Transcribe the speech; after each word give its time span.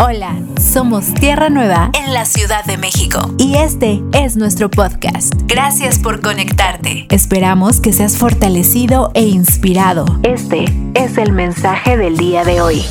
Hola, 0.00 0.40
somos 0.60 1.12
Tierra 1.12 1.50
Nueva 1.50 1.90
en 1.92 2.14
la 2.14 2.24
Ciudad 2.24 2.64
de 2.64 2.76
México 2.76 3.34
y 3.36 3.56
este 3.56 4.00
es 4.12 4.36
nuestro 4.36 4.70
podcast. 4.70 5.34
Gracias 5.48 5.98
por 5.98 6.20
conectarte. 6.20 7.08
Esperamos 7.10 7.80
que 7.80 7.92
seas 7.92 8.16
fortalecido 8.16 9.10
e 9.14 9.22
inspirado. 9.22 10.04
Este 10.22 10.66
es 10.94 11.18
el 11.18 11.32
mensaje 11.32 11.96
del 11.96 12.16
día 12.16 12.44
de 12.44 12.60
hoy. 12.60 12.84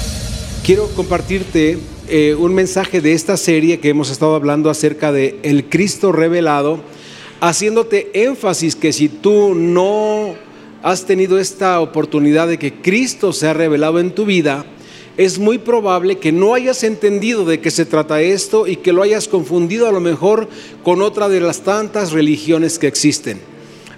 Quiero 0.65 0.89
compartirte 0.97 1.79
eh, 2.09 2.35
un 2.37 2.53
mensaje 2.53 2.99
de 2.99 3.13
esta 3.13 3.37
serie 3.37 3.79
que 3.79 3.87
hemos 3.87 4.09
estado 4.09 4.35
hablando 4.35 4.69
acerca 4.69 5.13
de 5.13 5.39
el 5.43 5.69
Cristo 5.69 6.11
revelado, 6.11 6.81
haciéndote 7.39 8.25
énfasis 8.25 8.75
que 8.75 8.91
si 8.91 9.07
tú 9.07 9.55
no 9.55 10.33
has 10.83 11.05
tenido 11.05 11.39
esta 11.39 11.79
oportunidad 11.79 12.49
de 12.49 12.59
que 12.59 12.73
Cristo 12.81 13.31
se 13.31 13.47
ha 13.47 13.53
revelado 13.53 14.01
en 14.01 14.11
tu 14.11 14.25
vida, 14.25 14.65
es 15.17 15.39
muy 15.39 15.57
probable 15.57 16.19
que 16.19 16.31
no 16.31 16.53
hayas 16.53 16.83
entendido 16.83 17.43
de 17.43 17.59
qué 17.59 17.71
se 17.71 17.85
trata 17.85 18.21
esto 18.21 18.67
y 18.67 18.77
que 18.77 18.93
lo 18.93 19.01
hayas 19.01 19.27
confundido 19.27 19.87
a 19.87 19.91
lo 19.91 19.99
mejor 19.99 20.47
con 20.83 21.01
otra 21.01 21.27
de 21.27 21.41
las 21.41 21.61
tantas 21.61 22.11
religiones 22.11 22.77
que 22.77 22.87
existen. 22.87 23.39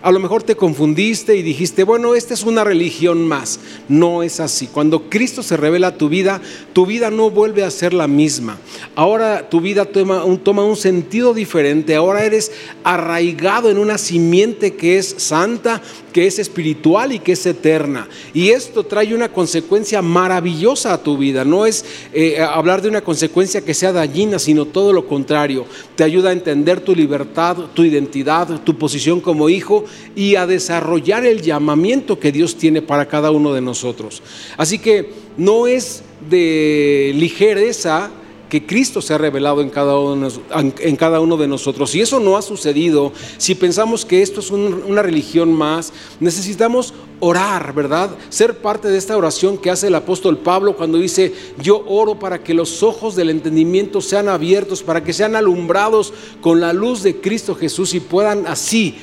A 0.01 0.13
lo 0.13 0.19
mejor 0.21 0.43
te 0.43 0.55
confundiste 0.55 1.35
y 1.35 1.41
dijiste, 1.41 1.83
bueno, 1.83 2.15
esta 2.15 2.33
es 2.33 2.43
una 2.43 2.63
religión 2.63 3.27
más. 3.27 3.59
No 3.89 4.23
es 4.23 4.39
así. 4.39 4.67
Cuando 4.67 5.09
Cristo 5.09 5.43
se 5.43 5.57
revela 5.57 5.87
a 5.87 5.97
tu 5.97 6.07
vida, 6.07 6.41
tu 6.71 6.85
vida 6.85 7.11
no 7.11 7.29
vuelve 7.29 7.65
a 7.65 7.71
ser 7.71 7.93
la 7.93 8.07
misma. 8.07 8.57
Ahora 8.95 9.49
tu 9.49 9.59
vida 9.59 9.83
toma 9.83 10.23
un, 10.23 10.37
toma 10.37 10.63
un 10.63 10.77
sentido 10.77 11.33
diferente. 11.33 11.95
Ahora 11.95 12.23
eres 12.23 12.49
arraigado 12.85 13.69
en 13.69 13.77
una 13.77 13.97
simiente 13.97 14.75
que 14.75 14.97
es 14.97 15.15
santa, 15.17 15.81
que 16.11 16.27
es 16.27 16.39
espiritual 16.39 17.11
y 17.11 17.19
que 17.19 17.33
es 17.33 17.45
eterna. 17.45 18.07
Y 18.33 18.49
esto 18.49 18.83
trae 18.83 19.13
una 19.13 19.29
consecuencia 19.29 20.01
maravillosa 20.01 20.93
a 20.93 21.03
tu 21.03 21.17
vida. 21.17 21.45
No 21.45 21.65
es 21.65 21.85
eh, 22.13 22.39
hablar 22.41 22.81
de 22.81 22.89
una 22.89 23.01
consecuencia 23.01 23.61
que 23.61 23.73
sea 23.73 23.91
dañina, 23.91 24.39
sino 24.39 24.65
todo 24.65 24.93
lo 24.93 25.07
contrario. 25.07 25.65
Te 25.95 26.03
ayuda 26.03 26.29
a 26.29 26.33
entender 26.33 26.81
tu 26.81 26.95
libertad, 26.95 27.57
tu 27.73 27.83
identidad, 27.83 28.61
tu 28.63 28.77
posición 28.77 29.21
como 29.21 29.49
hijo 29.49 29.85
y 30.15 30.35
a 30.35 30.47
desarrollar 30.47 31.25
el 31.25 31.41
llamamiento 31.41 32.19
que 32.19 32.31
Dios 32.31 32.55
tiene 32.55 32.81
para 32.81 33.07
cada 33.07 33.31
uno 33.31 33.53
de 33.53 33.61
nosotros. 33.61 34.21
Así 34.57 34.79
que 34.79 35.11
no 35.37 35.67
es 35.67 36.03
de 36.29 37.13
ligereza 37.15 38.11
que 38.49 38.65
Cristo 38.65 39.01
se 39.01 39.13
ha 39.13 39.17
revelado 39.17 39.61
en 39.61 39.69
cada, 39.69 39.99
uno, 39.99 41.37
de 41.37 41.47
nosotros. 41.47 41.91
Si 41.91 42.01
eso 42.01 42.19
no 42.19 42.35
ha 42.35 42.41
sucedido, 42.41 43.13
si 43.37 43.55
pensamos 43.55 44.05
que 44.05 44.21
esto 44.21 44.39
es 44.39 44.49
una 44.49 45.01
religión 45.01 45.53
más, 45.53 45.93
necesitamos 46.19 46.93
orar, 47.19 47.73
¿verdad? 47.73 48.09
Ser 48.29 48.57
parte 48.57 48.87
de 48.87 48.97
esta 48.97 49.15
oración 49.15 49.57
que 49.57 49.69
hace 49.69 49.87
el 49.87 49.95
apóstol 49.95 50.37
Pablo 50.39 50.75
cuando 50.75 50.97
dice, 50.97 51.33
yo 51.61 51.83
oro 51.87 52.17
para 52.17 52.43
que 52.43 52.53
los 52.53 52.81
ojos 52.81 53.15
del 53.15 53.29
entendimiento 53.29 54.01
sean 54.01 54.27
abiertos, 54.27 54.81
para 54.81 55.03
que 55.03 55.13
sean 55.13 55.35
alumbrados 55.35 56.13
con 56.41 56.59
la 56.59 56.73
luz 56.73 57.03
de 57.03 57.21
Cristo 57.21 57.55
Jesús 57.55 57.93
y 57.93 57.99
puedan 57.99 58.47
así 58.47 58.95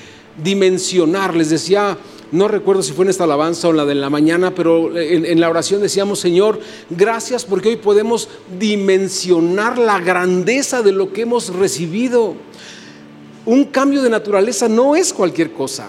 dimensionar. 0.43 1.37
Les 1.37 1.51
decía, 1.51 1.99
no 2.33 2.49
recuerdo 2.49 2.83
si 2.83 2.93
fue 2.93 3.05
en 3.05 3.11
esta 3.11 3.25
alabanza 3.25 3.69
o 3.69 3.71
en 3.71 3.77
la 3.77 3.85
de 3.85 3.95
la 3.95 4.11
mañana, 4.11 4.55
pero 4.55 4.97
en, 4.99 5.41
la 5.41 5.49
oración 5.49 5.81
decíamos, 5.81 6.19
Señor, 6.19 6.61
gracias 6.91 7.45
porque 7.45 7.69
hoy 7.69 7.77
podemos 7.77 8.29
dimensionar 8.59 9.79
la 9.79 10.01
grandeza 10.01 10.83
de 10.83 10.93
lo 10.93 11.13
que 11.13 11.23
hemos 11.23 11.55
recibido. 11.55 12.35
Un 13.45 13.65
cambio 13.67 14.03
de 14.03 14.11
naturaleza 14.11 14.69
no 14.69 14.97
es 14.97 15.13
cualquier 15.13 15.53
cosa. 15.53 15.89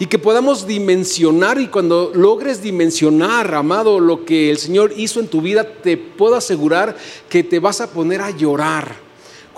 Y 0.00 0.06
que 0.06 0.18
podamos 0.18 0.66
dimensionar 0.66 1.60
y 1.60 1.68
cuando 1.68 2.12
logres 2.14 2.62
dimensionar, 2.62 3.54
amado, 3.54 3.98
lo 3.98 4.24
que 4.24 4.50
el 4.50 4.58
Señor 4.58 4.92
hizo 4.96 5.20
en 5.20 5.28
tu 5.28 5.40
vida, 5.40 5.64
te 5.64 5.96
puedo 5.96 6.36
asegurar 6.36 6.96
que 7.28 7.42
te 7.42 7.58
vas 7.58 7.80
a 7.80 7.90
poner 7.90 8.20
a 8.20 8.30
llorar 8.30 9.08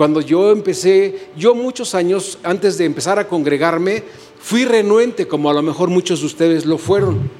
cuando 0.01 0.23
yo 0.23 0.51
empecé, 0.51 1.29
yo 1.37 1.55
muchos 1.55 1.95
años 1.95 2.39
antes 2.43 2.79
de 2.79 2.87
empezar 2.87 3.19
a 3.19 3.29
congregarme, 3.29 4.03
fui 4.41 4.65
renuente, 4.65 5.29
como 5.29 5.51
a 5.51 5.55
lo 5.55 5.63
mejor 5.63 5.89
muchos 5.91 6.21
de 6.21 6.27
ustedes 6.27 6.67
lo 6.67 6.79
fueron. 6.79 7.31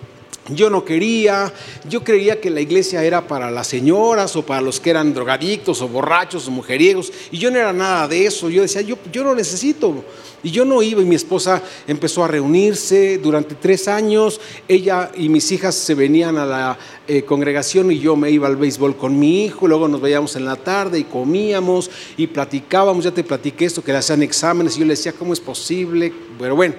Yo 0.49 0.69
no 0.69 0.85
quería, 0.85 1.53
yo 1.89 2.03
creía 2.03 2.41
que 2.41 2.51
la 2.51 2.61
iglesia 2.61 3.05
era 3.05 3.29
para 3.29 3.51
las 3.51 3.69
señoras 3.69 4.35
o 4.35 4.45
para 4.45 4.61
los 4.61 4.81
que 4.81 4.91
eran 4.91 5.15
drogadictos 5.15 5.81
o 5.81 5.89
borrachos 5.89 6.49
o 6.49 6.51
mujeriegos, 6.51 7.13
y 7.31 7.39
yo 7.39 7.51
no 7.51 7.59
era 7.59 7.73
nada 7.73 8.09
de 8.09 8.27
eso. 8.27 8.51
Yo 8.51 8.63
decía, 8.63 8.81
yo, 8.81 8.97
yo 9.13 9.23
lo 9.23 9.35
necesito. 9.35 10.05
Y 10.43 10.51
yo 10.51 10.65
no 10.65 10.83
iba 10.83 11.03
y 11.03 11.05
mi 11.05 11.17
esposa 11.17 11.63
empezó 11.87 12.25
a 12.25 12.29
reunirse 12.29 13.19
durante 13.19 13.55
tres 13.55 13.87
años. 13.89 14.41
Ella 14.67 15.11
y 15.15 15.29
mis 15.29 15.53
hijas 15.53 15.75
se 15.75 15.95
venían 15.95 16.39
a 16.39 16.47
la 16.47 16.79
eh, 17.07 17.23
congregación 17.25 17.93
y 17.93 17.99
yo 17.99 18.17
me 18.17 18.31
iba 18.31 18.47
al 18.47 18.57
béisbol 18.57 18.97
con 18.97 19.19
mi 19.19 19.45
hijo. 19.45 19.69
Luego 19.69 19.87
nos 19.87 20.01
veíamos 20.01 20.37
en 20.37 20.47
la 20.47 20.57
tarde 20.57 20.99
y 20.99 21.05
comíamos 21.05 21.91
y 22.17 22.27
platicábamos. 22.27 23.05
Ya 23.05 23.11
te 23.11 23.23
platiqué 23.23 23.67
esto, 23.67 23.85
que 23.85 23.93
le 23.93 23.99
hacían 23.99 24.23
exámenes 24.23 24.77
y 24.77 24.81
yo 24.81 24.87
le 24.87 24.95
decía, 24.95 25.13
¿cómo 25.13 25.35
es 25.35 25.41
posible? 25.41 26.11
Pero 26.39 26.57
bueno, 26.57 26.75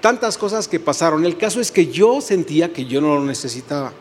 tantas 0.00 0.38
cosas 0.38 0.68
que 0.68 0.80
pasaron. 0.80 1.24
El 1.24 1.36
caso 1.36 1.60
es 1.60 1.70
que 1.70 1.86
yo 1.86 2.20
sentía 2.20 2.72
que 2.72 2.84
yo 2.84 3.00
no 3.00 3.14
lo 3.14 3.24
necesitaba. 3.24 3.92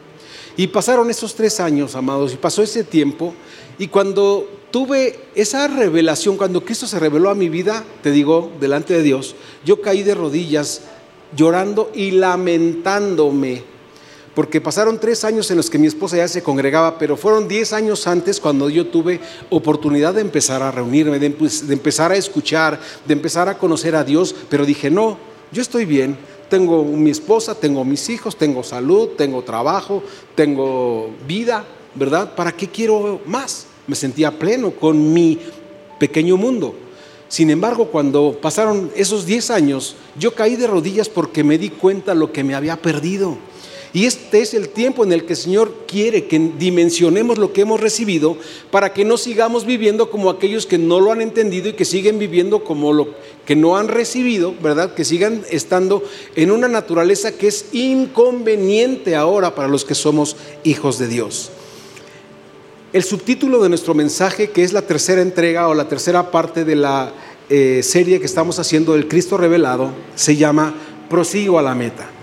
Y 0.57 0.67
pasaron 0.67 1.09
esos 1.09 1.35
tres 1.35 1.59
años, 1.59 1.95
amados, 1.95 2.33
y 2.33 2.37
pasó 2.37 2.61
ese 2.61 2.83
tiempo. 2.83 3.33
Y 3.77 3.87
cuando 3.87 4.45
tuve 4.71 5.19
esa 5.35 5.67
revelación, 5.67 6.37
cuando 6.37 6.63
Cristo 6.63 6.85
se 6.85 6.99
reveló 6.99 7.29
a 7.29 7.35
mi 7.35 7.49
vida, 7.49 7.83
te 8.03 8.11
digo, 8.11 8.51
delante 8.59 8.93
de 8.93 9.03
Dios, 9.03 9.35
yo 9.65 9.81
caí 9.81 10.03
de 10.03 10.15
rodillas 10.15 10.81
llorando 11.35 11.91
y 11.93 12.11
lamentándome. 12.11 13.63
Porque 14.35 14.61
pasaron 14.61 14.99
tres 14.99 15.23
años 15.23 15.49
en 15.51 15.57
los 15.57 15.69
que 15.69 15.79
mi 15.79 15.87
esposa 15.87 16.17
ya 16.17 16.27
se 16.27 16.43
congregaba, 16.43 16.97
pero 16.97 17.17
fueron 17.17 17.47
diez 17.47 17.73
años 17.73 18.05
antes 18.07 18.39
cuando 18.39 18.69
yo 18.69 18.87
tuve 18.87 19.19
oportunidad 19.49 20.13
de 20.13 20.21
empezar 20.21 20.61
a 20.61 20.71
reunirme, 20.71 21.19
de, 21.19 21.29
de 21.29 21.73
empezar 21.73 22.11
a 22.11 22.15
escuchar, 22.15 22.79
de 23.05 23.13
empezar 23.13 23.49
a 23.49 23.57
conocer 23.57 23.95
a 23.95 24.03
Dios, 24.03 24.35
pero 24.49 24.65
dije, 24.65 24.89
no, 24.89 25.17
yo 25.51 25.61
estoy 25.61 25.85
bien, 25.85 26.17
tengo 26.49 26.83
mi 26.83 27.09
esposa, 27.09 27.55
tengo 27.55 27.85
mis 27.85 28.09
hijos, 28.09 28.35
tengo 28.35 28.63
salud, 28.63 29.09
tengo 29.17 29.43
trabajo, 29.43 30.03
tengo 30.35 31.11
vida, 31.27 31.65
¿verdad? 31.95 32.35
¿Para 32.35 32.51
qué 32.51 32.67
quiero 32.67 33.21
más? 33.25 33.67
Me 33.87 33.95
sentía 33.95 34.31
pleno 34.37 34.71
con 34.71 35.13
mi 35.13 35.39
pequeño 35.99 36.37
mundo. 36.37 36.75
Sin 37.27 37.51
embargo, 37.51 37.85
cuando 37.85 38.39
pasaron 38.41 38.91
esos 38.95 39.25
10 39.25 39.51
años, 39.51 39.95
yo 40.17 40.33
caí 40.33 40.55
de 40.55 40.65
rodillas 40.65 41.09
porque 41.09 41.43
me 41.43 41.59
di 41.59 41.69
cuenta 41.69 42.15
lo 42.15 42.31
que 42.31 42.43
me 42.43 42.55
había 42.55 42.81
perdido. 42.81 43.37
Y 43.91 44.05
este 44.05 44.41
es 44.41 44.53
el 44.53 44.69
tiempo 44.69 45.03
en 45.03 45.11
el 45.11 45.25
que 45.25 45.33
el 45.33 45.39
Señor 45.39 45.73
quiere 45.87 46.27
que 46.27 46.37
dimensionemos 46.59 47.39
lo 47.39 47.53
que 47.53 47.61
hemos 47.61 47.79
recibido 47.79 48.37
para 48.69 48.93
que 48.93 49.03
no 49.03 49.17
sigamos 49.17 49.65
viviendo 49.65 50.11
como 50.11 50.29
aquellos 50.29 50.67
que 50.67 50.77
no 50.77 50.99
lo 50.99 51.11
han 51.11 51.21
entendido 51.21 51.69
y 51.69 51.73
que 51.73 51.85
siguen 51.85 52.19
viviendo 52.19 52.63
como 52.63 52.93
lo 52.93 53.15
que 53.47 53.55
no 53.55 53.77
han 53.77 53.87
recibido, 53.87 54.53
¿verdad? 54.61 54.93
Que 54.93 55.03
sigan 55.03 55.43
estando 55.49 56.03
en 56.35 56.51
una 56.51 56.67
naturaleza 56.67 57.31
que 57.31 57.47
es 57.47 57.65
inconveniente 57.71 59.15
ahora 59.15 59.55
para 59.55 59.67
los 59.67 59.85
que 59.85 59.95
somos 59.95 60.35
hijos 60.63 60.99
de 60.99 61.07
Dios. 61.07 61.49
El 62.93 63.03
subtítulo 63.03 63.61
de 63.61 63.69
nuestro 63.69 63.95
mensaje, 63.95 64.51
que 64.51 64.63
es 64.63 64.71
la 64.71 64.83
tercera 64.83 65.21
entrega 65.21 65.67
o 65.67 65.73
la 65.73 65.87
tercera 65.87 66.29
parte 66.29 66.63
de 66.63 66.75
la 66.75 67.11
eh, 67.49 67.81
serie 67.81 68.19
que 68.19 68.27
estamos 68.27 68.59
haciendo 68.59 68.93
del 68.93 69.07
Cristo 69.07 69.35
revelado, 69.35 69.91
se 70.15 70.35
llama 70.35 70.75
Prosigo 71.09 71.57
a 71.57 71.63
la 71.63 71.73
meta. 71.73 72.18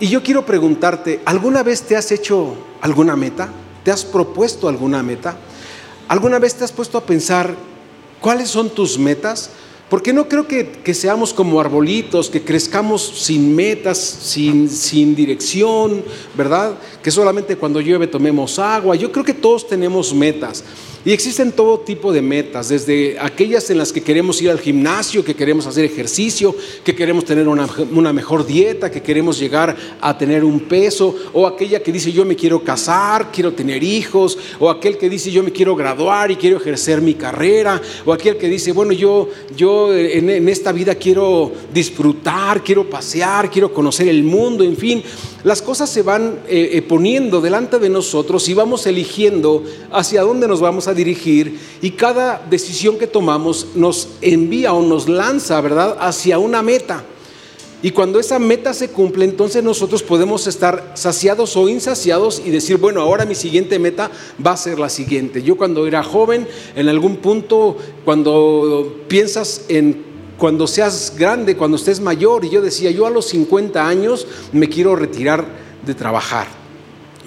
Y 0.00 0.08
yo 0.08 0.22
quiero 0.22 0.46
preguntarte, 0.46 1.20
¿alguna 1.24 1.64
vez 1.64 1.82
te 1.82 1.96
has 1.96 2.12
hecho 2.12 2.54
alguna 2.80 3.16
meta? 3.16 3.48
¿Te 3.82 3.90
has 3.90 4.04
propuesto 4.04 4.68
alguna 4.68 5.02
meta? 5.02 5.36
¿Alguna 6.06 6.38
vez 6.38 6.54
te 6.54 6.64
has 6.64 6.70
puesto 6.70 6.98
a 6.98 7.04
pensar 7.04 7.54
cuáles 8.20 8.48
son 8.48 8.70
tus 8.70 8.96
metas? 8.96 9.50
Porque 9.88 10.12
no 10.12 10.28
creo 10.28 10.46
que, 10.46 10.94
seamos 10.94 11.32
como 11.32 11.60
arbolitos, 11.60 12.28
que 12.28 12.42
crezcamos 12.42 13.02
sin 13.02 13.54
metas, 13.56 13.98
sin, 13.98 14.68
sin 14.68 15.14
dirección, 15.14 16.04
¿verdad? 16.36 16.78
Que 17.02 17.10
solamente 17.10 17.56
cuando 17.56 17.80
llueve 17.80 18.06
tomemos 18.06 18.58
agua. 18.58 18.96
Yo 18.96 19.10
creo 19.10 19.24
que 19.24 19.32
todos 19.32 19.66
tenemos 19.66 20.12
metas. 20.12 20.62
Y 21.04 21.12
existen 21.12 21.52
todo 21.52 21.78
tipo 21.78 22.12
de 22.12 22.20
metas, 22.20 22.68
desde 22.68 23.16
aquellas 23.20 23.70
en 23.70 23.78
las 23.78 23.92
que 23.92 24.02
queremos 24.02 24.42
ir 24.42 24.50
al 24.50 24.58
gimnasio, 24.58 25.24
que 25.24 25.34
queremos 25.34 25.66
hacer 25.66 25.84
ejercicio, 25.84 26.54
que 26.84 26.94
queremos 26.94 27.24
tener 27.24 27.46
una, 27.46 28.12
mejor 28.12 28.44
dieta, 28.44 28.90
que 28.90 29.00
queremos 29.00 29.38
llegar 29.38 29.76
a 30.00 30.18
tener 30.18 30.42
un 30.42 30.60
peso, 30.60 31.14
o 31.32 31.46
aquella 31.46 31.82
que 31.82 31.92
dice 31.92 32.10
yo 32.10 32.24
me 32.24 32.34
quiero 32.34 32.64
casar, 32.64 33.30
quiero 33.30 33.52
tener 33.52 33.82
hijos, 33.84 34.36
o 34.58 34.68
aquel 34.68 34.98
que 34.98 35.08
dice 35.08 35.30
yo 35.30 35.44
me 35.44 35.52
quiero 35.52 35.76
graduar 35.76 36.32
y 36.32 36.36
quiero 36.36 36.56
ejercer 36.56 37.00
mi 37.00 37.14
carrera, 37.14 37.80
o 38.04 38.12
aquel 38.12 38.36
que 38.36 38.48
dice, 38.48 38.72
bueno, 38.72 38.92
yo, 38.92 39.30
yo 39.56 39.77
en 39.94 40.48
esta 40.48 40.72
vida 40.72 40.94
quiero 40.94 41.52
disfrutar, 41.72 42.62
quiero 42.62 42.88
pasear, 42.88 43.50
quiero 43.50 43.72
conocer 43.72 44.08
el 44.08 44.22
mundo, 44.22 44.64
en 44.64 44.76
fin 44.76 45.02
las 45.44 45.62
cosas 45.62 45.88
se 45.88 46.02
van 46.02 46.40
eh, 46.48 46.70
eh, 46.72 46.82
poniendo 46.82 47.40
delante 47.40 47.78
de 47.78 47.88
nosotros 47.88 48.48
y 48.48 48.54
vamos 48.54 48.86
eligiendo 48.86 49.62
hacia 49.92 50.22
dónde 50.22 50.48
nos 50.48 50.60
vamos 50.60 50.88
a 50.88 50.94
dirigir 50.94 51.58
y 51.80 51.92
cada 51.92 52.44
decisión 52.50 52.98
que 52.98 53.06
tomamos 53.06 53.68
nos 53.76 54.08
envía 54.20 54.72
o 54.72 54.82
nos 54.82 55.08
lanza, 55.08 55.60
¿verdad?, 55.60 55.96
hacia 56.00 56.38
una 56.38 56.62
meta. 56.62 57.04
Y 57.80 57.92
cuando 57.92 58.18
esa 58.18 58.40
meta 58.40 58.74
se 58.74 58.88
cumple, 58.88 59.24
entonces 59.24 59.62
nosotros 59.62 60.02
podemos 60.02 60.48
estar 60.48 60.92
saciados 60.94 61.56
o 61.56 61.68
insaciados 61.68 62.42
y 62.44 62.50
decir, 62.50 62.76
bueno, 62.76 63.00
ahora 63.00 63.24
mi 63.24 63.36
siguiente 63.36 63.78
meta 63.78 64.10
va 64.44 64.52
a 64.52 64.56
ser 64.56 64.80
la 64.80 64.88
siguiente. 64.88 65.44
Yo 65.44 65.56
cuando 65.56 65.86
era 65.86 66.02
joven, 66.02 66.48
en 66.74 66.88
algún 66.88 67.18
punto, 67.18 67.76
cuando 68.04 69.04
piensas 69.06 69.62
en 69.68 70.08
cuando 70.38 70.66
seas 70.66 71.14
grande, 71.16 71.56
cuando 71.56 71.76
estés 71.76 72.00
mayor, 72.00 72.44
y 72.44 72.50
yo 72.50 72.62
decía, 72.62 72.90
yo 72.90 73.06
a 73.06 73.10
los 73.10 73.26
50 73.26 73.86
años 73.86 74.26
me 74.52 74.68
quiero 74.68 74.94
retirar 74.94 75.44
de 75.84 75.94
trabajar, 75.94 76.46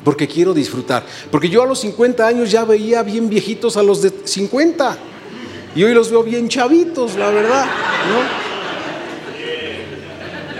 porque 0.04 0.28
quiero 0.28 0.54
disfrutar. 0.54 1.06
Porque 1.30 1.50
yo 1.50 1.62
a 1.62 1.66
los 1.66 1.80
50 1.80 2.26
años 2.26 2.50
ya 2.50 2.64
veía 2.64 3.04
bien 3.04 3.30
viejitos 3.30 3.76
a 3.76 3.84
los 3.84 4.02
de 4.02 4.14
50, 4.24 4.98
y 5.76 5.84
hoy 5.84 5.94
los 5.94 6.10
veo 6.10 6.24
bien 6.24 6.48
chavitos, 6.48 7.16
la 7.16 7.30
verdad. 7.32 7.66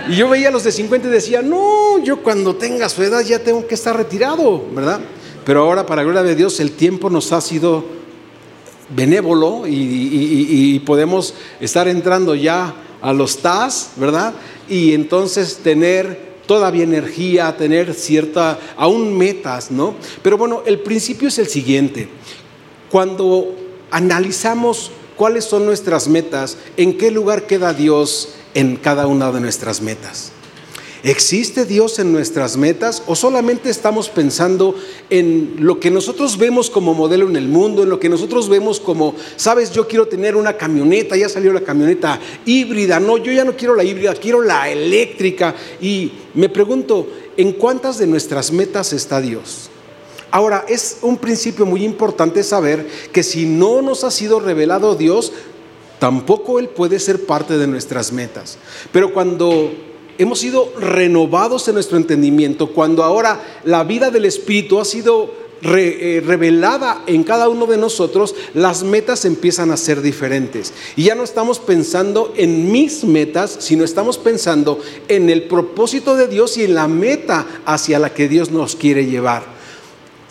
Y 0.08 0.16
yo 0.16 0.28
veía 0.28 0.48
a 0.48 0.50
los 0.50 0.64
de 0.64 0.72
50 0.72 1.08
y 1.08 1.10
decía, 1.10 1.42
no, 1.42 2.02
yo 2.02 2.22
cuando 2.22 2.56
tenga 2.56 2.88
su 2.88 3.02
edad 3.02 3.20
ya 3.20 3.38
tengo 3.38 3.66
que 3.66 3.74
estar 3.74 3.96
retirado, 3.96 4.64
¿verdad? 4.74 5.00
Pero 5.44 5.62
ahora, 5.62 5.86
para 5.86 6.02
gloria 6.02 6.22
de 6.22 6.34
Dios, 6.34 6.60
el 6.60 6.72
tiempo 6.72 7.10
nos 7.10 7.32
ha 7.32 7.40
sido 7.40 7.84
benévolo 8.94 9.64
y, 9.66 10.80
podemos 10.80 11.34
estar 11.60 11.88
entrando 11.88 12.34
ya 12.34 12.74
a 13.00 13.12
los 13.12 13.38
TAS, 13.38 13.92
¿verdad? 13.96 14.34
Y 14.68 14.92
entonces 14.94 15.58
tener 15.62 16.32
todavía 16.46 16.84
energía, 16.84 17.56
tener 17.56 17.94
cierta, 17.94 18.58
aún 18.76 19.16
metas, 19.16 19.70
¿no? 19.70 19.94
Pero 20.22 20.36
bueno, 20.36 20.62
el 20.66 20.80
principio 20.80 21.28
es 21.28 21.38
el 21.38 21.46
siguiente. 21.46 22.08
Cuando 22.90 23.54
analizamos 23.90 24.90
cuáles 25.16 25.44
son 25.44 25.64
nuestras 25.64 26.08
metas, 26.08 26.58
en 26.76 26.98
qué 26.98 27.10
lugar 27.10 27.46
queda 27.46 27.72
Dios 27.72 28.34
en 28.54 28.76
cada 28.76 29.06
una 29.06 29.30
de 29.32 29.40
nuestras 29.40 29.80
metas. 29.80 30.32
¿Existe 31.04 31.64
Dios 31.64 31.98
en 31.98 32.12
nuestras 32.12 32.56
metas 32.56 33.02
o 33.08 33.16
solamente 33.16 33.68
estamos 33.68 34.08
pensando 34.08 34.76
en 35.10 35.56
lo 35.58 35.80
que 35.80 35.90
nosotros 35.90 36.38
vemos 36.38 36.70
como 36.70 36.94
modelo 36.94 37.28
en 37.28 37.34
el 37.34 37.48
mundo, 37.48 37.82
en 37.82 37.88
lo 37.88 37.98
que 37.98 38.08
nosotros 38.08 38.48
vemos 38.48 38.78
como, 38.78 39.16
sabes, 39.34 39.72
yo 39.72 39.88
quiero 39.88 40.06
tener 40.06 40.36
una 40.36 40.56
camioneta, 40.56 41.16
ya 41.16 41.28
salió 41.28 41.52
la 41.52 41.62
camioneta 41.62 42.20
híbrida, 42.46 43.00
no, 43.00 43.18
yo 43.18 43.32
ya 43.32 43.44
no 43.44 43.56
quiero 43.56 43.74
la 43.74 43.82
híbrida, 43.82 44.14
quiero 44.14 44.42
la 44.42 44.70
eléctrica. 44.70 45.56
Y 45.80 46.12
me 46.34 46.48
pregunto, 46.48 47.08
¿en 47.36 47.52
cuántas 47.54 47.98
de 47.98 48.06
nuestras 48.06 48.52
metas 48.52 48.92
está 48.92 49.20
Dios? 49.20 49.70
Ahora, 50.30 50.64
es 50.68 50.98
un 51.02 51.18
principio 51.18 51.66
muy 51.66 51.84
importante 51.84 52.44
saber 52.44 52.86
que 53.12 53.24
si 53.24 53.44
no 53.44 53.82
nos 53.82 54.04
ha 54.04 54.10
sido 54.10 54.38
revelado 54.38 54.94
Dios, 54.94 55.32
tampoco 56.02 56.58
Él 56.58 56.68
puede 56.68 56.98
ser 56.98 57.26
parte 57.26 57.58
de 57.58 57.68
nuestras 57.68 58.10
metas. 58.10 58.58
Pero 58.90 59.12
cuando 59.12 59.70
hemos 60.18 60.40
sido 60.40 60.72
renovados 60.76 61.68
en 61.68 61.74
nuestro 61.74 61.96
entendimiento, 61.96 62.72
cuando 62.72 63.04
ahora 63.04 63.40
la 63.62 63.84
vida 63.84 64.10
del 64.10 64.24
Espíritu 64.24 64.80
ha 64.80 64.84
sido 64.84 65.30
eh, 65.62 66.20
revelada 66.26 67.04
en 67.06 67.22
cada 67.22 67.48
uno 67.48 67.66
de 67.66 67.76
nosotros, 67.76 68.34
las 68.52 68.82
metas 68.82 69.24
empiezan 69.24 69.70
a 69.70 69.76
ser 69.76 70.02
diferentes. 70.02 70.72
Y 70.96 71.04
ya 71.04 71.14
no 71.14 71.22
estamos 71.22 71.60
pensando 71.60 72.34
en 72.36 72.72
mis 72.72 73.04
metas, 73.04 73.58
sino 73.60 73.84
estamos 73.84 74.18
pensando 74.18 74.80
en 75.06 75.30
el 75.30 75.44
propósito 75.44 76.16
de 76.16 76.26
Dios 76.26 76.58
y 76.58 76.64
en 76.64 76.74
la 76.74 76.88
meta 76.88 77.46
hacia 77.64 78.00
la 78.00 78.12
que 78.12 78.28
Dios 78.28 78.50
nos 78.50 78.74
quiere 78.74 79.06
llevar. 79.06 79.51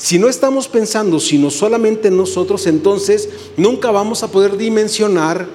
Si 0.02 0.18
no 0.18 0.30
estamos 0.30 0.68
pensando 0.68 1.20
sino 1.20 1.52
solamente 1.52 2.08
en 2.08 2.18
nosotros, 2.18 2.66
entonces 2.66 3.30
nunca 3.56 3.92
vamos 3.92 4.24
a 4.24 4.32
poder 4.32 4.58
dimensionar 4.58 5.48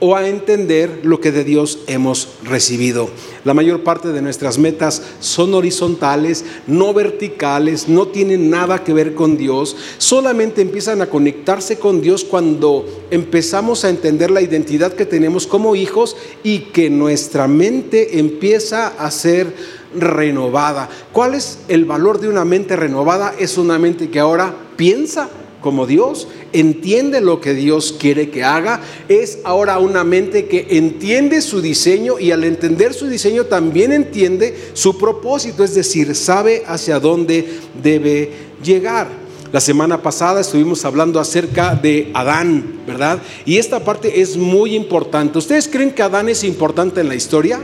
o 0.00 0.16
a 0.16 0.28
entender 0.28 1.02
lo 1.04 1.20
que 1.20 1.30
de 1.30 1.44
Dios 1.44 1.78
hemos 1.86 2.30
recibido. 2.42 3.08
La 3.44 3.54
mayor 3.54 3.84
parte 3.84 4.08
de 4.08 4.20
nuestras 4.20 4.58
metas 4.58 5.00
son 5.20 5.54
horizontales, 5.54 6.44
no 6.66 6.92
verticales, 6.92 7.88
no 7.88 8.08
tienen 8.08 8.50
nada 8.50 8.82
que 8.82 8.92
ver 8.92 9.14
con 9.14 9.36
Dios, 9.36 9.76
solamente 9.98 10.60
empiezan 10.60 11.00
a 11.00 11.06
conectarse 11.06 11.78
con 11.78 12.02
Dios 12.02 12.24
cuando 12.24 12.84
empezamos 13.12 13.84
a 13.84 13.90
entender 13.90 14.32
la 14.32 14.42
identidad 14.42 14.92
que 14.92 15.06
tenemos 15.06 15.46
como 15.46 15.76
hijos 15.76 16.16
y 16.42 16.58
que 16.72 16.90
nuestra 16.90 17.46
mente 17.46 18.18
empieza 18.18 18.88
a 18.88 19.08
ser 19.12 19.83
renovada. 19.96 20.88
¿Cuál 21.12 21.34
es 21.34 21.58
el 21.68 21.84
valor 21.84 22.20
de 22.20 22.28
una 22.28 22.44
mente 22.44 22.76
renovada? 22.76 23.34
Es 23.38 23.58
una 23.58 23.78
mente 23.78 24.10
que 24.10 24.20
ahora 24.20 24.54
piensa 24.76 25.28
como 25.64 25.86
Dios, 25.86 26.28
entiende 26.52 27.22
lo 27.22 27.40
que 27.40 27.54
Dios 27.54 27.96
quiere 27.98 28.28
que 28.28 28.44
haga, 28.44 28.82
es 29.08 29.38
ahora 29.44 29.78
una 29.78 30.04
mente 30.04 30.46
que 30.46 30.66
entiende 30.72 31.40
su 31.40 31.62
diseño 31.62 32.18
y 32.18 32.32
al 32.32 32.44
entender 32.44 32.92
su 32.92 33.06
diseño 33.06 33.46
también 33.46 33.90
entiende 33.90 34.54
su 34.74 34.98
propósito, 34.98 35.64
es 35.64 35.74
decir, 35.74 36.14
sabe 36.16 36.64
hacia 36.66 37.00
dónde 37.00 37.60
debe 37.82 38.30
llegar. 38.62 39.08
La 39.52 39.60
semana 39.60 40.02
pasada 40.02 40.42
estuvimos 40.42 40.84
hablando 40.84 41.18
acerca 41.18 41.74
de 41.74 42.10
Adán, 42.12 42.80
¿verdad? 42.86 43.22
Y 43.46 43.56
esta 43.56 43.82
parte 43.82 44.20
es 44.20 44.36
muy 44.36 44.76
importante. 44.76 45.38
¿Ustedes 45.38 45.66
creen 45.66 45.92
que 45.92 46.02
Adán 46.02 46.28
es 46.28 46.44
importante 46.44 47.00
en 47.00 47.08
la 47.08 47.14
historia? 47.14 47.58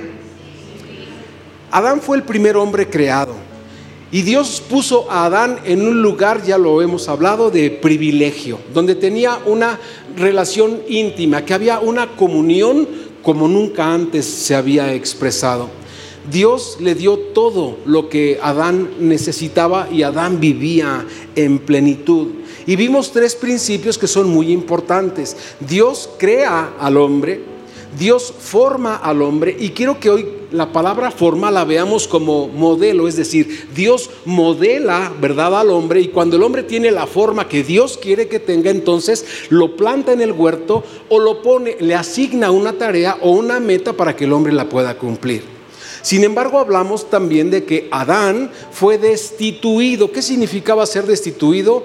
Adán 1.71 2.01
fue 2.01 2.17
el 2.17 2.25
primer 2.25 2.57
hombre 2.57 2.89
creado. 2.89 3.35
Y 4.13 4.23
Dios 4.23 4.61
puso 4.69 5.09
a 5.09 5.27
Adán 5.27 5.61
en 5.65 5.87
un 5.87 6.03
lugar, 6.03 6.43
ya 6.45 6.59
lo 6.59 6.83
hemos 6.83 7.09
hablado, 7.09 7.51
de 7.51 7.71
privilegio, 7.71 8.59
donde 8.75 8.97
tenía 8.97 9.39
una 9.47 9.79
relación 10.17 10.81
íntima, 10.89 11.45
que 11.45 11.55
había 11.55 11.79
una 11.79 12.17
comunión 12.17 12.89
como 13.23 13.47
nunca 13.47 13.93
antes 13.93 14.27
se 14.27 14.57
había 14.57 14.93
expresado. 14.95 15.69
Dios 16.29 16.79
le 16.81 16.97
dio 16.97 17.19
todo 17.19 17.79
lo 17.87 18.09
que 18.09 18.39
Adán 18.43 18.91
necesitaba 18.99 19.89
y 19.91 20.03
Adán 20.03 20.41
vivía 20.41 21.07
en 21.37 21.61
plenitud. 21.61 22.29
Y 22.67 22.77
vimos 22.77 23.13
tres 23.13 23.37
principios 23.37 23.97
que 23.97 24.07
son 24.07 24.29
muy 24.29 24.53
importantes. 24.53 25.37
Dios 25.61 26.11
crea 26.19 26.75
al 26.79 26.97
hombre, 26.97 27.41
Dios 27.99 28.35
forma 28.39 28.97
al 28.97 29.23
hombre 29.23 29.57
y 29.59 29.71
quiero 29.71 29.99
que 29.99 30.11
hoy 30.11 30.27
la 30.53 30.73
palabra 30.73 31.11
forma 31.11 31.51
la 31.51 31.65
veamos 31.65 32.09
como 32.09 32.49
modelo, 32.49 33.09
es 33.09 33.17
decir, 33.17 33.69
Dios 33.75 34.11
modela, 34.25 35.13
¿verdad?, 35.21 35.61
al 35.61 35.71
hombre 35.71 36.01
y 36.01 36.09
cuando 36.09 36.37
el 36.37 36.43
hombre 36.43 36.63
tiene 36.63 36.91
la 36.91 37.07
forma 37.07 37.49
que 37.49 37.63
Dios 37.63 37.99
quiere 38.01 38.29
que 38.29 38.41
tenga, 38.41 38.71
entonces 38.71 39.25
lo 39.51 39.77
planta 39.77 40.13
en 40.13 40.21
el 40.21 40.33
huerto 40.33 40.85
o 41.09 41.19
lo 41.19 41.43
pone, 41.43 41.77
le 41.81 41.95
asigna 41.95 42.51
una 42.51 42.73
tarea 42.73 43.19
o 43.23 43.31
una 43.31 43.61
meta 43.61 43.93
para 43.93 44.17
que 44.17 44.25
el 44.25 44.33
hombre 44.33 44.53
la 44.53 44.69
pueda 44.69 44.99
cumplir. 44.99 45.43
Sin 46.03 46.25
embargo, 46.25 46.59
hablamos 46.59 47.11
también 47.11 47.51
de 47.51 47.65
que 47.65 47.89
Adán 47.91 48.51
fue 48.73 48.97
destituido. 48.97 50.11
¿Qué 50.11 50.23
significaba 50.23 50.87
ser 50.87 51.05
destituido? 51.05 51.85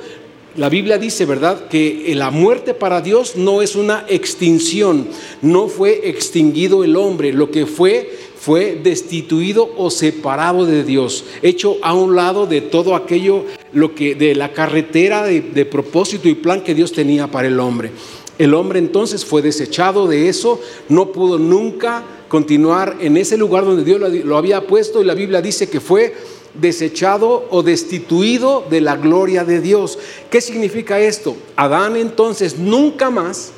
La 0.55 0.69
Biblia 0.69 0.97
dice, 0.97 1.25
¿verdad?, 1.25 1.67
que 1.67 2.13
la 2.15 2.31
muerte 2.31 2.73
para 2.73 3.01
Dios 3.01 3.35
no 3.35 3.61
es 3.61 3.75
una 3.75 4.05
extinción, 4.07 5.09
no 5.41 5.67
fue 5.67 6.07
extinguido 6.07 6.85
el 6.85 6.95
hombre, 6.95 7.33
lo 7.33 7.51
que 7.51 7.65
fue 7.65 8.24
fue 8.45 8.79
destituido 8.83 9.71
o 9.75 9.89
separado 9.89 10.67
de 10.67 10.83
Dios, 10.83 11.25
hecho 11.41 11.77
a 11.81 11.95
un 11.95 12.15
lado 12.15 12.45
de 12.45 12.61
todo 12.61 12.93
aquello, 12.93 13.43
lo 13.73 13.95
que 13.95 14.13
de 14.13 14.35
la 14.35 14.53
carretera 14.53 15.23
de, 15.23 15.41
de 15.41 15.65
propósito 15.65 16.29
y 16.29 16.35
plan 16.35 16.61
que 16.61 16.75
Dios 16.75 16.91
tenía 16.91 17.25
para 17.25 17.47
el 17.47 17.59
hombre. 17.59 17.89
El 18.37 18.53
hombre 18.53 18.77
entonces 18.77 19.25
fue 19.25 19.41
desechado 19.41 20.05
de 20.05 20.29
eso, 20.29 20.61
no 20.89 21.11
pudo 21.11 21.39
nunca 21.39 22.03
continuar 22.27 22.97
en 22.99 23.17
ese 23.17 23.35
lugar 23.35 23.65
donde 23.65 23.83
Dios 23.83 23.99
lo 23.99 24.37
había 24.37 24.67
puesto 24.67 25.01
y 25.01 25.05
la 25.05 25.15
Biblia 25.15 25.41
dice 25.41 25.67
que 25.67 25.79
fue 25.79 26.13
desechado 26.53 27.47
o 27.49 27.63
destituido 27.63 28.63
de 28.69 28.79
la 28.79 28.95
gloria 28.95 29.43
de 29.43 29.59
Dios. 29.59 29.97
¿Qué 30.29 30.39
significa 30.39 30.99
esto? 30.99 31.35
Adán 31.55 31.95
entonces 31.95 32.59
nunca 32.59 33.09
más 33.09 33.53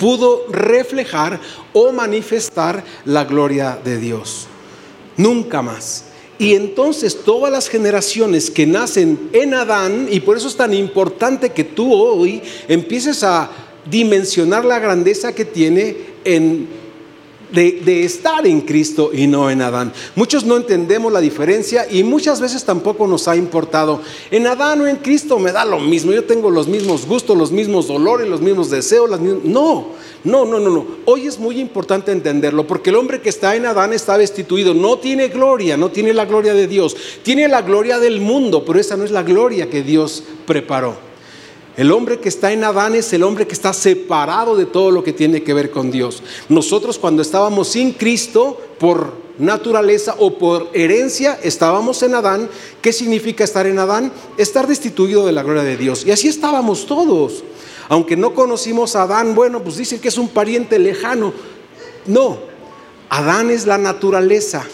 pudo 0.00 0.46
reflejar 0.50 1.38
o 1.74 1.92
manifestar 1.92 2.82
la 3.04 3.24
gloria 3.24 3.78
de 3.84 3.98
Dios. 3.98 4.48
Nunca 5.16 5.60
más. 5.60 6.06
Y 6.38 6.54
entonces 6.54 7.22
todas 7.22 7.52
las 7.52 7.68
generaciones 7.68 8.50
que 8.50 8.66
nacen 8.66 9.28
en 9.34 9.52
Adán, 9.52 10.08
y 10.10 10.20
por 10.20 10.38
eso 10.38 10.48
es 10.48 10.56
tan 10.56 10.72
importante 10.72 11.50
que 11.50 11.64
tú 11.64 11.92
hoy 11.92 12.40
empieces 12.66 13.22
a 13.22 13.50
dimensionar 13.84 14.64
la 14.64 14.78
grandeza 14.78 15.34
que 15.34 15.44
tiene 15.44 15.96
en 16.24 16.79
de, 17.52 18.04
estar 18.04 18.46
en 18.46 18.60
Cristo 18.62 19.10
y 19.12 19.26
no 19.26 19.50
en 19.50 19.62
Adán. 19.62 19.92
Muchos 20.16 20.44
no 20.44 20.56
entendemos 20.56 21.12
la 21.12 21.20
diferencia 21.20 21.86
y 21.90 22.02
muchas 22.04 22.40
veces 22.40 22.64
tampoco 22.64 23.06
nos 23.06 23.28
ha 23.28 23.36
importado. 23.36 24.00
En 24.30 24.46
Adán 24.46 24.80
o 24.80 24.86
en 24.86 24.96
Cristo 24.96 25.38
me 25.38 25.52
da 25.52 25.64
lo 25.64 25.78
mismo. 25.78 26.12
Yo 26.12 26.24
tengo 26.24 26.50
los 26.50 26.68
mismos 26.68 27.06
gustos, 27.06 27.36
los 27.36 27.52
mismos 27.52 27.88
dolores, 27.88 28.28
los 28.28 28.40
mismos 28.40 28.70
deseos. 28.70 29.10
No, 29.20 29.88
no, 30.24 30.44
no, 30.44 30.60
no, 30.60 30.70
no. 30.70 30.86
Hoy 31.06 31.26
es 31.26 31.38
muy 31.38 31.60
importante 31.60 32.12
entenderlo 32.12 32.66
porque 32.66 32.90
el 32.90 32.96
hombre 32.96 33.20
que 33.20 33.28
está 33.28 33.56
en 33.56 33.66
Adán 33.66 33.92
está 33.92 34.18
destituido. 34.18 34.74
No 34.74 34.98
tiene 34.98 35.28
gloria, 35.28 35.76
no 35.76 35.90
tiene 35.90 36.14
la 36.14 36.24
gloria 36.24 36.54
de 36.54 36.66
Dios. 36.66 36.96
Tiene 37.22 37.48
la 37.48 37.62
gloria 37.62 37.98
del 37.98 38.20
mundo, 38.20 38.64
pero 38.64 38.78
esa 38.78 38.96
no 38.96 39.04
es 39.04 39.10
la 39.10 39.22
gloria 39.22 39.68
que 39.68 39.82
Dios 39.82 40.22
preparó. 40.46 41.09
El 41.76 41.92
hombre 41.92 42.18
que 42.18 42.28
está 42.28 42.52
en 42.52 42.64
Adán 42.64 42.94
es 42.94 43.12
el 43.12 43.22
hombre 43.22 43.46
que 43.46 43.54
está 43.54 43.72
separado 43.72 44.56
de 44.56 44.66
todo 44.66 44.90
lo 44.90 45.04
que 45.04 45.12
tiene 45.12 45.42
que 45.42 45.54
ver 45.54 45.70
con 45.70 45.90
Dios. 45.90 46.22
Nosotros 46.48 46.98
cuando 46.98 47.22
estábamos 47.22 47.68
sin 47.68 47.92
Cristo, 47.92 48.60
por 48.78 49.12
naturaleza 49.38 50.16
o 50.18 50.36
por 50.36 50.68
herencia 50.74 51.38
estábamos 51.42 52.02
en 52.02 52.14
Adán. 52.14 52.50
¿Qué 52.82 52.92
significa 52.92 53.44
estar 53.44 53.66
en 53.66 53.78
Adán? 53.78 54.12
Estar 54.36 54.66
destituido 54.66 55.26
de 55.26 55.32
la 55.32 55.42
gloria 55.42 55.62
de 55.62 55.76
Dios. 55.76 56.04
Y 56.04 56.10
así 56.10 56.28
estábamos 56.28 56.86
todos. 56.86 57.44
Aunque 57.88 58.16
no 58.16 58.34
conocimos 58.34 58.94
a 58.94 59.02
Adán, 59.02 59.34
bueno, 59.34 59.62
pues 59.62 59.76
dicen 59.76 60.00
que 60.00 60.08
es 60.08 60.18
un 60.18 60.28
pariente 60.28 60.78
lejano. 60.78 61.32
No, 62.06 62.38
Adán 63.08 63.50
es 63.50 63.66
la 63.66 63.78
naturaleza. 63.78 64.64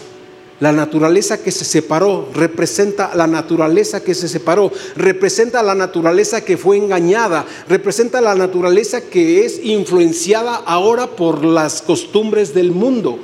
La 0.59 0.71
naturaleza 0.71 1.43
que 1.43 1.51
se 1.51 1.65
separó 1.65 2.29
representa 2.33 3.13
la 3.13 3.27
naturaleza 3.27 4.03
que 4.03 4.15
se 4.15 4.27
separó, 4.27 4.71
representa 4.95 5.61
la 5.61 5.75
naturaleza 5.75 6.43
que 6.43 6.57
fue 6.57 6.77
engañada, 6.77 7.45
representa 7.69 8.21
la 8.21 8.33
naturaleza 8.33 9.01
que 9.01 9.45
es 9.45 9.59
influenciada 9.63 10.55
ahora 10.55 11.07
por 11.07 11.45
las 11.45 11.83
costumbres 11.83 12.55
del 12.55 12.71
mundo. 12.71 13.19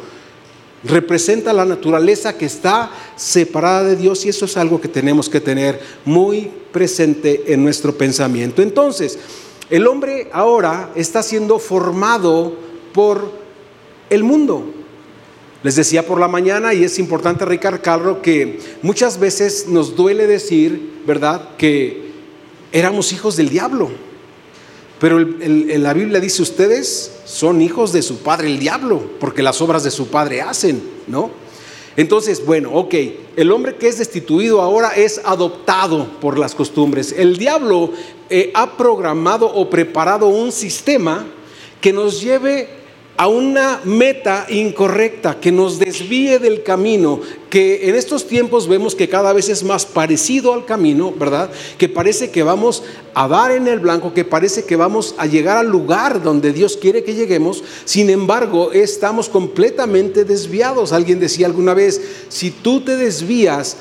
Representa 0.83 1.53
la 1.53 1.65
naturaleza 1.65 2.37
que 2.37 2.45
está 2.45 2.91
separada 3.15 3.83
de 3.85 3.95
Dios 3.95 4.25
y 4.25 4.29
eso 4.29 4.45
es 4.45 4.55
algo 4.55 4.79
que 4.79 4.89
tenemos 4.89 5.27
que 5.27 5.39
tener 5.39 5.81
muy 6.05 6.51
presente 6.71 7.51
en 7.53 7.63
nuestro 7.63 7.97
pensamiento. 7.97 8.61
Entonces, 8.61 9.17
el 9.71 9.87
hombre 9.87 10.29
ahora 10.33 10.91
está 10.93 11.23
siendo 11.23 11.57
formado 11.57 12.53
por 12.93 13.31
el 14.11 14.23
mundo. 14.23 14.82
Les 15.63 15.75
decía 15.77 16.05
por 16.05 16.19
la 16.19 16.27
mañana, 16.27 16.73
y 16.73 16.83
es 16.83 16.99
importante 16.99 17.45
recalcarlo, 17.45 18.21
que 18.21 18.59
muchas 18.81 19.17
veces 19.17 19.67
nos 19.67 19.95
duele 19.95 20.27
decir, 20.27 20.99
¿verdad?, 21.07 21.55
que 21.57 22.11
éramos 22.73 23.13
hijos 23.13 23.37
del 23.37 23.49
diablo. 23.49 23.89
Pero 24.99 25.19
la 25.19 25.93
Biblia 25.93 26.19
dice, 26.19 26.41
ustedes 26.41 27.11
son 27.25 27.61
hijos 27.61 27.93
de 27.93 28.01
su 28.01 28.17
padre 28.17 28.47
el 28.47 28.59
diablo, 28.59 29.03
porque 29.19 29.41
las 29.41 29.61
obras 29.61 29.83
de 29.83 29.91
su 29.91 30.07
padre 30.07 30.41
hacen, 30.41 30.81
¿no? 31.07 31.31
Entonces, 31.95 32.45
bueno, 32.45 32.71
ok, 32.73 32.95
el 33.35 33.51
hombre 33.51 33.75
que 33.75 33.87
es 33.87 33.99
destituido 33.99 34.61
ahora 34.61 34.89
es 34.95 35.21
adoptado 35.23 36.07
por 36.19 36.39
las 36.39 36.55
costumbres. 36.55 37.13
El 37.15 37.37
diablo 37.37 37.91
eh, 38.29 38.51
ha 38.55 38.75
programado 38.77 39.45
o 39.45 39.69
preparado 39.69 40.27
un 40.27 40.51
sistema 40.51 41.27
que 41.79 41.93
nos 41.93 42.21
lleve 42.21 42.82
a 43.15 43.27
una 43.27 43.79
meta 43.83 44.47
incorrecta, 44.49 45.39
que 45.39 45.51
nos 45.51 45.77
desvíe 45.77 46.39
del 46.39 46.63
camino, 46.63 47.21
que 47.49 47.87
en 47.87 47.95
estos 47.95 48.27
tiempos 48.27 48.67
vemos 48.67 48.95
que 48.95 49.07
cada 49.07 49.33
vez 49.33 49.49
es 49.49 49.63
más 49.63 49.85
parecido 49.85 50.53
al 50.53 50.65
camino, 50.65 51.13
¿verdad? 51.15 51.51
Que 51.77 51.87
parece 51.87 52.31
que 52.31 52.41
vamos 52.41 52.81
a 53.13 53.27
dar 53.27 53.51
en 53.51 53.67
el 53.67 53.79
blanco, 53.79 54.13
que 54.15 54.25
parece 54.25 54.65
que 54.65 54.75
vamos 54.75 55.13
a 55.19 55.27
llegar 55.27 55.57
al 55.57 55.67
lugar 55.67 56.23
donde 56.23 56.51
Dios 56.51 56.75
quiere 56.75 57.03
que 57.03 57.13
lleguemos, 57.13 57.63
sin 57.85 58.09
embargo 58.09 58.71
estamos 58.71 59.29
completamente 59.29 60.25
desviados. 60.25 60.91
Alguien 60.91 61.19
decía 61.19 61.45
alguna 61.45 61.75
vez, 61.75 62.01
si 62.29 62.49
tú 62.49 62.81
te 62.81 62.97
desvías, 62.97 63.77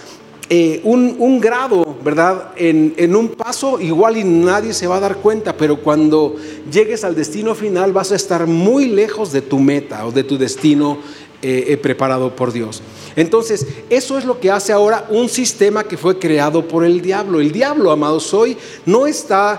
eh, 0.55 0.83
un, 0.85 1.41
grado, 1.41 1.97
¿verdad? 2.05 2.51
En, 2.57 3.17
un 3.17 3.29
paso 3.29 3.81
igual 3.81 4.19
y 4.19 4.25
nadie 4.25 4.75
se 4.75 4.87
va 4.87 4.99
a 4.99 5.01
dar 5.01 5.17
cuenta, 5.17 5.57
pero 5.57 5.79
cuando 5.79 6.37
llegues 6.71 7.05
al 7.05 7.15
destino 7.15 7.55
final 7.55 7.95
vas 7.95 8.13
a 8.13 8.17
estar 8.17 8.47
muy 8.47 8.85
lejos 8.89 9.33
de 9.33 9.41
tu 9.41 9.59
meta 9.59 10.07
o 10.07 10.13
de 10.13 10.25
tu 10.25 10.37
destino 10.37 10.99
eh, 11.41 11.65
eh, 11.69 11.77
preparado 11.79 12.37
por 12.37 12.53
Dios. 12.53 12.83
Entonces, 13.17 13.67
eso 13.89 14.19
es 14.19 14.27
lo 14.27 14.41
que 14.41 14.51
hace 14.51 14.75
ahora 14.75 15.07
un 15.09 15.31
sistema 15.31 15.85
que 15.85 15.97
fue 15.97 16.19
creado 16.19 16.69
por 16.69 16.85
el 16.85 17.01
diablo. 17.01 17.41
El 17.41 17.51
diablo, 17.51 17.91
amados, 17.91 18.35
hoy 18.35 18.55
no 18.85 19.07
está 19.07 19.59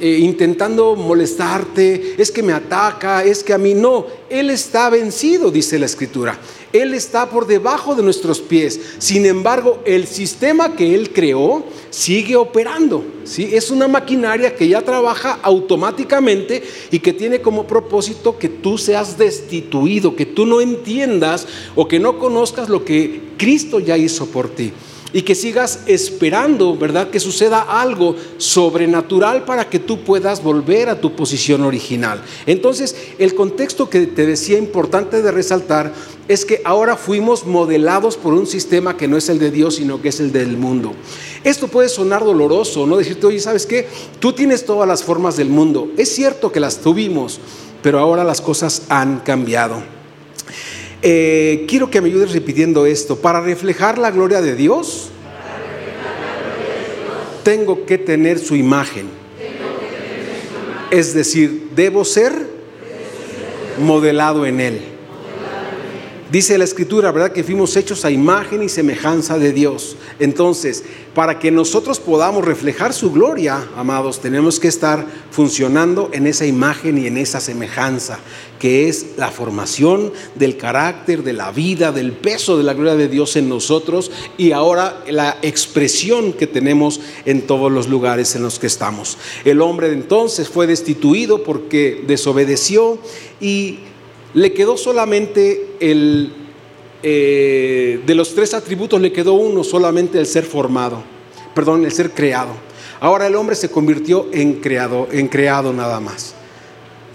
intentando 0.00 0.94
molestarte, 0.94 2.14
es 2.16 2.30
que 2.30 2.40
me 2.40 2.52
ataca, 2.52 3.24
es 3.24 3.44
que 3.44 3.52
a 3.52 3.58
mí 3.58 3.74
no. 3.74 4.06
Él 4.28 4.50
está 4.50 4.90
vencido, 4.90 5.52
dice 5.52 5.78
la 5.78 5.86
escritura. 5.86 6.38
Él 6.72 6.94
está 6.94 7.28
por 7.28 7.46
debajo 7.46 7.94
de 7.94 8.02
nuestros 8.02 8.40
pies. 8.40 8.80
Sin 8.98 9.26
embargo, 9.26 9.80
el 9.84 10.06
sistema 10.06 10.76
que 10.76 10.94
Él 10.94 11.12
creó 11.12 11.64
sigue 11.90 12.36
operando. 12.36 13.04
¿sí? 13.24 13.50
Es 13.52 13.70
una 13.70 13.88
maquinaria 13.88 14.54
que 14.54 14.68
ya 14.68 14.82
trabaja 14.82 15.38
automáticamente 15.42 16.62
y 16.90 17.00
que 17.00 17.12
tiene 17.12 17.40
como 17.40 17.66
propósito 17.66 18.38
que 18.38 18.48
tú 18.48 18.78
seas 18.78 19.18
destituido, 19.18 20.14
que 20.14 20.26
tú 20.26 20.46
no 20.46 20.60
entiendas 20.60 21.46
o 21.74 21.88
que 21.88 21.98
no 21.98 22.18
conozcas 22.18 22.68
lo 22.68 22.84
que 22.84 23.20
Cristo 23.36 23.80
ya 23.80 23.96
hizo 23.96 24.26
por 24.26 24.48
ti 24.48 24.72
y 25.12 25.22
que 25.22 25.34
sigas 25.34 25.80
esperando, 25.86 26.76
¿verdad? 26.76 27.10
Que 27.10 27.20
suceda 27.20 27.60
algo 27.60 28.16
sobrenatural 28.38 29.44
para 29.44 29.68
que 29.68 29.78
tú 29.78 30.04
puedas 30.04 30.42
volver 30.42 30.88
a 30.88 31.00
tu 31.00 31.14
posición 31.14 31.62
original. 31.62 32.22
Entonces, 32.46 32.96
el 33.18 33.34
contexto 33.34 33.90
que 33.90 34.06
te 34.06 34.26
decía 34.26 34.58
importante 34.58 35.22
de 35.22 35.30
resaltar 35.30 35.92
es 36.28 36.44
que 36.44 36.62
ahora 36.64 36.96
fuimos 36.96 37.44
modelados 37.44 38.16
por 38.16 38.34
un 38.34 38.46
sistema 38.46 38.96
que 38.96 39.08
no 39.08 39.16
es 39.16 39.28
el 39.28 39.38
de 39.38 39.50
Dios, 39.50 39.76
sino 39.76 40.00
que 40.00 40.10
es 40.10 40.20
el 40.20 40.30
del 40.30 40.56
mundo. 40.56 40.92
Esto 41.42 41.68
puede 41.68 41.88
sonar 41.88 42.24
doloroso, 42.24 42.86
¿no? 42.86 42.96
Decirte, 42.96 43.26
oye, 43.26 43.40
¿sabes 43.40 43.66
qué? 43.66 43.88
Tú 44.20 44.32
tienes 44.32 44.64
todas 44.64 44.86
las 44.86 45.02
formas 45.02 45.36
del 45.36 45.48
mundo. 45.48 45.90
Es 45.96 46.14
cierto 46.14 46.52
que 46.52 46.60
las 46.60 46.78
tuvimos, 46.78 47.40
pero 47.82 47.98
ahora 47.98 48.22
las 48.22 48.40
cosas 48.40 48.82
han 48.88 49.20
cambiado. 49.20 49.99
Eh, 51.02 51.64
quiero 51.68 51.90
que 51.90 52.00
me 52.00 52.08
ayudes 52.08 52.32
repitiendo 52.32 52.86
esto. 52.86 53.16
Para 53.16 53.40
reflejar 53.40 53.98
la 53.98 54.10
gloria 54.10 54.40
de 54.42 54.54
Dios, 54.54 55.10
tengo 57.42 57.86
que 57.86 57.98
tener 57.98 58.38
su 58.38 58.54
imagen. 58.54 59.08
Es 60.90 61.14
decir, 61.14 61.68
debo 61.74 62.04
ser 62.04 62.32
modelado 63.78 64.44
en 64.44 64.60
Él. 64.60 64.89
Dice 66.30 66.56
la 66.58 66.64
escritura, 66.64 67.10
¿verdad? 67.10 67.32
Que 67.32 67.42
fuimos 67.42 67.76
hechos 67.76 68.04
a 68.04 68.10
imagen 68.12 68.62
y 68.62 68.68
semejanza 68.68 69.36
de 69.36 69.52
Dios. 69.52 69.96
Entonces, 70.20 70.84
para 71.12 71.40
que 71.40 71.50
nosotros 71.50 71.98
podamos 71.98 72.44
reflejar 72.44 72.92
su 72.92 73.10
gloria, 73.10 73.66
amados, 73.76 74.20
tenemos 74.20 74.60
que 74.60 74.68
estar 74.68 75.04
funcionando 75.32 76.08
en 76.12 76.28
esa 76.28 76.46
imagen 76.46 76.98
y 76.98 77.08
en 77.08 77.16
esa 77.16 77.40
semejanza, 77.40 78.20
que 78.60 78.88
es 78.88 79.06
la 79.16 79.32
formación 79.32 80.12
del 80.36 80.56
carácter, 80.56 81.24
de 81.24 81.32
la 81.32 81.50
vida, 81.50 81.90
del 81.90 82.12
peso 82.12 82.56
de 82.56 82.62
la 82.62 82.74
gloria 82.74 82.94
de 82.94 83.08
Dios 83.08 83.34
en 83.34 83.48
nosotros 83.48 84.12
y 84.38 84.52
ahora 84.52 85.02
la 85.08 85.36
expresión 85.42 86.32
que 86.32 86.46
tenemos 86.46 87.00
en 87.24 87.42
todos 87.42 87.72
los 87.72 87.88
lugares 87.88 88.36
en 88.36 88.42
los 88.42 88.60
que 88.60 88.68
estamos. 88.68 89.18
El 89.44 89.60
hombre 89.60 89.88
de 89.88 89.94
entonces 89.94 90.48
fue 90.48 90.68
destituido 90.68 91.42
porque 91.42 92.04
desobedeció 92.06 92.98
y 93.40 93.80
le 94.34 94.52
quedó 94.52 94.76
solamente 94.76 95.76
el, 95.80 96.32
eh, 97.02 98.00
de 98.04 98.14
los 98.14 98.34
tres 98.34 98.54
atributos 98.54 99.00
le 99.00 99.12
quedó 99.12 99.34
uno, 99.34 99.64
solamente 99.64 100.18
el 100.18 100.26
ser 100.26 100.44
formado, 100.44 101.02
perdón, 101.54 101.84
el 101.84 101.92
ser 101.92 102.10
creado. 102.10 102.50
Ahora 103.00 103.26
el 103.26 103.36
hombre 103.36 103.56
se 103.56 103.70
convirtió 103.70 104.26
en 104.32 104.54
creado, 104.60 105.08
en 105.10 105.28
creado 105.28 105.72
nada 105.72 106.00
más. 106.00 106.34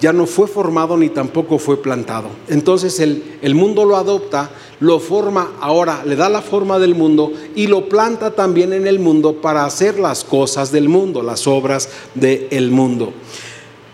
Ya 0.02 0.12
no 0.12 0.26
fue 0.26 0.48
formado 0.48 0.98
ni 0.98 1.10
tampoco 1.10 1.58
fue 1.58 1.82
plantado. 1.82 2.28
Entonces 2.50 3.00
el, 3.00 3.38
el 3.42 3.56
mundo 3.56 3.86
lo 3.86 3.96
adopta, 3.96 4.50
lo 4.80 5.00
forma 5.00 5.54
ahora, 5.62 6.04
le 6.04 6.16
da 6.16 6.28
la 6.28 6.42
forma 6.42 6.80
del 6.80 6.96
mundo 6.96 7.32
y 7.56 7.68
lo 7.68 7.88
planta 7.88 8.32
también 8.32 8.74
en 8.74 8.88
el 8.88 9.00
mundo 9.00 9.42
para 9.42 9.64
hacer 9.64 10.00
las 10.00 10.24
cosas 10.24 10.72
del 10.72 10.90
mundo, 10.90 11.24
las 11.24 11.48
obras 11.48 11.90
del 12.14 12.72
mundo. 12.72 13.14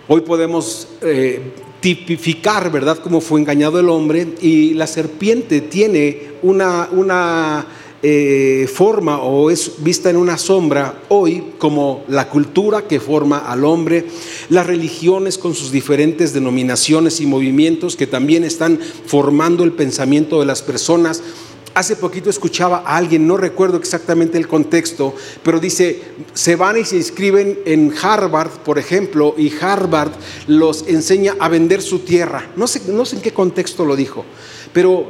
Hoy 0.07 0.21
podemos 0.21 0.87
eh, 1.01 1.39
tipificar, 1.81 2.71
¿verdad?, 2.71 2.99
cómo 2.99 3.19
fue 3.19 3.39
engañado 3.39 3.79
el 3.79 3.89
hombre 3.89 4.35
y 4.41 4.73
la 4.75 4.87
serpiente 4.87 5.61
tiene 5.61 6.31
una, 6.43 6.87
una 6.91 7.65
eh, 8.03 8.67
forma 8.73 9.19
o 9.21 9.51
es 9.51 9.73
vista 9.83 10.09
en 10.09 10.17
una 10.17 10.39
sombra 10.39 11.03
hoy 11.09 11.43
como 11.59 12.03
la 12.07 12.29
cultura 12.29 12.87
que 12.87 12.99
forma 12.99 13.39
al 13.39 13.63
hombre, 13.63 14.05
las 14.49 14.65
religiones 14.65 15.37
con 15.37 15.53
sus 15.53 15.71
diferentes 15.71 16.33
denominaciones 16.33 17.19
y 17.19 17.27
movimientos 17.27 17.95
que 17.95 18.07
también 18.07 18.43
están 18.43 18.79
formando 19.05 19.63
el 19.63 19.73
pensamiento 19.73 20.39
de 20.39 20.47
las 20.47 20.63
personas 20.63 21.21
Hace 21.73 21.95
poquito 21.95 22.29
escuchaba 22.29 22.83
a 22.85 22.97
alguien, 22.97 23.25
no 23.25 23.37
recuerdo 23.37 23.77
exactamente 23.77 24.37
el 24.37 24.47
contexto, 24.47 25.15
pero 25.41 25.57
dice, 25.57 26.01
se 26.33 26.57
van 26.57 26.77
y 26.77 26.83
se 26.83 26.97
inscriben 26.97 27.59
en 27.65 27.93
Harvard, 28.01 28.49
por 28.65 28.77
ejemplo, 28.77 29.35
y 29.37 29.53
Harvard 29.61 30.11
los 30.47 30.85
enseña 30.87 31.35
a 31.39 31.47
vender 31.47 31.81
su 31.81 31.99
tierra. 31.99 32.51
No 32.57 32.67
sé, 32.67 32.81
no 32.91 33.05
sé 33.05 33.15
en 33.15 33.21
qué 33.21 33.31
contexto 33.31 33.85
lo 33.85 33.95
dijo, 33.95 34.25
pero 34.73 35.09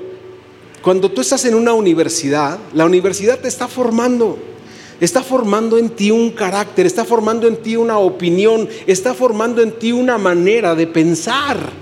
cuando 0.83 1.09
tú 1.09 1.21
estás 1.21 1.45
en 1.45 1.55
una 1.55 1.73
universidad, 1.73 2.59
la 2.73 2.85
universidad 2.85 3.39
te 3.39 3.47
está 3.47 3.67
formando, 3.67 4.37
está 4.99 5.23
formando 5.23 5.79
en 5.79 5.89
ti 5.89 6.11
un 6.11 6.29
carácter, 6.29 6.85
está 6.85 7.05
formando 7.05 7.47
en 7.47 7.57
ti 7.57 7.75
una 7.75 7.97
opinión, 7.97 8.69
está 8.85 9.15
formando 9.15 9.63
en 9.63 9.71
ti 9.79 9.91
una 9.91 10.19
manera 10.19 10.75
de 10.75 10.85
pensar. 10.85 11.80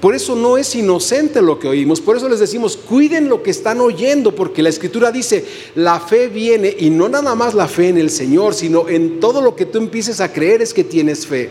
Por 0.00 0.14
eso 0.14 0.34
no 0.34 0.56
es 0.56 0.74
inocente 0.74 1.42
lo 1.42 1.58
que 1.58 1.68
oímos, 1.68 2.00
por 2.00 2.16
eso 2.16 2.28
les 2.28 2.40
decimos, 2.40 2.76
cuiden 2.76 3.28
lo 3.28 3.42
que 3.42 3.50
están 3.50 3.80
oyendo, 3.80 4.34
porque 4.34 4.62
la 4.62 4.70
escritura 4.70 5.12
dice, 5.12 5.44
la 5.74 6.00
fe 6.00 6.28
viene, 6.28 6.74
y 6.78 6.88
no 6.88 7.10
nada 7.10 7.34
más 7.34 7.52
la 7.52 7.68
fe 7.68 7.88
en 7.88 7.98
el 7.98 8.08
Señor, 8.08 8.54
sino 8.54 8.88
en 8.88 9.20
todo 9.20 9.42
lo 9.42 9.54
que 9.54 9.66
tú 9.66 9.76
empieces 9.76 10.22
a 10.22 10.32
creer 10.32 10.62
es 10.62 10.72
que 10.72 10.84
tienes 10.84 11.26
fe. 11.26 11.50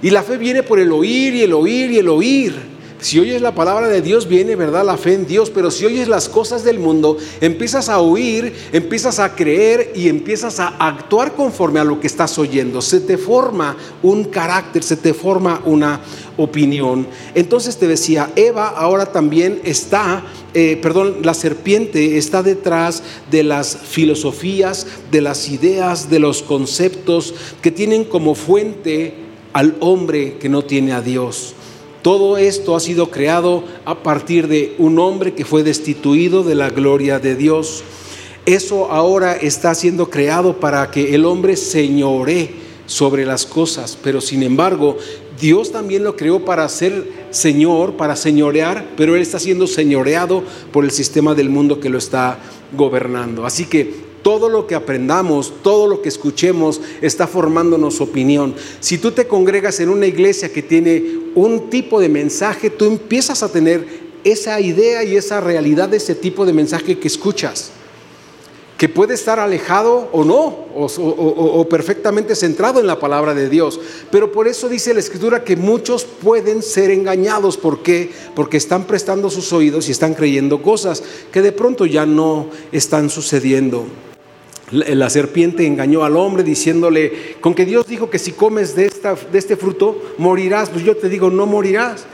Y 0.00 0.10
la 0.10 0.22
fe 0.22 0.38
viene 0.38 0.62
por 0.62 0.78
el 0.78 0.90
oír 0.92 1.34
y 1.34 1.42
el 1.42 1.52
oír 1.52 1.90
y 1.90 1.98
el 1.98 2.08
oír. 2.08 2.54
Si 3.02 3.18
oyes 3.18 3.42
la 3.42 3.52
palabra 3.52 3.88
de 3.88 4.00
Dios, 4.00 4.28
viene, 4.28 4.54
¿verdad? 4.54 4.86
La 4.86 4.96
fe 4.96 5.14
en 5.14 5.26
Dios. 5.26 5.50
Pero 5.50 5.72
si 5.72 5.84
oyes 5.84 6.06
las 6.06 6.28
cosas 6.28 6.62
del 6.62 6.78
mundo, 6.78 7.18
empiezas 7.40 7.88
a 7.88 7.98
oír, 7.98 8.54
empiezas 8.72 9.18
a 9.18 9.34
creer 9.34 9.92
y 9.96 10.08
empiezas 10.08 10.60
a 10.60 10.68
actuar 10.78 11.32
conforme 11.34 11.80
a 11.80 11.84
lo 11.84 11.98
que 11.98 12.06
estás 12.06 12.38
oyendo. 12.38 12.80
Se 12.80 13.00
te 13.00 13.18
forma 13.18 13.76
un 14.04 14.24
carácter, 14.24 14.84
se 14.84 14.96
te 14.96 15.14
forma 15.14 15.60
una 15.64 16.00
opinión. 16.36 17.08
Entonces 17.34 17.76
te 17.76 17.88
decía, 17.88 18.30
Eva 18.36 18.68
ahora 18.68 19.06
también 19.06 19.60
está, 19.64 20.24
eh, 20.54 20.78
perdón, 20.80 21.16
la 21.22 21.34
serpiente 21.34 22.18
está 22.18 22.44
detrás 22.44 23.02
de 23.32 23.42
las 23.42 23.76
filosofías, 23.76 24.86
de 25.10 25.22
las 25.22 25.48
ideas, 25.48 26.08
de 26.08 26.20
los 26.20 26.44
conceptos 26.44 27.34
que 27.60 27.72
tienen 27.72 28.04
como 28.04 28.36
fuente 28.36 29.14
al 29.52 29.74
hombre 29.80 30.38
que 30.38 30.48
no 30.48 30.62
tiene 30.62 30.92
a 30.92 31.02
Dios. 31.02 31.56
Todo 32.02 32.36
esto 32.36 32.74
ha 32.74 32.80
sido 32.80 33.10
creado 33.10 33.64
a 33.84 34.02
partir 34.02 34.48
de 34.48 34.74
un 34.78 34.98
hombre 34.98 35.34
que 35.34 35.44
fue 35.44 35.62
destituido 35.62 36.42
de 36.42 36.56
la 36.56 36.68
gloria 36.68 37.20
de 37.20 37.36
Dios. 37.36 37.84
Eso 38.44 38.90
ahora 38.90 39.36
está 39.36 39.72
siendo 39.76 40.10
creado 40.10 40.58
para 40.58 40.90
que 40.90 41.14
el 41.14 41.24
hombre 41.24 41.56
señore 41.56 42.50
sobre 42.86 43.24
las 43.24 43.46
cosas, 43.46 43.96
pero 44.02 44.20
sin 44.20 44.42
embargo 44.42 44.98
Dios 45.40 45.70
también 45.70 46.02
lo 46.02 46.16
creó 46.16 46.44
para 46.44 46.68
ser 46.68 47.22
Señor, 47.30 47.96
para 47.96 48.16
señorear, 48.16 48.84
pero 48.96 49.14
Él 49.14 49.22
está 49.22 49.38
siendo 49.38 49.66
señoreado 49.68 50.42
por 50.72 50.84
el 50.84 50.90
sistema 50.90 51.34
del 51.34 51.50
mundo 51.50 51.80
que 51.80 51.88
lo 51.88 51.98
está 51.98 52.38
gobernando. 52.76 53.46
Así 53.46 53.64
que 53.64 54.11
todo 54.22 54.48
lo 54.48 54.66
que 54.66 54.74
aprendamos, 54.74 55.52
todo 55.62 55.86
lo 55.86 56.00
que 56.00 56.08
escuchemos 56.08 56.80
está 57.00 57.26
formándonos 57.26 58.00
opinión. 58.00 58.54
Si 58.80 58.98
tú 58.98 59.12
te 59.12 59.26
congregas 59.26 59.80
en 59.80 59.88
una 59.88 60.06
iglesia 60.06 60.52
que 60.52 60.62
tiene 60.62 61.22
un 61.34 61.70
tipo 61.70 62.00
de 62.00 62.08
mensaje, 62.08 62.70
tú 62.70 62.84
empiezas 62.86 63.42
a 63.42 63.50
tener 63.50 64.02
esa 64.24 64.60
idea 64.60 65.02
y 65.04 65.16
esa 65.16 65.40
realidad 65.40 65.88
de 65.88 65.96
ese 65.96 66.14
tipo 66.14 66.46
de 66.46 66.52
mensaje 66.52 66.98
que 66.98 67.08
escuchas, 67.08 67.72
que 68.78 68.88
puede 68.88 69.14
estar 69.14 69.38
alejado 69.38 70.08
o 70.12 70.24
no, 70.24 70.62
o, 70.74 71.66
perfectamente 71.68 72.34
centrado 72.34 72.80
en 72.80 72.86
la 72.86 72.98
palabra 72.98 73.32
de 73.32 73.48
Dios. 73.48 73.78
Pero 74.10 74.32
por 74.32 74.48
eso 74.48 74.68
dice 74.68 74.92
la 74.92 75.00
Escritura 75.00 75.44
que 75.44 75.54
muchos 75.56 76.04
pueden 76.04 76.62
ser 76.62 76.90
engañados. 76.90 77.56
¿Por 77.56 77.82
qué? 77.82 78.10
Porque 78.34 78.56
están 78.56 78.84
prestando 78.84 79.30
sus 79.30 79.52
oídos 79.52 79.88
y 79.88 79.92
están 79.92 80.14
creyendo 80.14 80.62
cosas 80.62 81.02
que 81.30 81.42
de 81.42 81.52
pronto 81.52 81.86
ya 81.86 82.06
no 82.06 82.46
están 82.72 83.08
sucediendo 83.08 83.86
la 84.70 85.10
serpiente 85.10 85.66
engañó 85.66 86.04
al 86.04 86.16
hombre 86.16 86.42
diciéndole, 86.42 87.36
con 87.40 87.54
que 87.54 87.66
Dios 87.66 87.86
dijo 87.86 88.08
que 88.08 88.18
si 88.18 88.32
comes 88.32 88.74
de, 88.74 88.86
esta, 88.86 89.14
de 89.14 89.38
este 89.38 89.56
fruto, 89.56 90.00
morirás. 90.18 90.70
Pues 90.70 90.84
yo 90.84 90.96
te 90.96 91.08
digo, 91.08 91.30
no 91.30 91.46
morirás. 91.46 92.06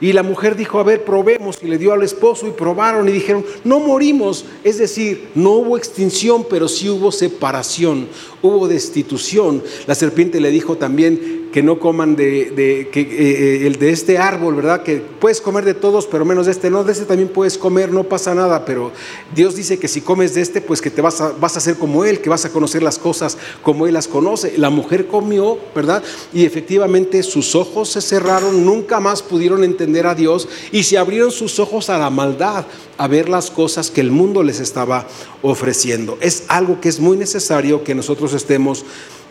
Y 0.00 0.12
la 0.12 0.22
mujer 0.22 0.56
dijo, 0.56 0.78
a 0.78 0.82
ver, 0.82 1.04
probemos, 1.04 1.58
y 1.62 1.66
le 1.66 1.78
dio 1.78 1.92
al 1.92 2.02
esposo 2.02 2.46
y 2.46 2.50
probaron 2.50 3.08
y 3.08 3.12
dijeron, 3.12 3.44
no 3.64 3.80
morimos. 3.80 4.44
Es 4.62 4.78
decir, 4.78 5.28
no 5.34 5.50
hubo 5.52 5.76
extinción, 5.76 6.46
pero 6.48 6.68
sí 6.68 6.88
hubo 6.88 7.10
separación, 7.10 8.08
hubo 8.42 8.68
destitución. 8.68 9.62
La 9.86 9.94
serpiente 9.94 10.40
le 10.40 10.50
dijo 10.50 10.76
también, 10.76 11.43
que 11.54 11.62
no 11.62 11.78
coman 11.78 12.16
de, 12.16 12.88
que, 12.90 13.00
eh, 13.00 13.06
eh, 13.10 13.66
el 13.68 13.76
de 13.76 13.90
este 13.90 14.18
árbol, 14.18 14.56
¿verdad? 14.56 14.82
Que 14.82 14.96
puedes 14.96 15.40
comer 15.40 15.64
de 15.64 15.74
todos, 15.74 16.04
pero 16.08 16.24
menos 16.24 16.46
de 16.46 16.52
este. 16.52 16.68
No, 16.68 16.82
de 16.82 16.90
este 16.90 17.04
también 17.04 17.28
puedes 17.28 17.56
comer, 17.56 17.92
no 17.92 18.02
pasa 18.02 18.34
nada, 18.34 18.64
pero 18.64 18.90
Dios 19.36 19.54
dice 19.54 19.78
que 19.78 19.86
si 19.86 20.00
comes 20.00 20.34
de 20.34 20.40
este, 20.40 20.60
pues 20.60 20.82
que 20.82 20.90
te 20.90 21.00
vas 21.00 21.20
a, 21.20 21.30
vas 21.30 21.56
a 21.56 21.60
ser 21.60 21.76
como 21.76 22.04
Él, 22.04 22.20
que 22.20 22.28
vas 22.28 22.44
a 22.44 22.50
conocer 22.50 22.82
las 22.82 22.98
cosas 22.98 23.38
como 23.62 23.86
Él 23.86 23.94
las 23.94 24.08
conoce. 24.08 24.58
La 24.58 24.68
mujer 24.68 25.06
comió, 25.06 25.56
¿verdad? 25.76 26.02
Y 26.32 26.44
efectivamente 26.44 27.22
sus 27.22 27.54
ojos 27.54 27.88
se 27.90 28.00
cerraron, 28.00 28.66
nunca 28.66 28.98
más 28.98 29.22
pudieron 29.22 29.62
entender 29.62 30.08
a 30.08 30.16
Dios 30.16 30.48
y 30.72 30.82
se 30.82 30.98
abrieron 30.98 31.30
sus 31.30 31.60
ojos 31.60 31.88
a 31.88 31.98
la 31.98 32.10
maldad, 32.10 32.66
a 32.98 33.06
ver 33.06 33.28
las 33.28 33.52
cosas 33.52 33.92
que 33.92 34.00
el 34.00 34.10
mundo 34.10 34.42
les 34.42 34.58
estaba 34.58 35.06
ofreciendo. 35.40 36.18
Es 36.20 36.46
algo 36.48 36.80
que 36.80 36.88
es 36.88 36.98
muy 36.98 37.16
necesario 37.16 37.84
que 37.84 37.94
nosotros 37.94 38.32
estemos 38.32 38.84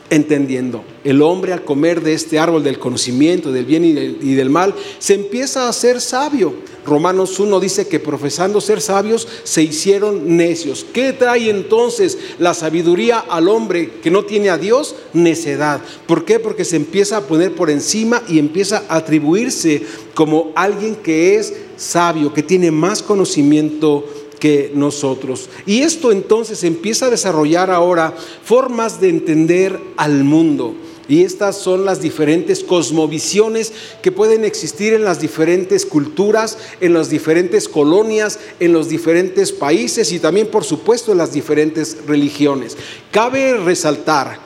entendiendo. 0.10 0.84
El 1.04 1.22
hombre 1.22 1.54
al 1.54 1.64
comer 1.64 2.02
de 2.02 2.14
este 2.14 2.40
árbol 2.40 2.64
del 2.64 2.80
conocimiento 2.80 3.52
del 3.52 3.66
bien 3.66 3.84
y 3.84 4.36
del, 4.36 4.50
mal 4.50 4.74
se 5.00 5.16
empieza 5.16 5.68
a 5.68 5.74
ser 5.74 6.02
sabio. 6.02 6.54
Romanos 6.86 7.40
1 7.40 7.60
dice 7.60 7.88
que 7.88 8.00
profesando 8.00 8.60
ser 8.60 8.82
sabios 8.82 9.28
se 9.44 9.64
hicieron 9.64 10.36
necios. 10.36 10.86
¿Qué 10.94 11.14
trae 11.14 11.50
entonces 11.50 12.18
la 12.40 12.54
sabiduría 12.54 13.20
al 13.20 13.48
hombre 13.48 13.90
que 14.02 14.12
no 14.12 14.26
tiene 14.26 14.50
a 14.50 14.58
Dios? 14.58 14.96
Necedad. 15.14 15.82
¿Por 16.08 16.26
qué? 16.26 16.40
Porque 16.40 16.66
se 16.66 16.76
empieza 16.76 17.18
a 17.18 17.22
poner 17.22 17.56
por 17.56 17.70
encima 17.70 18.22
y 18.28 18.38
empieza 18.38 18.84
a 18.90 18.98
atribuirse 18.98 19.84
como 20.14 20.52
alguien 20.56 20.96
que 20.96 21.36
es 21.36 21.54
sabio, 21.78 22.34
que 22.34 22.44
tiene 22.44 22.70
más 22.72 23.02
conocimiento 23.02 24.06
que 24.44 24.74
nosotros. 24.76 25.48
Y 25.66 25.84
esto 25.84 26.12
entonces 26.12 26.66
empieza 26.66 27.06
a 27.06 27.10
desarrollar 27.10 27.72
ahora 27.72 28.14
formas 28.44 29.00
de 29.00 29.08
entender 29.08 29.80
al 29.96 30.26
mundo. 30.26 30.76
Y 31.08 31.24
estas 31.24 31.58
son 31.58 31.86
las 31.86 32.02
diferentes 32.02 32.62
cosmovisiones 32.62 33.72
que 34.02 34.12
pueden 34.12 34.44
existir 34.44 34.94
en 34.94 35.06
las 35.06 35.22
diferentes 35.22 35.86
culturas, 35.86 36.58
en 36.82 36.92
las 36.92 37.10
diferentes 37.10 37.70
colonias, 37.70 38.38
en 38.60 38.74
los 38.74 38.90
diferentes 38.90 39.54
países 39.54 40.12
y 40.12 40.20
también, 40.20 40.48
por 40.48 40.66
supuesto, 40.66 41.14
en 41.14 41.20
las 41.20 41.32
diferentes 41.32 42.00
religiones. 42.06 42.76
Cabe 43.12 43.54
resaltar, 43.54 44.40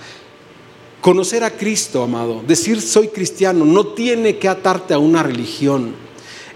conocer 1.02 1.44
a 1.44 1.58
Cristo, 1.58 2.04
amado, 2.04 2.44
decir 2.48 2.82
soy 2.82 3.08
cristiano, 3.08 3.66
no 3.66 3.88
tiene 3.96 4.38
que 4.38 4.48
atarte 4.48 4.94
a 4.94 5.00
una 5.00 5.24
religión. 5.24 6.07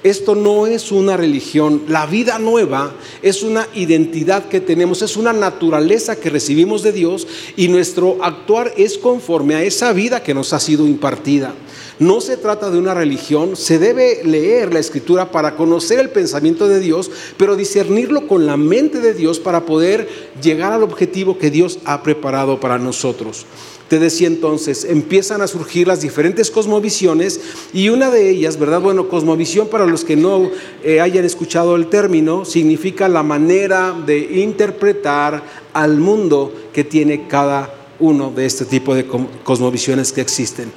Esto 0.04 0.34
no 0.34 0.66
es 0.66 0.92
una 0.92 1.16
religión. 1.16 1.84
La 1.88 2.08
vida 2.08 2.40
nueva 2.40 2.96
es 3.22 3.44
una 3.44 3.68
identidad 3.76 4.46
que 4.46 4.60
tenemos, 4.60 5.04
es 5.04 5.16
una 5.16 5.32
naturaleza 5.32 6.16
que 6.16 6.32
recibimos 6.32 6.82
de 6.82 6.92
Dios 6.92 7.28
y 7.56 7.68
nuestro 7.68 8.18
actuar 8.24 8.74
es 8.78 8.98
conforme 8.98 9.54
a 9.54 9.64
esa 9.64 9.94
vida 9.94 10.24
que 10.24 10.34
nos 10.34 10.54
ha 10.54 10.60
sido 10.60 10.88
impartida. 10.88 11.54
No 12.00 12.20
se 12.20 12.36
trata 12.36 12.72
de 12.72 12.80
una 12.80 12.96
religión, 12.96 13.56
se 13.56 13.78
debe 13.78 14.24
leer 14.24 14.74
la 14.74 14.80
escritura 14.80 15.30
para 15.30 15.56
conocer 15.56 16.00
el 16.00 16.10
pensamiento 16.10 16.68
de 16.68 16.80
Dios, 16.80 17.12
pero 17.38 17.56
discernirlo 17.56 18.28
con 18.28 18.48
la 18.48 18.58
mente 18.58 19.02
de 19.02 19.14
Dios 19.14 19.40
para 19.40 19.68
poder 19.68 20.10
llegar 20.42 20.72
al 20.72 20.82
objetivo 20.82 21.38
que 21.38 21.52
Dios 21.52 21.78
ha 21.86 22.02
preparado 22.02 22.60
para 22.60 22.80
nosotros. 22.80 23.46
Te 23.92 24.00
decía 24.00 24.28
entonces, 24.28 24.86
empiezan 24.86 25.42
a 25.42 25.48
surgir 25.48 25.86
las 25.86 26.00
diferentes 26.00 26.50
cosmovisiones 26.50 27.42
y 27.74 27.90
una 27.90 28.10
de 28.10 28.30
ellas, 28.30 28.58
¿verdad? 28.58 28.80
Bueno, 28.80 29.10
cosmovisión 29.10 29.68
para 29.68 29.86
los 29.86 30.06
que 30.06 30.16
no 30.16 30.50
eh, 30.82 31.02
hayan 31.02 31.26
escuchado 31.26 31.76
el 31.76 31.88
término, 31.88 32.46
significa 32.46 33.10
la 33.10 33.22
manera 33.22 33.94
de 34.06 34.18
interpretar 34.40 35.44
al 35.74 35.98
mundo 35.98 36.54
que 36.72 36.86
tiene 36.86 37.28
cada 37.28 37.76
uno 38.00 38.32
de 38.34 38.46
este 38.46 38.64
tipo 38.64 38.96
de 38.96 39.06
cosmovisiones 39.44 40.14
que 40.14 40.22
existen. 40.22 40.72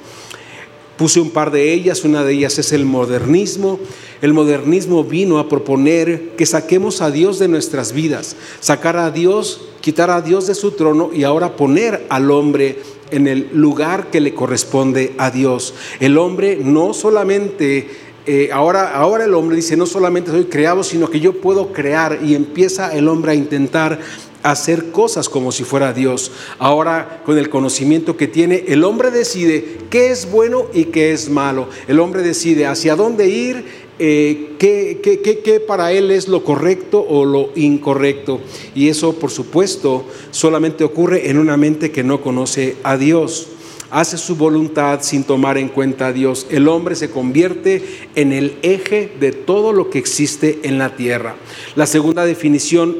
Puse 0.97 1.21
un 1.21 1.31
par 1.31 1.51
de 1.51 1.71
ellas, 1.71 2.03
una 2.03 2.21
de 2.21 2.33
ellas 2.33 2.57
es 2.57 2.73
el 2.73 2.83
modernismo. 2.83 3.79
El 4.21 4.33
modernismo 4.33 5.03
vino 5.05 5.39
a 5.39 5.47
proponer 5.47 6.35
que 6.37 6.45
saquemos 6.45 7.01
a 7.01 7.11
Dios 7.11 7.37
de 7.39 7.47
nuestras 7.47 7.91
vidas, 7.91 8.35
sacar 8.59 8.97
a 8.97 9.11
Dios, 9.11 9.61
quitar 9.81 10.09
a 10.09 10.21
Dios 10.21 10.47
de 10.47 10.55
su 10.55 10.71
trono 10.71 11.11
y 11.13 11.23
ahora 11.23 11.57
poner 11.57 12.05
al 12.09 12.31
hombre 12.31 12.79
en 13.11 13.27
el 13.27 13.49
lugar 13.53 14.09
que 14.11 14.21
le 14.21 14.33
corresponde 14.33 15.13
a 15.17 15.31
Dios. 15.31 15.73
El 15.99 16.17
hombre 16.17 16.57
no 16.61 16.93
solamente, 16.93 17.89
eh, 18.25 18.49
ahora, 18.51 18.95
ahora 18.95 19.25
el 19.25 19.33
hombre 19.33 19.55
dice, 19.55 19.77
no 19.77 19.85
solamente 19.85 20.31
soy 20.31 20.45
creado, 20.45 20.83
sino 20.83 21.09
que 21.09 21.19
yo 21.19 21.41
puedo 21.41 21.71
crear 21.71 22.19
y 22.23 22.35
empieza 22.35 22.95
el 22.95 23.07
hombre 23.07 23.33
a 23.33 23.35
intentar 23.35 23.99
hacer 24.45 24.91
cosas 24.91 25.27
como 25.27 25.51
si 25.51 25.63
fuera 25.63 25.91
Dios. 25.91 26.31
Ahora, 26.59 27.23
con 27.25 27.37
el 27.39 27.49
conocimiento 27.49 28.15
que 28.15 28.27
tiene, 28.27 28.65
el 28.67 28.83
hombre 28.83 29.09
decide 29.09 29.79
qué 29.89 30.11
es 30.11 30.29
bueno 30.31 30.67
y 30.71 30.85
qué 30.85 31.13
es 31.13 31.29
malo. 31.29 31.67
El 31.87 31.99
hombre 31.99 32.21
decide 32.21 32.67
hacia 32.67 32.95
dónde 32.95 33.27
ir 33.27 33.84
eh, 33.97 34.55
qué, 34.59 35.63
para 35.65 35.91
él 35.91 36.11
es 36.11 36.27
lo 36.27 36.43
correcto 36.43 37.05
o 37.07 37.25
lo 37.25 37.49
incorrecto. 37.55 38.39
Y 38.73 38.89
eso, 38.89 39.13
por 39.13 39.31
supuesto, 39.31 40.05
solamente 40.31 40.83
ocurre 40.83 41.29
en 41.29 41.37
una 41.37 41.57
mente 41.57 41.91
que 41.91 42.03
no 42.03 42.21
conoce 42.21 42.75
a 42.83 42.97
Dios. 42.97 43.47
Hace 43.91 44.17
su 44.17 44.35
voluntad 44.35 44.99
sin 45.01 45.23
tomar 45.23 45.57
en 45.57 45.69
cuenta 45.69 46.07
a 46.07 46.13
Dios. 46.13 46.47
El 46.49 46.67
hombre 46.67 46.95
se 46.95 47.09
convierte 47.09 47.83
en 48.15 48.33
el 48.33 48.57
eje 48.61 49.11
de 49.19 49.31
todo 49.31 49.71
lo 49.71 49.89
que 49.89 49.99
existe 49.99 50.59
en 50.63 50.77
la 50.77 50.95
tierra. 50.95 51.35
La 51.75 51.85
segunda 51.85 52.25
definición 52.25 52.97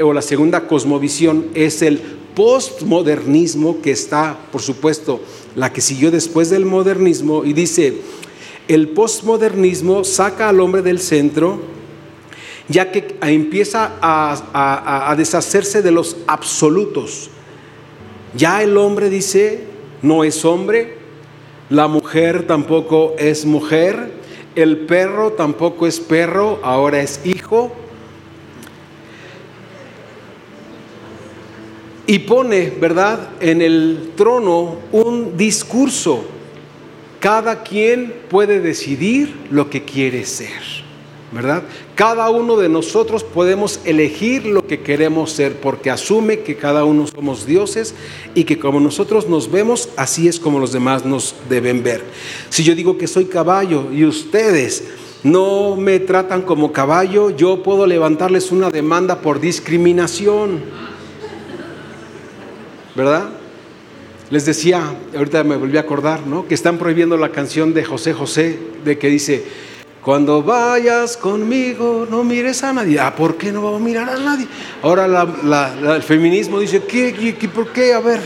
o 0.00 0.12
la 0.12 0.22
segunda 0.22 0.66
cosmovisión 0.66 1.48
es 1.54 1.82
el 1.82 2.00
postmodernismo 2.34 3.82
que 3.82 3.90
está, 3.90 4.46
por 4.50 4.62
supuesto, 4.62 5.20
la 5.56 5.72
que 5.72 5.80
siguió 5.80 6.10
después 6.10 6.48
del 6.48 6.64
modernismo 6.64 7.44
y 7.44 7.52
dice, 7.52 7.98
el 8.74 8.90
postmodernismo 8.90 10.04
saca 10.04 10.48
al 10.48 10.60
hombre 10.60 10.80
del 10.80 11.00
centro, 11.00 11.58
ya 12.68 12.92
que 12.92 13.16
empieza 13.20 13.96
a, 14.00 15.12
deshacerse 15.16 15.82
de 15.82 15.90
los 15.90 16.16
absolutos. 16.28 17.30
Ya 18.36 18.62
el 18.62 18.76
hombre 18.76 19.10
dice, 19.10 19.64
no 20.02 20.22
es 20.22 20.44
hombre, 20.44 20.98
la 21.68 21.88
mujer 21.88 22.46
tampoco 22.46 23.14
es 23.18 23.44
mujer, 23.44 24.20
El 24.54 24.78
perro 24.78 25.32
tampoco 25.32 25.86
es 25.86 26.00
perro, 26.00 26.58
ahora 26.62 27.00
es 27.00 27.20
hijo. 27.24 27.72
Y 32.06 32.20
pone, 32.20 32.70
¿verdad?, 32.70 33.30
en 33.40 33.62
el 33.62 34.12
trono 34.16 34.76
un 34.90 35.36
discurso. 35.36 36.24
Cada 37.20 37.62
quien 37.62 38.14
puede 38.28 38.60
decidir 38.60 39.34
lo 39.50 39.70
que 39.70 39.84
quiere 39.84 40.24
ser. 40.24 40.80
¿verdad? 41.32 41.62
Cada 41.94 42.28
uno 42.30 42.56
de 42.56 42.68
nosotros 42.68 43.22
podemos 43.22 43.80
elegir 43.84 44.46
lo 44.46 44.66
que 44.66 44.80
queremos 44.80 45.30
ser 45.30 45.60
porque 45.60 45.90
asume 45.90 46.40
que 46.40 46.56
cada 46.56 46.84
uno 46.84 47.06
somos 47.06 47.46
dioses 47.46 47.94
y 48.34 48.44
que 48.44 48.58
como 48.58 48.80
nosotros 48.80 49.28
nos 49.28 49.50
vemos, 49.50 49.90
así 49.96 50.26
es 50.26 50.40
como 50.40 50.58
los 50.58 50.72
demás 50.72 51.04
nos 51.04 51.34
deben 51.48 51.82
ver. 51.82 52.02
Si 52.48 52.64
yo 52.64 52.74
digo 52.74 52.98
que 52.98 53.06
soy 53.06 53.26
caballo 53.26 53.92
y 53.92 54.04
ustedes 54.04 54.84
no 55.22 55.76
me 55.76 56.00
tratan 56.00 56.42
como 56.42 56.72
caballo, 56.72 57.30
yo 57.30 57.62
puedo 57.62 57.86
levantarles 57.86 58.50
una 58.50 58.70
demanda 58.70 59.20
por 59.20 59.40
discriminación. 59.40 60.62
¿Verdad? 62.96 63.28
Les 64.30 64.46
decía, 64.46 64.94
ahorita 65.16 65.42
me 65.42 65.56
volví 65.56 65.76
a 65.76 65.80
acordar, 65.80 66.24
¿no? 66.24 66.46
Que 66.46 66.54
están 66.54 66.78
prohibiendo 66.78 67.16
la 67.16 67.30
canción 67.30 67.74
de 67.74 67.84
José 67.84 68.12
José, 68.12 68.58
de 68.84 68.96
que 68.96 69.08
dice, 69.08 69.44
cuando 70.02 70.42
vayas 70.42 71.16
conmigo, 71.16 72.06
no 72.08 72.22
mires 72.22 72.62
a 72.62 72.72
nadie. 72.72 73.00
Ah, 73.00 73.14
¿por 73.14 73.36
qué 73.36 73.50
no 73.50 73.60
vamos 73.60 73.82
a 73.82 73.84
mirar 73.84 74.08
a 74.08 74.16
nadie? 74.18 74.46
Ahora 74.82 75.26
el 75.96 76.02
feminismo 76.04 76.60
dice, 76.60 76.84
¿qué, 76.84 77.36
qué, 77.38 77.48
por 77.48 77.72
qué? 77.72 77.92
A 77.92 77.98
ver, 78.00 78.20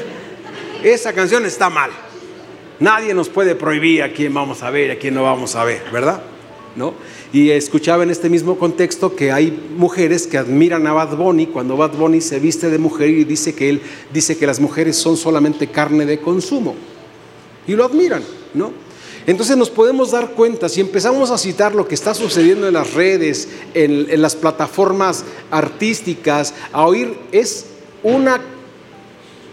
esa 0.83 1.15
canción 1.15 1.47
está 1.47 1.71
mal. 1.71 1.91
Nadie 2.81 3.15
nos 3.15 3.31
puede 3.31 3.55
prohibir 3.55 4.03
a 4.03 4.13
quién 4.13 4.35
vamos 4.35 4.63
a 4.63 4.71
ver 4.71 4.89
y 4.89 4.91
a 4.93 4.99
quién 4.99 5.15
no 5.15 5.23
vamos 5.23 5.57
a 5.57 5.65
ver, 5.65 5.83
¿verdad? 5.91 6.23
Y 7.33 7.51
escuchaba 7.51 8.03
en 8.03 8.11
este 8.11 8.29
mismo 8.29 8.59
contexto 8.59 9.15
que 9.15 9.31
hay 9.31 9.57
mujeres 9.77 10.27
que 10.27 10.39
admiran 10.39 10.87
a 10.87 10.93
Bad 10.93 11.17
Bunny 11.17 11.47
cuando 11.47 11.77
Bad 11.77 11.93
Bunny 11.93 12.21
se 12.21 12.41
viste 12.41 12.69
de 12.71 12.79
mujer 12.79 13.11
y 13.11 13.25
dice 13.25 13.55
que 13.55 13.69
él 13.69 13.81
dice 14.13 14.37
que 14.37 14.47
las 14.47 14.61
mujeres 14.61 14.97
son 14.97 15.17
solamente 15.17 15.69
carne 15.69 16.07
de 16.07 16.21
consumo. 16.21 16.75
Y 17.67 17.75
lo 17.75 17.85
admiran, 17.85 18.23
¿no? 18.55 18.73
Entonces 19.27 19.57
nos 19.57 19.71
podemos 19.71 20.11
dar 20.11 20.33
cuenta, 20.33 20.69
si 20.69 20.83
empezamos 20.83 21.31
a 21.31 21.39
citar 21.39 21.75
lo 21.75 21.89
que 21.89 21.95
está 21.95 22.13
sucediendo 22.13 22.69
en 22.69 22.75
las 22.75 22.93
redes, 22.93 23.49
en, 23.73 24.21
las 24.21 24.37
plataformas 24.37 25.25
artísticas, 25.51 26.53
a 26.73 26.87
oír, 26.87 27.17
es 27.33 27.67
una 28.03 28.41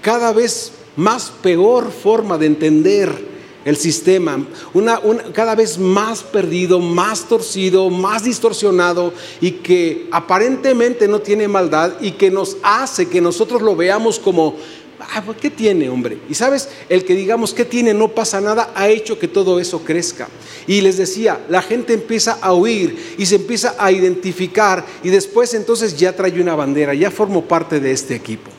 cada 0.01 0.33
vez 0.33 0.73
más 0.97 1.31
peor 1.41 1.89
forma 1.91 2.37
de 2.37 2.47
entender 2.47 3.30
el 3.65 3.77
sistema, 3.77 4.45
una, 4.73 4.99
cada 5.33 5.55
vez 5.55 5.77
más 5.77 6.23
perdido, 6.23 6.79
más 6.79 7.27
torcido, 7.27 7.89
más 7.89 8.23
distorsionado 8.23 9.13
y 9.39 9.51
que 9.51 10.07
aparentemente 10.11 11.07
no 11.07 11.19
tiene 11.19 11.47
maldad 11.47 11.93
y 12.01 12.11
que 12.11 12.31
nos 12.31 12.57
hace 12.63 13.07
que 13.07 13.21
nosotros 13.21 13.61
lo 13.61 13.75
veamos 13.75 14.19
como 14.19 14.55
Ah, 15.13 15.21
pues, 15.25 15.37
¿qué 15.37 15.49
tiene, 15.49 15.89
hombre? 15.89 16.19
Y 16.29 16.35
sabes, 16.35 16.69
el 16.87 17.03
que 17.03 17.15
digamos, 17.15 17.53
¿qué 17.53 17.65
tiene? 17.65 17.93
No 17.93 18.09
pasa 18.09 18.39
nada, 18.39 18.71
ha 18.75 18.87
hecho 18.87 19.17
que 19.17 19.27
todo 19.27 19.59
eso 19.59 19.83
crezca. 19.83 20.27
Y 20.67 20.81
les 20.81 20.97
decía, 20.97 21.43
la 21.49 21.61
gente 21.61 21.93
empieza 21.93 22.33
a 22.41 22.53
huir 22.53 23.15
y 23.17 23.25
se 23.25 23.35
empieza 23.35 23.75
a 23.79 23.91
identificar 23.91 24.85
y 25.03 25.09
después 25.09 25.53
entonces 25.53 25.97
ya 25.97 26.15
trae 26.15 26.39
una 26.39 26.55
bandera, 26.55 26.93
ya 26.93 27.09
formo 27.09 27.45
parte 27.45 27.79
de 27.79 27.91
este 27.91 28.15
equipo. 28.15 28.51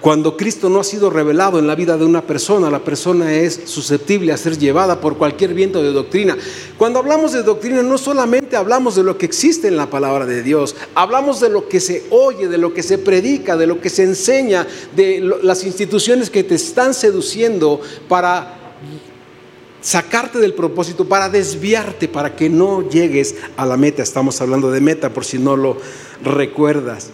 Cuando 0.00 0.34
Cristo 0.34 0.70
no 0.70 0.80
ha 0.80 0.84
sido 0.84 1.10
revelado 1.10 1.58
en 1.58 1.66
la 1.66 1.74
vida 1.74 1.98
de 1.98 2.06
una 2.06 2.22
persona, 2.22 2.70
la 2.70 2.82
persona 2.82 3.34
es 3.34 3.60
susceptible 3.66 4.32
a 4.32 4.38
ser 4.38 4.56
llevada 4.56 4.98
por 4.98 5.18
cualquier 5.18 5.52
viento 5.52 5.82
de 5.82 5.92
doctrina. 5.92 6.38
Cuando 6.78 7.00
hablamos 7.00 7.32
de 7.32 7.42
doctrina 7.42 7.82
no 7.82 7.98
solamente 7.98 8.56
hablamos 8.56 8.96
de 8.96 9.02
lo 9.02 9.18
que 9.18 9.26
existe 9.26 9.68
en 9.68 9.76
la 9.76 9.90
palabra 9.90 10.24
de 10.24 10.42
Dios, 10.42 10.74
hablamos 10.94 11.40
de 11.40 11.50
lo 11.50 11.68
que 11.68 11.80
se 11.80 12.04
oye, 12.08 12.48
de 12.48 12.56
lo 12.56 12.72
que 12.72 12.82
se 12.82 12.96
predica, 12.96 13.58
de 13.58 13.66
lo 13.66 13.78
que 13.82 13.90
se 13.90 14.04
enseña, 14.04 14.66
de 14.96 15.20
las 15.42 15.64
instituciones 15.64 16.30
que 16.30 16.44
te 16.44 16.54
están 16.54 16.94
seduciendo 16.94 17.82
para 18.08 18.56
sacarte 19.82 20.38
del 20.38 20.54
propósito, 20.54 21.04
para 21.04 21.28
desviarte, 21.28 22.08
para 22.08 22.34
que 22.34 22.48
no 22.48 22.88
llegues 22.88 23.34
a 23.54 23.66
la 23.66 23.76
meta. 23.76 24.02
Estamos 24.02 24.40
hablando 24.40 24.70
de 24.70 24.80
meta 24.80 25.10
por 25.10 25.26
si 25.26 25.38
no 25.38 25.56
lo 25.56 25.76
recuerdas. 26.22 27.10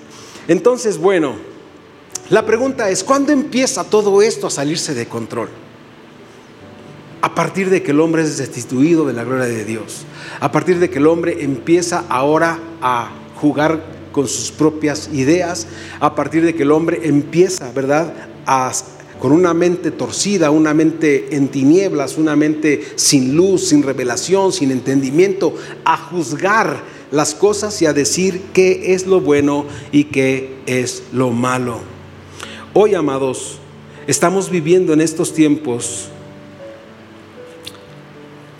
Entonces, 0.46 0.99
bueno. 0.99 1.56
La 2.28 2.44
pregunta 2.44 2.90
es, 2.90 3.04
¿cuándo 3.04 3.30
empieza 3.30 3.84
todo 3.84 4.20
esto 4.20 4.48
a 4.48 4.50
salirse 4.50 4.94
de 4.94 5.06
control? 5.06 5.48
A 7.20 7.36
partir 7.36 7.70
de 7.70 7.84
que 7.84 7.92
el 7.92 8.00
hombre 8.00 8.22
es 8.22 8.36
destituido 8.36 9.06
de 9.06 9.12
la 9.12 9.22
gloria 9.22 9.46
de 9.46 9.64
Dios. 9.64 10.04
A 10.40 10.50
partir 10.50 10.80
de 10.80 10.90
que 10.90 10.98
el 10.98 11.06
hombre 11.06 11.44
empieza 11.44 12.04
ahora 12.08 12.58
a 12.82 13.10
jugar 13.36 13.80
con 14.10 14.26
sus 14.26 14.50
propias 14.50 15.08
ideas. 15.12 15.68
A 16.00 16.16
partir 16.16 16.44
de 16.44 16.56
que 16.56 16.64
el 16.64 16.72
hombre 16.72 17.00
empieza, 17.04 17.70
¿verdad? 17.70 18.12
con 19.20 19.30
una 19.30 19.54
mente 19.54 19.92
torcida, 19.92 20.50
una 20.50 20.74
mente 20.74 21.36
en 21.36 21.48
tinieblas, 21.48 22.18
una 22.18 22.34
mente 22.34 22.82
sin 22.96 23.36
luz, 23.36 23.68
sin 23.68 23.84
revelación, 23.84 24.52
sin 24.52 24.72
entendimiento, 24.72 25.54
a 25.84 25.96
juzgar 25.96 26.82
las 27.12 27.36
cosas 27.36 27.80
y 27.82 27.86
a 27.86 27.92
decir 27.92 28.42
qué 28.52 28.94
es 28.94 29.06
lo 29.06 29.20
bueno 29.20 29.66
y 29.92 30.04
qué 30.04 30.56
es 30.66 31.04
lo 31.12 31.30
malo. 31.30 31.95
Hoy, 32.78 32.94
amados, 32.94 33.56
estamos 34.06 34.50
viviendo 34.50 34.92
en 34.92 35.00
estos 35.00 35.32
tiempos 35.32 36.08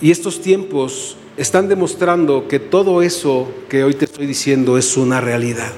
y 0.01 0.11
estos 0.11 0.41
tiempos 0.41 1.19
están 1.37 1.69
demostrando 1.69 2.49
que 2.49 2.59
todo 2.59 3.03
eso 3.03 3.47
que 3.69 3.85
hoy 3.85 3.93
te 3.93 4.07
estoy 4.07 4.27
diciendo 4.27 4.79
es 4.79 4.97
una 4.97 5.21
realidad. 5.21 5.71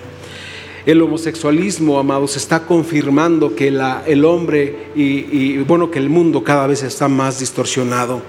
El 0.86 1.02
homosexualismo, 1.02 1.98
amados, 1.98 2.36
está 2.36 2.64
confirmando 2.64 3.56
que 3.56 3.66
el 4.06 4.24
hombre 4.24 4.92
y, 4.94 5.58
bueno, 5.64 5.90
que 5.90 5.98
el 5.98 6.08
mundo 6.08 6.44
cada 6.44 6.68
vez 6.68 6.84
está 6.84 7.08
más 7.08 7.40
distorsionado. 7.40 8.22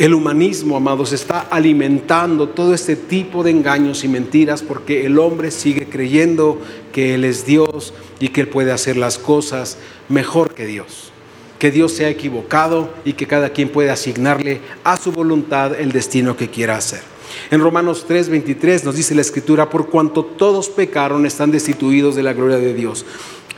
El 0.00 0.14
humanismo, 0.14 0.78
amados, 0.78 1.12
está 1.12 1.40
alimentando 1.40 2.48
todo 2.48 2.72
este 2.72 2.96
tipo 2.96 3.42
de 3.42 3.50
engaños 3.50 4.02
y 4.02 4.08
mentiras 4.08 4.62
porque 4.62 5.04
el 5.04 5.18
hombre 5.18 5.50
sigue 5.50 5.90
creyendo 5.90 6.58
que 6.90 7.12
Él 7.12 7.22
es 7.22 7.44
Dios 7.44 7.92
y 8.18 8.28
que 8.28 8.40
Él 8.40 8.48
puede 8.48 8.72
hacer 8.72 8.96
las 8.96 9.18
cosas 9.18 9.76
mejor 10.08 10.54
que 10.54 10.64
Dios. 10.64 11.12
Que 11.58 11.70
Dios 11.70 11.92
se 11.92 12.06
ha 12.06 12.08
equivocado 12.08 12.94
y 13.04 13.12
que 13.12 13.26
cada 13.26 13.50
quien 13.50 13.68
puede 13.68 13.90
asignarle 13.90 14.62
a 14.84 14.96
su 14.96 15.12
voluntad 15.12 15.78
el 15.78 15.92
destino 15.92 16.34
que 16.34 16.48
quiera 16.48 16.78
hacer. 16.78 17.02
En 17.50 17.60
Romanos 17.60 18.06
3:23 18.08 18.84
nos 18.84 18.96
dice 18.96 19.14
la 19.14 19.20
escritura, 19.20 19.68
por 19.68 19.90
cuanto 19.90 20.24
todos 20.24 20.70
pecaron, 20.70 21.26
están 21.26 21.50
destituidos 21.50 22.16
de 22.16 22.22
la 22.22 22.32
gloria 22.32 22.56
de 22.56 22.72
Dios. 22.72 23.04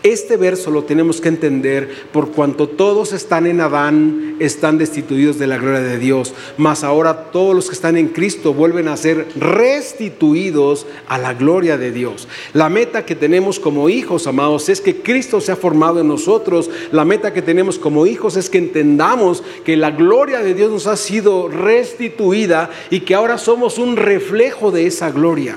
Este 0.03 0.37
verso 0.37 0.73
lo 0.73 0.83
tenemos 0.83 1.21
que 1.21 1.29
entender 1.29 1.89
por 2.13 2.33
cuanto 2.33 2.69
todos 2.69 3.13
están 3.13 3.47
en 3.47 3.61
Adán, 3.61 4.35
están 4.41 4.77
destituidos 4.77 5.39
de 5.39 5.47
la 5.47 5.59
gloria 5.59 5.81
de 5.81 5.99
Dios, 5.99 6.35
mas 6.57 6.83
ahora 6.83 7.31
todos 7.31 7.55
los 7.55 7.69
que 7.69 7.75
están 7.75 7.97
en 7.97 8.09
Cristo 8.09 8.53
vuelven 8.53 8.89
a 8.89 8.97
ser 8.97 9.29
restituidos 9.37 10.87
a 11.07 11.19
la 11.19 11.35
gloria 11.35 11.79
de 11.79 11.93
Dios. 11.93 12.27
La 12.53 12.69
meta 12.69 13.07
que 13.07 13.15
tenemos 13.15 13.61
como 13.61 13.89
hijos, 13.89 14.27
amados, 14.27 14.69
es 14.69 14.81
que 14.81 15.03
Cristo 15.03 15.41
se 15.41 15.53
ha 15.53 15.57
formado 15.57 16.01
en 16.01 16.09
nosotros. 16.09 16.69
La 16.91 17.05
meta 17.05 17.33
que 17.33 17.43
tenemos 17.43 17.79
como 17.79 18.05
hijos 18.05 18.37
es 18.37 18.51
que 18.51 18.59
entendamos 18.59 19.45
que 19.65 19.77
la 19.77 19.93
gloria 19.93 20.41
de 20.41 20.55
Dios 20.55 20.73
nos 20.73 20.89
ha 20.89 20.97
sido 20.97 21.47
restituida 21.47 22.71
y 22.91 23.01
que 23.01 23.15
ahora 23.15 23.39
somos 23.39 23.79
un 23.79 23.97
reflejo 23.97 24.73
de 24.73 24.89
esa 24.89 25.13
gloria. 25.13 25.57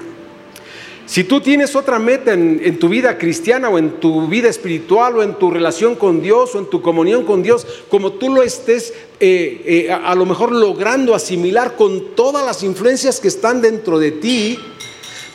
Si 1.06 1.24
tú 1.24 1.40
tienes 1.40 1.76
otra 1.76 2.00
meta 2.00 2.34
en, 2.34 2.80
tu 2.80 2.90
vida 2.90 3.18
cristiana 3.20 3.70
o 3.70 3.78
en 3.78 4.00
tu 4.00 4.28
vida 4.28 4.50
espiritual 4.50 5.18
o 5.18 5.24
en 5.24 5.36
tu 5.36 5.52
relación 5.52 5.96
con 5.96 6.20
Dios 6.20 6.56
o 6.56 6.60
en 6.60 6.66
tu 6.66 6.82
comunión 6.82 7.26
con 7.26 7.44
Dios, 7.44 7.68
como 7.90 8.14
tú 8.14 8.34
lo 8.34 8.42
estés 8.42 8.92
eh, 9.20 9.62
eh, 9.66 9.92
a, 9.92 10.12
a 10.12 10.16
lo 10.16 10.26
mejor 10.26 10.52
logrando 10.52 11.14
asimilar 11.14 11.76
con 11.76 12.16
todas 12.16 12.44
las 12.44 12.64
influencias 12.64 13.20
que 13.20 13.28
están 13.28 13.62
dentro 13.62 14.00
de 14.00 14.12
ti, 14.12 14.58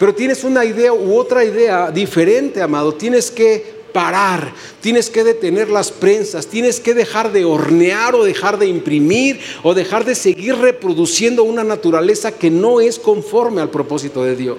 pero 0.00 0.12
tienes 0.12 0.42
una 0.42 0.64
idea 0.64 0.92
u 0.92 1.16
otra 1.16 1.44
idea 1.44 1.92
diferente, 1.92 2.60
amado, 2.60 2.94
tienes 2.94 3.30
que 3.30 3.80
parar, 3.92 4.52
tienes 4.80 5.08
que 5.08 5.22
detener 5.22 5.68
las 5.68 5.92
prensas, 5.92 6.48
tienes 6.48 6.80
que 6.80 6.94
dejar 6.94 7.30
de 7.30 7.44
hornear 7.44 8.16
o 8.16 8.24
dejar 8.24 8.58
de 8.58 8.66
imprimir 8.66 9.38
o 9.62 9.72
dejar 9.74 10.04
de 10.04 10.16
seguir 10.16 10.56
reproduciendo 10.56 11.44
una 11.44 11.62
naturaleza 11.62 12.32
que 12.32 12.50
no 12.50 12.80
es 12.80 12.98
conforme 12.98 13.60
al 13.60 13.70
propósito 13.70 14.24
de 14.24 14.34
Dios 14.34 14.58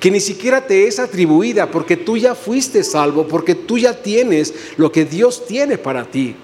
que 0.00 0.10
ni 0.10 0.18
siquiera 0.18 0.66
te 0.66 0.88
es 0.88 0.98
atribuida 0.98 1.70
porque 1.70 1.96
tú 1.96 2.16
ya 2.16 2.34
fuiste 2.34 2.82
salvo, 2.82 3.28
porque 3.28 3.54
tú 3.54 3.76
ya 3.76 4.02
tienes 4.02 4.54
lo 4.78 4.90
que 4.90 5.04
Dios 5.04 5.46
tiene 5.46 5.76
para 5.76 6.04
ti. 6.04 6.34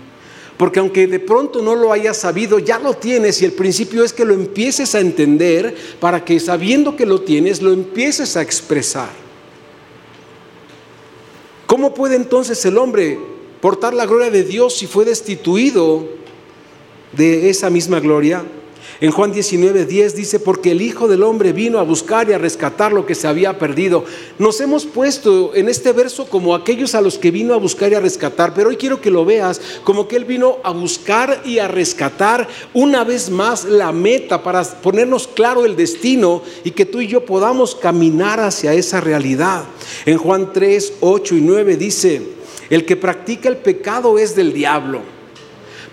Porque 0.58 0.78
aunque 0.78 1.06
de 1.06 1.18
pronto 1.18 1.62
no 1.62 1.74
lo 1.74 1.90
hayas 1.90 2.18
sabido, 2.18 2.58
ya 2.58 2.78
lo 2.78 2.94
tienes 2.94 3.40
y 3.40 3.46
el 3.46 3.52
principio 3.52 4.04
es 4.04 4.12
que 4.12 4.26
lo 4.26 4.34
empieces 4.34 4.94
a 4.94 5.00
entender 5.00 5.74
para 6.00 6.24
que 6.24 6.38
sabiendo 6.38 6.96
que 6.96 7.06
lo 7.06 7.22
tienes, 7.22 7.62
lo 7.62 7.72
empieces 7.72 8.36
a 8.36 8.42
expresar. 8.42 9.10
¿Cómo 11.66 11.94
puede 11.94 12.16
entonces 12.16 12.64
el 12.66 12.78
hombre 12.78 13.18
portar 13.60 13.94
la 13.94 14.06
gloria 14.06 14.30
de 14.30 14.44
Dios 14.44 14.76
si 14.76 14.86
fue 14.86 15.04
destituido 15.04 16.06
de 17.12 17.48
esa 17.50 17.70
misma 17.70 18.00
gloria? 18.00 18.44
En 18.98 19.10
Juan 19.10 19.30
19, 19.30 19.84
10 19.84 20.16
dice, 20.16 20.40
porque 20.40 20.70
el 20.70 20.80
Hijo 20.80 21.06
del 21.06 21.22
Hombre 21.22 21.52
vino 21.52 21.78
a 21.78 21.82
buscar 21.82 22.30
y 22.30 22.32
a 22.32 22.38
rescatar 22.38 22.94
lo 22.94 23.04
que 23.04 23.14
se 23.14 23.28
había 23.28 23.58
perdido. 23.58 24.04
Nos 24.38 24.58
hemos 24.62 24.86
puesto 24.86 25.54
en 25.54 25.68
este 25.68 25.92
verso 25.92 26.26
como 26.30 26.54
aquellos 26.54 26.94
a 26.94 27.02
los 27.02 27.18
que 27.18 27.30
vino 27.30 27.52
a 27.52 27.58
buscar 27.58 27.92
y 27.92 27.94
a 27.94 28.00
rescatar, 28.00 28.54
pero 28.54 28.70
hoy 28.70 28.76
quiero 28.76 29.02
que 29.02 29.10
lo 29.10 29.26
veas 29.26 29.60
como 29.84 30.08
que 30.08 30.16
Él 30.16 30.24
vino 30.24 30.56
a 30.62 30.70
buscar 30.70 31.42
y 31.44 31.58
a 31.58 31.68
rescatar 31.68 32.48
una 32.72 33.04
vez 33.04 33.28
más 33.28 33.66
la 33.66 33.92
meta 33.92 34.42
para 34.42 34.64
ponernos 34.64 35.26
claro 35.28 35.66
el 35.66 35.76
destino 35.76 36.42
y 36.64 36.70
que 36.70 36.86
tú 36.86 37.02
y 37.02 37.06
yo 37.06 37.26
podamos 37.26 37.74
caminar 37.74 38.40
hacia 38.40 38.72
esa 38.72 39.02
realidad. 39.02 39.64
En 40.06 40.16
Juan 40.16 40.54
3, 40.54 40.94
8 41.00 41.34
y 41.34 41.40
9 41.42 41.76
dice, 41.76 42.22
el 42.70 42.86
que 42.86 42.96
practica 42.96 43.50
el 43.50 43.58
pecado 43.58 44.18
es 44.18 44.34
del 44.34 44.54
diablo 44.54 45.15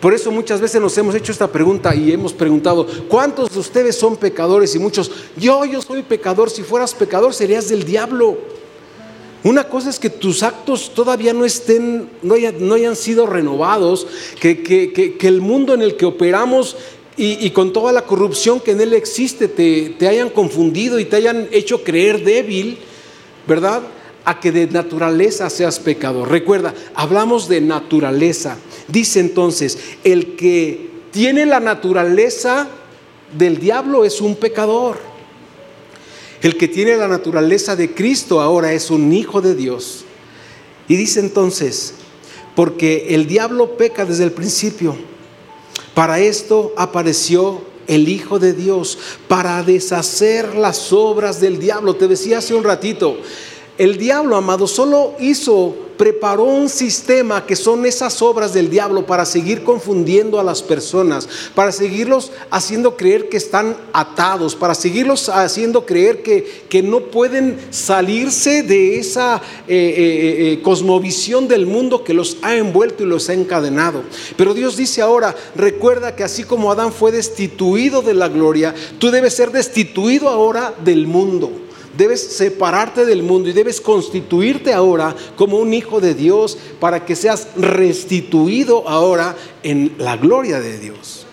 por 0.03 0.13
eso 0.13 0.33
muchas 0.33 0.59
veces 0.59 0.81
nos 0.81 0.97
hemos 0.97 1.15
hecho 1.15 1.31
esta 1.31 1.49
pregunta 1.49 1.95
y 1.95 2.11
hemos 2.11 2.33
preguntado, 2.33 2.85
¿cuántos 3.07 3.53
de 3.53 3.59
ustedes 3.59 3.95
son 3.95 4.17
pecadores? 4.17 4.75
Y 4.75 4.79
muchos, 4.79 5.09
yo, 5.37 5.63
yo 5.63 5.81
soy 5.81 6.03
pecador, 6.03 6.49
si 6.49 6.61
fueras 6.61 6.93
pecador 6.93 7.33
serías 7.33 7.69
del 7.69 7.85
diablo. 7.85 8.37
Una 9.45 9.63
cosa 9.63 9.89
es 9.89 9.99
que 9.99 10.09
tus 10.09 10.43
actos 10.43 10.91
todavía 10.93 11.31
no 11.31 11.45
estén, 11.45 12.09
no, 12.21 12.33
hayan, 12.33 12.97
sido 12.97 13.27
renovados, 13.27 14.05
que, 14.41 15.15
el 15.21 15.39
mundo 15.39 15.73
en 15.73 15.81
el 15.81 15.95
que 15.95 16.05
operamos 16.05 16.75
y, 17.15 17.49
con 17.51 17.71
toda 17.71 17.93
la 17.93 18.01
corrupción 18.01 18.59
que 18.59 18.71
en 18.71 18.81
él 18.81 18.93
existe 18.93 19.47
te, 19.47 19.95
te 19.97 20.09
hayan 20.09 20.31
confundido 20.31 20.99
y 20.99 21.05
te 21.05 21.15
hayan 21.15 21.47
hecho 21.53 21.81
creer 21.81 22.25
débil, 22.25 22.77
¿verdad? 23.47 23.83
A 24.25 24.39
que 24.39 24.51
de 24.51 24.67
naturaleza 24.67 25.49
seas 25.49 25.79
pecador. 25.79 26.29
Recuerda, 26.29 26.73
hablamos 26.95 27.49
de 27.49 27.61
naturaleza. 27.61 28.57
Dice 28.87 29.19
entonces, 29.19 29.77
el 30.03 30.35
que 30.35 30.91
tiene 31.11 31.45
la 31.45 31.59
naturaleza 31.59 32.67
del 33.37 33.59
diablo 33.59 34.05
es 34.05 34.21
un 34.21 34.35
pecador. 34.35 34.97
El 36.41 36.57
que 36.57 36.67
tiene 36.67 36.97
la 36.97 37.07
naturaleza 37.07 37.75
de 37.75 37.93
Cristo 37.93 38.41
ahora 38.41 38.73
es 38.73 38.89
un 38.89 39.11
hijo 39.13 39.41
de 39.41 39.55
Dios. 39.55 40.05
Y 40.87 40.95
dice 40.95 41.19
entonces, 41.19 41.93
porque 42.55 43.07
el 43.09 43.27
diablo 43.27 43.77
peca 43.77 44.05
desde 44.05 44.25
el 44.25 44.31
principio. 44.31 44.95
Para 45.93 46.19
esto 46.19 46.73
apareció 46.75 47.61
el 47.87 48.07
Hijo 48.07 48.39
de 48.39 48.53
Dios, 48.53 48.97
para 49.27 49.61
deshacer 49.61 50.55
las 50.55 50.93
obras 50.93 51.39
del 51.41 51.59
diablo. 51.59 51.95
Te 51.95 52.07
decía 52.07 52.37
hace 52.37 52.53
un 52.53 52.63
ratito, 52.63 53.17
el 53.77 53.97
diablo, 53.97 54.35
amado, 54.35 54.67
solo 54.67 55.13
hizo 55.19 55.75
preparó 55.97 56.43
un 56.43 56.69
sistema 56.69 57.45
que 57.45 57.55
son 57.55 57.85
esas 57.85 58.21
obras 58.21 58.53
del 58.53 58.69
diablo 58.69 59.05
para 59.05 59.25
seguir 59.25 59.63
confundiendo 59.63 60.39
a 60.39 60.43
las 60.43 60.61
personas, 60.61 61.27
para 61.55 61.71
seguirlos 61.71 62.31
haciendo 62.49 62.97
creer 62.97 63.29
que 63.29 63.37
están 63.37 63.77
atados, 63.93 64.55
para 64.55 64.75
seguirlos 64.75 65.29
haciendo 65.29 65.85
creer 65.85 66.21
que, 66.23 66.65
que 66.69 66.81
no 66.81 67.01
pueden 67.01 67.57
salirse 67.69 68.63
de 68.63 68.97
esa 68.97 69.37
eh, 69.67 69.75
eh, 69.75 70.53
eh, 70.53 70.61
cosmovisión 70.61 71.47
del 71.47 71.65
mundo 71.65 72.03
que 72.03 72.13
los 72.13 72.37
ha 72.41 72.55
envuelto 72.55 73.03
y 73.03 73.07
los 73.07 73.29
ha 73.29 73.33
encadenado. 73.33 74.03
Pero 74.35 74.53
Dios 74.53 74.75
dice 74.75 75.01
ahora, 75.01 75.35
recuerda 75.55 76.15
que 76.15 76.23
así 76.23 76.43
como 76.43 76.71
Adán 76.71 76.91
fue 76.91 77.11
destituido 77.11 78.01
de 78.01 78.13
la 78.13 78.27
gloria, 78.27 78.73
tú 78.99 79.11
debes 79.11 79.35
ser 79.35 79.51
destituido 79.51 80.29
ahora 80.29 80.73
del 80.83 81.07
mundo. 81.07 81.62
Debes 81.97 82.21
separarte 82.21 83.05
del 83.05 83.21
mundo 83.21 83.49
y 83.49 83.53
debes 83.53 83.79
constituirte 83.79 84.73
ahora 84.73 85.15
como 85.35 85.57
un 85.57 85.73
hijo 85.73 86.01
de 86.01 86.13
Dios 86.13 86.57
para 86.79 87.05
que 87.05 87.15
seas 87.15 87.49
restituido 87.55 88.87
ahora 88.89 89.35
en 89.61 89.95
la 89.99 90.17
gloria 90.17 90.59
de 90.59 90.79
Dios. 90.79 91.27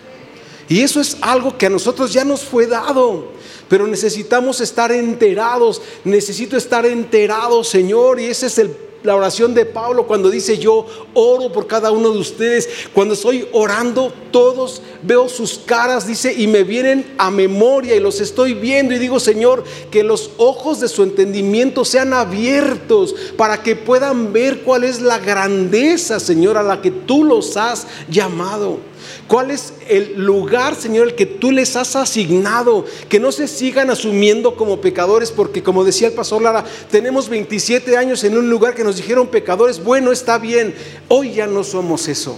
Y 0.69 0.81
eso 0.81 1.01
es 1.01 1.17
algo 1.21 1.57
que 1.57 1.65
a 1.65 1.69
nosotros 1.69 2.13
ya 2.13 2.23
nos 2.23 2.43
fue 2.43 2.67
dado. 2.67 3.33
Pero 3.67 3.87
necesitamos 3.87 4.61
estar 4.61 4.91
enterados. 4.91 5.81
Necesito 6.03 6.55
estar 6.55 6.85
enterado, 6.85 7.63
Señor. 7.63 8.19
Y 8.19 8.25
ese 8.25 8.47
es 8.47 8.57
el 8.57 8.75
la 9.03 9.15
oración 9.15 9.53
de 9.53 9.65
Pablo 9.65 10.05
cuando 10.05 10.29
dice 10.29 10.57
yo 10.57 10.85
oro 11.13 11.51
por 11.51 11.67
cada 11.67 11.91
uno 11.91 12.11
de 12.11 12.19
ustedes. 12.19 12.69
Cuando 12.93 13.13
estoy 13.13 13.47
orando, 13.51 14.13
todos 14.31 14.81
veo 15.01 15.27
sus 15.27 15.57
caras, 15.57 16.07
dice, 16.07 16.33
y 16.33 16.47
me 16.47 16.63
vienen 16.63 17.13
a 17.17 17.31
memoria 17.31 17.95
y 17.95 17.99
los 17.99 18.21
estoy 18.21 18.53
viendo 18.53 18.93
y 18.93 18.99
digo, 18.99 19.19
Señor, 19.19 19.63
que 19.89 20.03
los 20.03 20.31
ojos 20.37 20.79
de 20.79 20.87
su 20.87 21.03
entendimiento 21.03 21.85
sean 21.85 22.13
abiertos 22.13 23.15
para 23.37 23.63
que 23.63 23.75
puedan 23.75 24.33
ver 24.33 24.61
cuál 24.61 24.83
es 24.83 25.01
la 25.01 25.19
grandeza, 25.19 26.19
Señor, 26.19 26.57
a 26.57 26.63
la 26.63 26.81
que 26.81 26.91
tú 26.91 27.23
los 27.23 27.57
has 27.57 27.87
llamado. 28.09 28.90
¿Cuál 29.31 29.49
es 29.49 29.71
el 29.87 30.15
lugar, 30.17 30.75
Señor, 30.75 31.07
el 31.07 31.15
que 31.15 31.25
tú 31.25 31.51
les 31.53 31.77
has 31.77 31.95
asignado? 31.95 32.83
Que 33.07 33.17
no 33.17 33.31
se 33.31 33.47
sigan 33.47 33.89
asumiendo 33.89 34.57
como 34.57 34.81
pecadores, 34.81 35.31
porque 35.31 35.63
como 35.63 35.85
decía 35.85 36.09
el 36.09 36.13
pastor 36.13 36.41
Lara, 36.41 36.65
tenemos 36.89 37.29
27 37.29 37.95
años 37.95 38.25
en 38.25 38.37
un 38.37 38.49
lugar 38.49 38.75
que 38.75 38.83
nos 38.83 38.97
dijeron 38.97 39.27
pecadores, 39.29 39.81
bueno, 39.81 40.11
está 40.11 40.37
bien, 40.37 40.75
hoy 41.07 41.31
ya 41.31 41.47
no 41.47 41.63
somos 41.63 42.09
eso. 42.09 42.37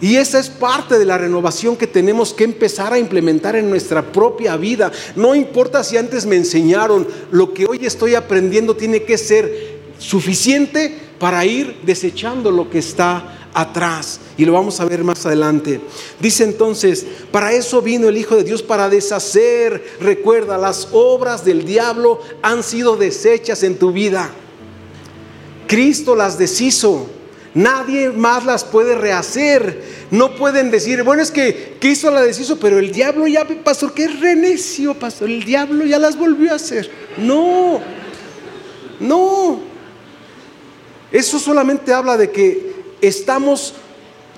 Y 0.00 0.16
esa 0.16 0.38
es 0.38 0.48
parte 0.48 0.98
de 0.98 1.04
la 1.04 1.18
renovación 1.18 1.76
que 1.76 1.86
tenemos 1.86 2.32
que 2.32 2.44
empezar 2.44 2.94
a 2.94 2.98
implementar 2.98 3.54
en 3.54 3.68
nuestra 3.68 4.10
propia 4.10 4.56
vida. 4.56 4.90
No 5.16 5.34
importa 5.34 5.84
si 5.84 5.98
antes 5.98 6.24
me 6.24 6.36
enseñaron, 6.36 7.06
lo 7.30 7.52
que 7.52 7.66
hoy 7.66 7.84
estoy 7.84 8.14
aprendiendo 8.14 8.74
tiene 8.74 9.02
que 9.02 9.18
ser 9.18 9.80
suficiente 9.98 10.96
para 11.18 11.44
ir 11.44 11.76
desechando 11.82 12.50
lo 12.50 12.70
que 12.70 12.78
está 12.78 13.39
atrás. 13.54 14.20
Y 14.36 14.44
lo 14.44 14.52
vamos 14.52 14.80
a 14.80 14.84
ver 14.84 15.04
más 15.04 15.24
adelante. 15.26 15.80
Dice 16.18 16.44
entonces, 16.44 17.06
para 17.30 17.52
eso 17.52 17.82
vino 17.82 18.08
el 18.08 18.16
Hijo 18.16 18.36
de 18.36 18.44
Dios, 18.44 18.62
para 18.62 18.88
deshacer, 18.88 19.96
recuerda, 20.00 20.58
las 20.58 20.88
obras 20.92 21.44
del 21.44 21.64
diablo 21.64 22.20
han 22.42 22.62
sido 22.62 22.96
deshechas 22.96 23.62
en 23.62 23.78
tu 23.78 23.92
vida. 23.92 24.30
Cristo 25.66 26.16
las 26.16 26.38
deshizo. 26.38 27.06
Nadie 27.52 28.10
más 28.10 28.44
las 28.44 28.64
puede 28.64 28.94
rehacer. 28.94 29.82
No 30.10 30.36
pueden 30.36 30.70
decir, 30.70 31.02
bueno, 31.02 31.22
es 31.22 31.30
que 31.30 31.76
Cristo 31.80 32.10
las 32.10 32.24
deshizo, 32.24 32.58
pero 32.58 32.78
el 32.78 32.92
diablo 32.92 33.26
ya, 33.26 33.46
pastor, 33.64 33.92
que 33.92 34.04
es 34.04 34.20
renecio, 34.20 34.94
pastor, 34.94 35.28
el 35.28 35.44
diablo 35.44 35.84
ya 35.84 35.98
las 35.98 36.16
volvió 36.16 36.52
a 36.52 36.56
hacer. 36.56 36.90
No, 37.18 37.80
no. 39.00 39.60
Eso 41.12 41.38
solamente 41.40 41.92
habla 41.92 42.16
de 42.16 42.30
que 42.30 42.69
estamos 43.00 43.74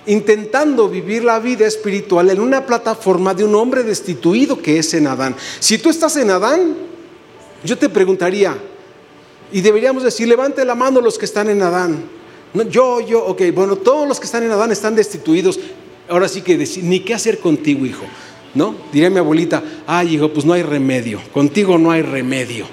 intentando 0.07 0.89
vivir 0.89 1.25
la 1.25 1.39
vida 1.39 1.67
espiritual 1.67 2.31
en 2.31 2.41
una 2.41 2.67
plataforma 2.67 3.35
de 3.35 3.45
un 3.45 3.55
hombre 3.55 3.83
destituido 3.83 4.61
que 4.61 4.79
es 4.79 4.95
en 4.95 5.07
Adán. 5.07 5.37
Si 5.61 5.79
tú 5.79 5.91
estás 5.91 6.17
en 6.17 6.31
Adán, 6.31 6.75
yo 7.65 7.79
te 7.79 7.89
preguntaría, 7.89 8.57
y 9.53 9.61
deberíamos 9.61 10.03
decir, 10.03 10.27
levante 10.27 10.65
la 10.65 10.75
mano 10.75 11.01
los 11.01 11.19
que 11.19 11.27
están 11.27 11.51
en 11.51 11.63
Adán. 11.63 12.05
yo, 12.71 13.01
yo, 13.01 13.25
ok, 13.27 13.43
bueno, 13.55 13.77
todos 13.77 14.09
los 14.09 14.19
que 14.19 14.27
están 14.27 14.43
en 14.43 14.51
Adán 14.51 14.73
están 14.73 14.97
destituidos. 14.97 15.61
Ahora 16.09 16.27
sí 16.27 16.41
que 16.41 16.59
decir, 16.59 16.83
ni 16.85 17.01
qué 17.01 17.15
hacer 17.15 17.39
contigo, 17.39 17.85
hijo. 17.87 18.05
¿No? 18.55 18.75
Diría 18.93 19.09
mi 19.09 19.19
abuelita, 19.19 19.63
ay, 19.87 20.17
hijo, 20.17 20.33
pues 20.33 20.45
no 20.45 20.53
hay 20.53 20.63
remedio. 20.63 21.21
Contigo 21.33 21.79
no 21.79 21.91
hay 21.91 22.03
remedio. 22.03 22.67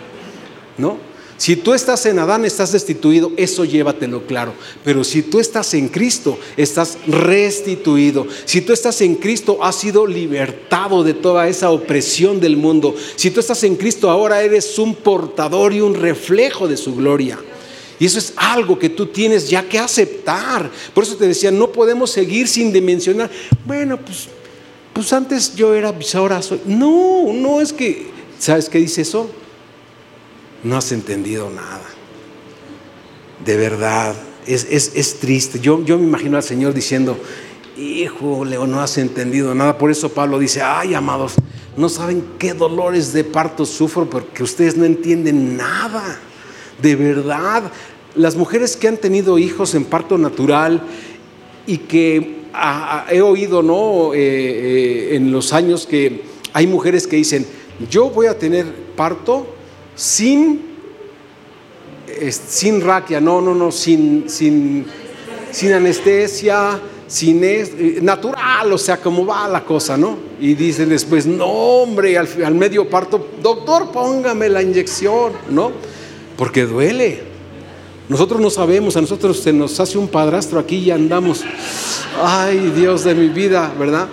¿No? 0.78 0.97
Si 1.39 1.56
tú 1.56 1.73
estás 1.73 2.06
en 2.06 2.19
Adán, 2.19 2.43
estás 2.43 2.73
destituido, 2.73 3.32
eso 3.38 3.63
llévatelo 3.63 4.28
claro. 4.28 4.54
Pero 4.84 5.06
si 5.06 5.21
tú 5.21 5.39
estás 5.39 5.73
en 5.73 5.88
Cristo, 5.88 6.38
estás 6.58 6.97
restituido. 7.08 8.28
Si 8.43 8.60
tú 8.60 8.73
estás 8.73 8.99
en 8.99 9.15
Cristo, 9.15 9.63
has 9.63 9.78
sido 9.78 10.06
libertado 10.06 11.02
de 11.02 11.13
toda 11.13 11.47
esa 11.47 11.71
opresión 11.71 12.41
del 12.41 12.58
mundo. 12.58 12.93
Si 13.15 13.32
tú 13.32 13.39
estás 13.39 13.63
en 13.63 13.78
Cristo, 13.78 14.10
ahora 14.10 14.43
eres 14.43 14.78
un 14.78 14.93
portador 14.93 15.71
y 15.71 15.80
un 15.80 15.95
reflejo 15.95 16.67
de 16.67 16.75
su 16.75 16.93
gloria. 16.93 17.39
Y 17.99 18.06
eso 18.06 18.19
es 18.19 18.34
algo 18.36 18.78
que 18.78 18.89
tú 18.89 19.06
tienes 19.06 19.49
ya 19.49 19.63
que 19.63 19.80
aceptar. 19.80 20.69
Por 20.93 21.06
eso 21.06 21.15
te 21.15 21.25
decía, 21.25 21.52
no 21.52 21.71
podemos 21.71 22.12
seguir 22.12 22.49
sin 22.49 22.73
dimensionar. 22.73 23.32
Bueno, 23.65 23.97
pues, 23.97 24.28
pues 24.91 25.13
antes 25.13 25.56
yo 25.56 25.73
era, 25.73 25.95
pues 25.95 26.13
ahora 26.15 26.41
soy. 26.41 26.60
No, 26.65 27.32
no 27.32 27.62
es 27.62 27.71
que, 27.71 28.08
¿sabes 28.38 28.67
qué 28.67 28.80
dice 28.80 29.04
eso? 29.04 29.38
No 30.63 30.78
has 30.78 30.91
entendido 30.91 31.50
nada. 31.50 31.82
De 33.45 33.56
verdad, 33.56 34.15
es, 34.45 35.19
triste. 35.19 35.60
Yo, 35.60 35.84
yo 35.84 35.98
me 35.98 36.04
imagino 36.04 36.38
al 36.38 36.43
Señor 36.43 36.74
diciendo, 36.74 37.17
hijo, 37.78 38.43
Leo, 38.43 38.67
no 38.67 38.82
has 38.82 38.98
entendido 38.98 39.54
nada. 39.56 39.78
Por 39.78 39.91
eso 39.91 40.10
Pablo 40.10 40.39
dice, 40.39 40.62
ay, 40.62 40.93
amados, 40.93 41.36
no 41.78 41.88
saben 41.89 42.24
qué 42.38 42.54
dolores 42.54 43.13
de 43.13 43.24
parto 43.24 43.65
sufro 43.65 44.10
porque 44.10 44.43
ustedes 44.43 44.76
no 44.76 44.86
entienden 44.86 45.56
nada. 45.56 46.19
De 46.82 46.95
verdad, 46.95 47.72
las 48.15 48.36
mujeres 48.36 48.76
que 48.76 48.88
han 48.88 48.98
tenido 48.98 49.38
hijos 49.38 49.76
en 49.76 49.86
parto 49.86 50.17
natural 50.17 50.82
y 51.67 51.78
que 51.78 52.39
he 53.10 53.22
oído, 53.22 53.62
¿no? 53.62 54.13
Eh, 54.13 54.17
eh, 54.17 55.15
en 55.15 55.32
los 55.32 55.54
años 55.54 55.86
que 55.86 56.24
hay 56.52 56.67
mujeres 56.67 57.08
que 57.08 57.15
dicen, 57.15 57.45
yo 57.89 58.10
voy 58.10 58.28
a 58.28 58.38
tener 58.38 58.65
parto 58.95 59.48
sin, 60.00 60.62
sin 62.32 62.80
raquia, 62.80 63.20
no, 63.20 63.42
no, 63.42 63.54
no, 63.54 63.70
sin, 63.70 64.30
sin, 64.30 64.86
sin 65.52 65.74
anestesia, 65.74 66.80
sin 67.06 67.44
es, 67.44 67.72
eh, 67.78 68.00
natural, 68.02 68.72
o 68.72 68.78
sea, 68.78 68.96
cómo 68.96 69.26
va 69.26 69.46
la 69.50 69.66
cosa, 69.66 69.98
¿no? 69.98 70.18
Y 70.40 70.54
dicen 70.54 70.88
después, 70.88 71.26
no, 71.26 71.46
hombre, 71.48 72.18
al, 72.18 72.30
al 72.46 72.56
medio 72.56 72.90
parto, 72.90 73.28
doctor, 73.42 73.92
póngame 73.92 74.48
la 74.48 74.64
inyección, 74.64 75.34
¿no? 75.50 75.74
Porque 76.38 76.66
duele. 76.66 77.22
Nosotros 78.08 78.40
no 78.40 78.50
sabemos, 78.50 78.96
a 78.96 79.02
nosotros 79.02 79.40
se 79.42 79.52
nos 79.52 79.78
hace 79.82 79.98
un 79.98 80.08
padrastro 80.08 80.60
aquí 80.60 80.78
y 80.78 80.92
andamos, 80.92 81.44
ay 82.24 82.72
Dios 82.74 83.04
de 83.04 83.16
mi 83.16 83.28
vida, 83.28 83.74
¿verdad? 83.78 84.08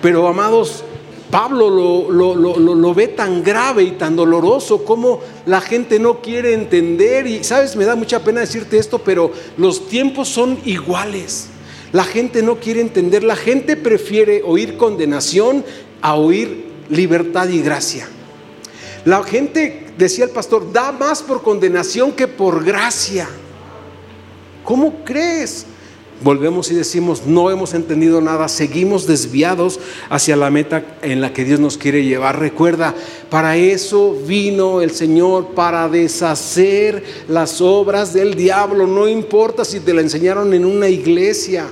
Pero 0.00 0.26
amados, 0.26 0.82
Pablo 1.30 1.70
lo, 1.70 2.34
lo, 2.34 2.94
ve 2.94 3.08
tan 3.08 3.42
grave 3.44 3.84
y 3.84 3.92
tan 3.92 4.16
doloroso 4.16 4.84
como 4.84 5.20
la 5.46 5.60
gente 5.60 5.98
no 5.98 6.20
quiere 6.20 6.54
entender. 6.54 7.26
Y 7.26 7.44
sabes, 7.44 7.76
me 7.76 7.84
da 7.84 7.94
mucha 7.94 8.24
pena 8.24 8.40
decirte 8.40 8.78
esto, 8.78 8.98
pero 8.98 9.30
los 9.56 9.86
tiempos 9.88 10.28
son 10.28 10.58
iguales. 10.64 11.48
La 11.92 12.04
gente 12.04 12.42
no 12.42 12.56
quiere 12.56 12.80
entender, 12.80 13.22
la 13.22 13.36
gente 13.36 13.76
prefiere 13.76 14.42
oír 14.44 14.76
condenación 14.76 15.64
a 16.02 16.14
oír 16.14 16.66
libertad 16.88 17.48
y 17.48 17.62
gracia. 17.62 18.08
La 19.04 19.22
gente, 19.22 19.86
decía 19.96 20.24
el 20.24 20.30
pastor, 20.30 20.72
da 20.72 20.92
más 20.92 21.22
por 21.22 21.42
condenación 21.42 22.12
que 22.12 22.28
por 22.28 22.64
gracia. 22.64 23.28
¿Cómo 24.64 25.04
crees? 25.04 25.66
Volvemos 26.22 26.70
y 26.70 26.74
decimos, 26.74 27.22
no 27.26 27.50
hemos 27.50 27.74
entendido 27.74 28.20
nada, 28.20 28.48
seguimos 28.48 29.06
desviados 29.06 29.80
hacia 30.08 30.36
la 30.36 30.50
meta 30.50 30.98
en 31.02 31.20
la 31.20 31.32
que 31.32 31.44
Dios 31.44 31.60
nos 31.60 31.78
quiere 31.78 32.04
llevar. 32.04 32.38
Recuerda, 32.38 32.94
para 33.30 33.56
eso 33.56 34.16
vino 34.26 34.80
el 34.80 34.90
Señor, 34.90 35.48
para 35.54 35.88
deshacer 35.88 37.02
las 37.28 37.60
obras 37.60 38.12
del 38.12 38.34
diablo. 38.34 38.86
No 38.86 39.08
importa 39.08 39.64
si 39.64 39.80
te 39.80 39.94
la 39.94 40.02
enseñaron 40.02 40.52
en 40.54 40.64
una 40.64 40.88
iglesia, 40.88 41.66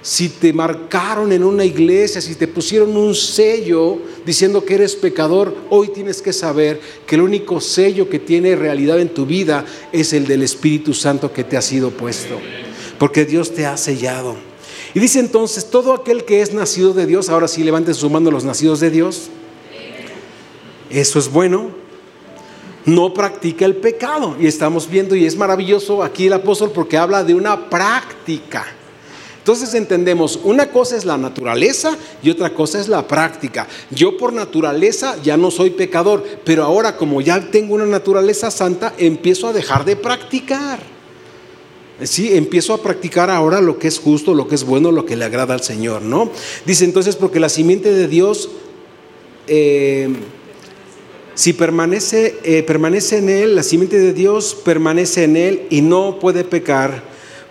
si 0.00 0.28
te 0.28 0.52
marcaron 0.52 1.32
en 1.32 1.44
una 1.44 1.64
iglesia, 1.64 2.20
si 2.20 2.34
te 2.34 2.48
pusieron 2.48 2.96
un 2.96 3.14
sello 3.14 3.98
diciendo 4.26 4.64
que 4.64 4.74
eres 4.74 4.96
pecador, 4.96 5.54
hoy 5.70 5.88
tienes 5.88 6.20
que 6.20 6.32
saber 6.32 6.80
que 7.06 7.14
el 7.14 7.22
único 7.22 7.60
sello 7.60 8.08
que 8.08 8.18
tiene 8.18 8.56
realidad 8.56 9.00
en 9.00 9.14
tu 9.14 9.26
vida 9.26 9.64
es 9.92 10.12
el 10.12 10.26
del 10.26 10.42
Espíritu 10.42 10.92
Santo 10.92 11.32
que 11.32 11.44
te 11.44 11.56
ha 11.56 11.62
sido 11.62 11.90
puesto 11.90 12.38
porque 13.02 13.24
Dios 13.24 13.52
te 13.52 13.66
ha 13.66 13.76
sellado. 13.76 14.36
Y 14.94 15.00
dice 15.00 15.18
entonces, 15.18 15.68
todo 15.68 15.92
aquel 15.92 16.24
que 16.24 16.40
es 16.40 16.54
nacido 16.54 16.92
de 16.92 17.04
Dios, 17.04 17.30
ahora 17.30 17.48
sí 17.48 17.64
levanten 17.64 17.96
su 17.96 18.08
mano 18.08 18.30
los 18.30 18.44
nacidos 18.44 18.78
de 18.78 18.92
Dios, 18.92 19.22
eso 20.88 21.18
es 21.18 21.28
bueno, 21.28 21.70
no 22.84 23.12
practica 23.12 23.64
el 23.64 23.74
pecado. 23.74 24.36
Y 24.38 24.46
estamos 24.46 24.88
viendo, 24.88 25.16
y 25.16 25.26
es 25.26 25.36
maravilloso 25.36 26.04
aquí 26.04 26.28
el 26.28 26.34
apóstol 26.34 26.70
porque 26.70 26.96
habla 26.96 27.24
de 27.24 27.34
una 27.34 27.68
práctica. 27.68 28.66
Entonces 29.38 29.74
entendemos, 29.74 30.38
una 30.44 30.70
cosa 30.70 30.96
es 30.96 31.04
la 31.04 31.18
naturaleza 31.18 31.96
y 32.22 32.30
otra 32.30 32.54
cosa 32.54 32.78
es 32.78 32.86
la 32.86 33.08
práctica. 33.08 33.66
Yo 33.90 34.16
por 34.16 34.32
naturaleza 34.32 35.16
ya 35.24 35.36
no 35.36 35.50
soy 35.50 35.70
pecador, 35.70 36.22
pero 36.44 36.62
ahora 36.62 36.96
como 36.96 37.20
ya 37.20 37.50
tengo 37.50 37.74
una 37.74 37.86
naturaleza 37.86 38.52
santa, 38.52 38.94
empiezo 38.96 39.48
a 39.48 39.52
dejar 39.52 39.84
de 39.84 39.96
practicar. 39.96 41.01
Sí, 42.04 42.36
empiezo 42.36 42.74
a 42.74 42.82
practicar 42.82 43.30
ahora 43.30 43.60
lo 43.60 43.78
que 43.78 43.88
es 43.88 43.98
justo, 43.98 44.34
lo 44.34 44.48
que 44.48 44.54
es 44.54 44.64
bueno, 44.64 44.90
lo 44.92 45.06
que 45.06 45.16
le 45.16 45.24
agrada 45.24 45.54
al 45.54 45.62
Señor, 45.62 46.02
¿no? 46.02 46.30
Dice 46.66 46.84
entonces, 46.84 47.16
porque 47.16 47.40
la 47.40 47.48
simiente 47.48 47.92
de 47.92 48.08
Dios, 48.08 48.50
eh, 49.46 50.08
si 51.34 51.52
permanece, 51.52 52.36
eh, 52.44 52.62
permanece 52.62 53.18
en 53.18 53.28
él, 53.28 53.56
la 53.56 53.62
simiente 53.62 53.98
de 53.98 54.12
Dios 54.12 54.54
permanece 54.64 55.24
en 55.24 55.36
él 55.36 55.66
y 55.70 55.80
no 55.80 56.18
puede 56.18 56.44
pecar 56.44 57.02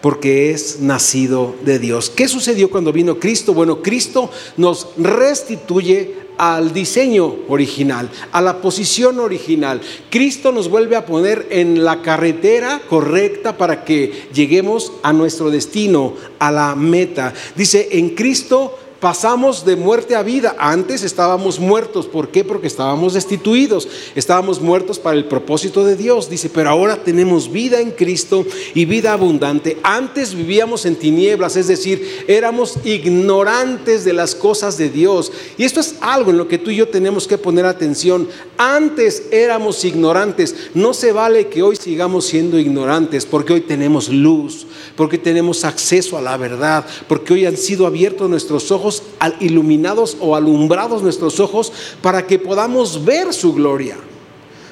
porque 0.02 0.52
es 0.52 0.80
nacido 0.80 1.56
de 1.64 1.80
Dios. 1.80 2.10
¿Qué 2.10 2.28
sucedió 2.28 2.70
cuando 2.70 2.92
vino 2.92 3.20
Cristo? 3.20 3.54
Bueno, 3.54 3.82
Cristo 3.82 4.30
nos 4.58 4.90
restituye 4.98 6.22
al 6.38 6.74
diseño 6.74 7.36
original, 7.50 8.10
a 8.32 8.42
la 8.42 8.62
posición 8.62 9.20
original. 9.20 9.80
Cristo 10.10 10.52
nos 10.52 10.70
vuelve 10.70 10.96
a 10.96 11.06
poner 11.06 11.48
en 11.52 11.84
la 11.84 12.02
carretera 12.02 12.82
correcta 12.90 13.58
para 13.58 13.86
que 13.86 14.28
lleguemos 14.34 14.92
a 15.04 15.14
nuestro 15.14 15.52
destino, 15.52 16.16
a 16.40 16.52
la 16.52 16.76
meta. 16.76 17.34
Dice, 17.56 17.90
en 17.92 18.16
Cristo 18.16 18.76
pasamos 19.02 19.66
de 19.66 19.76
muerte 19.76 20.16
a 20.16 20.22
vida. 20.22 20.56
Antes 20.60 21.04
estábamos 21.04 21.60
muertos. 21.60 22.06
¿Por 22.06 22.30
qué? 22.30 22.44
Porque 22.46 22.68
estábamos 22.68 23.16
destituidos. 23.16 23.88
Estábamos 24.16 24.62
muertos 24.62 25.00
para 25.00 25.18
el 25.18 25.26
propósito 25.26 25.84
de 25.84 25.96
Dios. 25.98 26.30
Dice, 26.30 26.50
pero 26.50 26.70
ahora 26.70 27.04
tenemos 27.04 27.52
vida 27.52 27.82
en 27.82 27.92
Cristo 27.92 28.46
y 28.76 28.86
vida 28.86 29.12
abundante. 29.12 29.80
Antes 29.82 30.36
vivíamos 30.36 30.86
en 30.86 30.96
tinieblas, 30.96 31.56
es 31.56 31.68
decir, 31.68 32.26
éramos 32.28 32.76
ignorantes 32.86 34.06
de 34.06 34.14
las 34.14 34.36
cosas 34.36 34.78
de 34.78 34.90
Dios. 34.90 35.32
Y 35.58 35.64
esto 35.64 35.80
es 35.80 35.96
algo 36.00 36.30
en 36.30 36.38
lo 36.38 36.48
que 36.48 36.60
tú 36.60 36.70
y 36.70 36.76
yo 36.76 36.88
tenemos 36.88 37.28
que 37.28 37.40
poner 37.40 37.66
atención. 37.66 38.30
Antes 38.58 39.24
éramos 39.32 39.84
ignorantes. 39.84 40.56
No 40.76 40.94
se 40.94 41.12
vale 41.12 41.48
que 41.48 41.64
hoy 41.64 41.76
sigamos 41.76 42.26
siendo 42.26 42.60
ignorantes 42.60 43.26
porque 43.26 43.54
hoy 43.54 43.62
tenemos 43.62 44.10
luz, 44.10 44.68
porque 44.96 45.18
tenemos 45.18 45.66
acceso 45.66 46.20
a 46.20 46.22
la 46.22 46.38
verdad, 46.38 46.86
porque 47.08 47.34
hoy 47.34 47.48
han 47.48 47.58
sido 47.58 47.88
abiertos 47.88 48.30
nuestros 48.30 48.70
ojos 48.72 48.91
iluminados 49.40 50.18
o 50.20 50.36
alumbrados 50.36 51.02
nuestros 51.04 51.40
ojos 51.40 51.72
para 52.02 52.26
que 52.26 52.40
podamos 52.40 53.06
ver 53.06 53.34
su 53.34 53.54
gloria, 53.54 53.98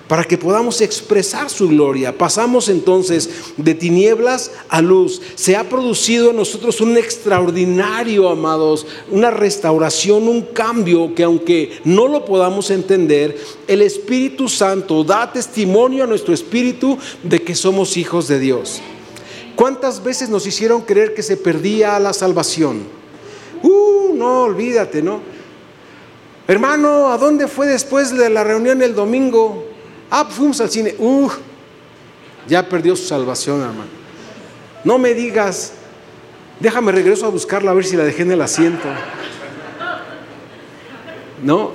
para 0.08 0.24
que 0.24 0.40
podamos 0.40 0.82
expresar 0.82 1.52
su 1.52 1.70
gloria. 1.70 2.18
Pasamos 2.18 2.68
entonces 2.68 3.30
de 3.58 3.76
tinieblas 3.76 4.52
a 4.68 4.82
luz. 4.82 5.22
Se 5.36 5.56
ha 5.56 5.70
producido 5.70 6.32
en 6.32 6.38
nosotros 6.38 6.82
un 6.82 6.98
extraordinario, 6.98 8.28
amados, 8.28 8.88
una 9.12 9.30
restauración, 9.30 10.28
un 10.28 10.42
cambio 10.42 11.14
que 11.14 11.24
aunque 11.24 11.80
no 11.84 12.08
lo 12.08 12.26
podamos 12.26 12.72
entender, 12.72 13.38
el 13.68 13.84
Espíritu 13.84 14.50
Santo 14.50 15.04
da 15.04 15.32
testimonio 15.32 16.04
a 16.04 16.08
nuestro 16.08 16.34
espíritu 16.34 16.98
de 17.22 17.44
que 17.44 17.54
somos 17.54 17.96
hijos 17.96 18.28
de 18.28 18.40
Dios. 18.40 18.82
¿Cuántas 19.56 20.02
veces 20.02 20.30
nos 20.30 20.48
hicieron 20.48 20.82
creer 20.82 21.14
que 21.14 21.22
se 21.22 21.38
perdía 21.38 22.00
la 22.00 22.14
salvación? 22.14 22.99
Uh, 23.64 24.14
no, 24.14 24.44
olvídate, 24.44 25.02
¿no? 25.02 25.22
Hermano, 26.48 27.10
¿a 27.10 27.18
dónde 27.18 27.48
fue 27.48 27.68
después 27.68 28.16
de 28.16 28.30
la 28.30 28.44
reunión 28.44 28.82
el 28.82 28.96
domingo? 28.96 29.66
Ah, 30.10 30.24
pues 30.24 30.36
fuimos 30.36 30.60
al 30.62 30.70
cine. 30.70 30.96
Uh, 30.98 31.30
ya 32.48 32.68
perdió 32.68 32.96
su 32.96 33.06
salvación, 33.06 33.62
hermano. 33.62 33.92
No 34.84 34.98
me 34.98 35.14
digas, 35.14 35.74
déjame 36.60 36.92
regreso 36.92 37.26
a 37.26 37.30
buscarla 37.30 37.72
a 37.72 37.74
ver 37.76 37.86
si 37.86 37.96
la 37.96 38.04
dejé 38.04 38.24
en 38.24 38.32
el 38.32 38.42
asiento. 38.42 38.88
No, 41.44 41.72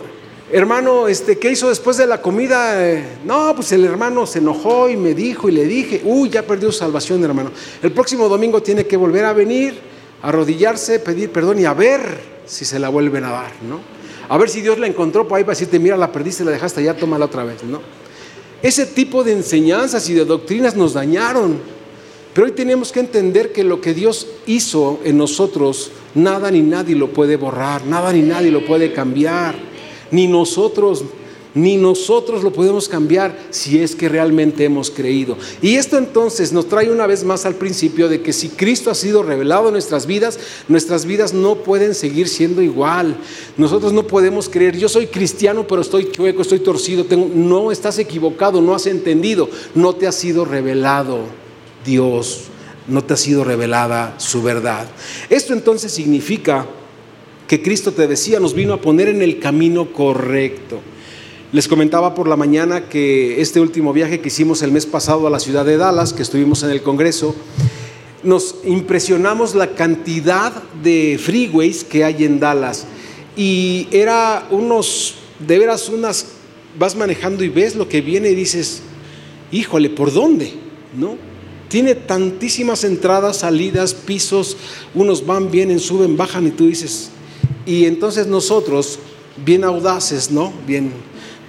hermano, 0.51 1.07
este, 1.07 1.39
¿qué 1.39 1.53
hizo 1.53 1.69
después 1.69 1.97
de 1.97 2.07
la 2.07 2.21
comida? 2.21 2.77
no, 3.25 3.55
pues 3.55 3.71
el 3.73 3.85
hermano 3.85 4.27
se 4.27 4.41
enojó 4.41 4.89
y 4.89 4.97
me 4.97 5.15
dijo 5.15 5.49
y 5.49 5.53
le 5.53 5.65
dije, 5.65 6.03
uy, 6.05 6.31
ya 6.31 6.43
perdió 6.43 6.73
su 6.73 6.79
salvación, 6.79 7.23
hermano. 7.23 7.53
El 7.83 7.93
próximo 7.93 8.29
domingo 8.29 8.61
tiene 8.63 8.87
que 8.87 8.97
volver 8.97 9.25
a 9.25 9.33
venir 9.33 9.94
arrodillarse, 10.25 11.01
pedir 11.01 11.31
perdón 11.31 11.61
y 11.61 11.67
a 11.67 11.75
ver 11.75 12.01
si 12.47 12.65
se 12.65 12.79
la 12.79 12.89
vuelven 12.89 13.25
a 13.25 13.31
dar, 13.31 13.53
¿no? 13.63 13.81
A 14.29 14.39
ver 14.39 14.49
si 14.49 14.63
Dios 14.63 14.79
la 14.79 14.87
encontró 14.87 15.29
por 15.29 15.37
ahí 15.37 15.45
para 15.45 15.53
decirte, 15.53 15.79
mira, 15.79 15.99
la 15.99 16.11
perdiste, 16.11 16.45
la 16.45 16.51
dejaste 16.51 16.83
ya, 16.83 16.97
tómala 16.97 17.27
otra 17.27 17.45
vez, 17.45 17.63
¿no? 17.63 17.81
Ese 18.63 18.87
tipo 18.87 19.23
de 19.23 19.33
enseñanzas 19.33 20.09
y 20.09 20.15
de 20.15 20.25
doctrinas 20.25 20.77
nos 20.77 20.95
dañaron. 20.95 21.59
Pero 22.33 22.47
hoy 22.47 22.53
tenemos 22.53 22.91
que 22.91 23.01
entender 23.01 23.53
que 23.53 23.63
lo 23.63 23.83
que 23.83 23.93
Dios 23.93 24.27
hizo 24.47 24.99
en 25.05 25.19
nosotros, 25.19 25.91
nada 26.15 26.51
ni 26.51 26.63
nadie 26.63 26.97
lo 26.97 27.13
puede 27.13 27.37
borrar, 27.37 27.85
nada 27.85 28.11
ni 28.13 28.23
nadie 28.23 28.51
lo 28.51 28.65
puede 28.65 28.95
cambiar, 28.95 29.55
ni 30.11 30.27
nosotros 30.27 31.05
ni 31.55 31.77
nosotros 31.77 32.43
lo 32.43 32.53
podemos 32.53 32.89
cambiar 32.89 33.39
si 33.51 33.81
es 33.81 33.95
que 33.95 34.09
realmente 34.09 34.65
hemos 34.65 34.91
creído. 34.91 35.37
Y 35.63 35.77
esto 35.77 35.97
entonces 35.97 36.53
nos 36.53 36.69
trae 36.69 36.91
una 36.91 37.07
vez 37.07 37.25
más 37.25 37.47
al 37.47 37.55
principio 37.55 38.09
de 38.09 38.23
que 38.23 38.33
si 38.33 38.49
Cristo 38.49 38.91
ha 38.91 38.95
sido 38.95 39.23
revelado 39.23 39.69
en 39.69 39.73
nuestras 39.75 40.07
vidas, 40.07 40.39
nuestras 40.69 41.07
vidas 41.07 41.33
no 41.33 41.57
pueden 41.57 41.95
seguir 41.95 42.29
siendo 42.29 42.61
igual. 42.61 43.17
Nosotros 43.57 43.93
no 43.93 44.07
podemos 44.07 44.49
creer, 44.49 44.77
yo 44.77 44.89
soy 44.89 45.07
cristiano 45.07 45.67
pero 45.67 45.83
estoy 45.83 46.11
chueco, 46.11 46.43
estoy 46.43 46.61
torcido, 46.61 47.05
tengo... 47.05 47.31
no 47.33 47.71
estás 47.71 47.99
equivocado, 47.99 48.61
no 48.61 48.75
has 48.75 48.87
entendido, 48.87 49.49
no 49.75 49.95
te 49.95 50.07
ha 50.07 50.13
sido 50.13 50.45
revelado 50.45 51.21
Dios, 51.85 52.45
no 52.89 53.05
te 53.05 53.15
ha 53.15 53.17
sido 53.17 53.45
revelada 53.45 54.15
su 54.19 54.43
verdad. 54.43 54.89
Esto 55.31 55.53
entonces 55.53 55.93
significa 55.93 56.67
que 57.47 57.63
Cristo 57.63 57.93
te 57.93 58.07
decía, 58.09 58.41
nos 58.41 58.55
vino 58.55 58.73
a 58.75 58.81
poner 58.81 59.09
en 59.09 59.23
el 59.23 59.39
camino 59.39 59.93
correcto. 59.93 60.81
Les 61.55 61.69
comentaba 61.69 62.17
por 62.17 62.27
la 62.27 62.35
mañana 62.35 62.89
que 62.89 63.41
este 63.41 63.61
último 63.61 63.93
viaje 63.93 64.19
que 64.19 64.27
hicimos 64.27 64.61
el 64.63 64.73
mes 64.73 64.87
pasado 64.87 65.25
a 65.29 65.31
la 65.31 65.39
ciudad 65.39 65.65
de 65.65 65.77
Dallas, 65.77 66.13
que 66.13 66.23
estuvimos 66.23 66.65
en 66.65 66.71
el 66.71 66.83
Congreso, 66.83 67.33
nos 68.25 68.57
impresionamos 68.65 69.55
la 69.55 69.77
cantidad 69.77 70.53
de 70.83 71.17
freeways 71.17 71.85
que 71.85 72.03
hay 72.03 72.25
en 72.25 72.41
Dallas. 72.41 72.87
Y 73.37 73.87
era 73.93 74.49
unos, 74.51 75.15
de 75.39 75.61
veras, 75.61 75.89
unas, 75.89 76.27
vas 76.77 76.97
manejando 76.97 77.45
y 77.45 77.51
ves 77.51 77.77
lo 77.77 77.89
que 77.89 78.01
viene 78.01 78.31
y 78.31 78.35
dices, 78.35 78.83
híjole, 79.53 79.91
¿por 79.91 80.13
dónde? 80.13 80.55
¿No? 80.99 81.17
tiene 81.69 81.95
tantísimas 81.95 82.83
entradas, 82.83 83.39
salidas, 83.39 83.95
pisos, 83.95 84.57
unos 84.93 85.25
van, 85.25 85.53
vienen, 85.53 85.79
suben, 85.79 86.17
bajan 86.17 86.49
y 86.49 86.51
tú 86.51 86.67
dices, 86.67 87.11
y 87.65 87.85
entonces 87.85 88.27
nosotros, 88.27 88.99
bien 89.45 89.65
audaces, 89.65 90.31
¿no? 90.31 90.53
Bien, 90.67 90.93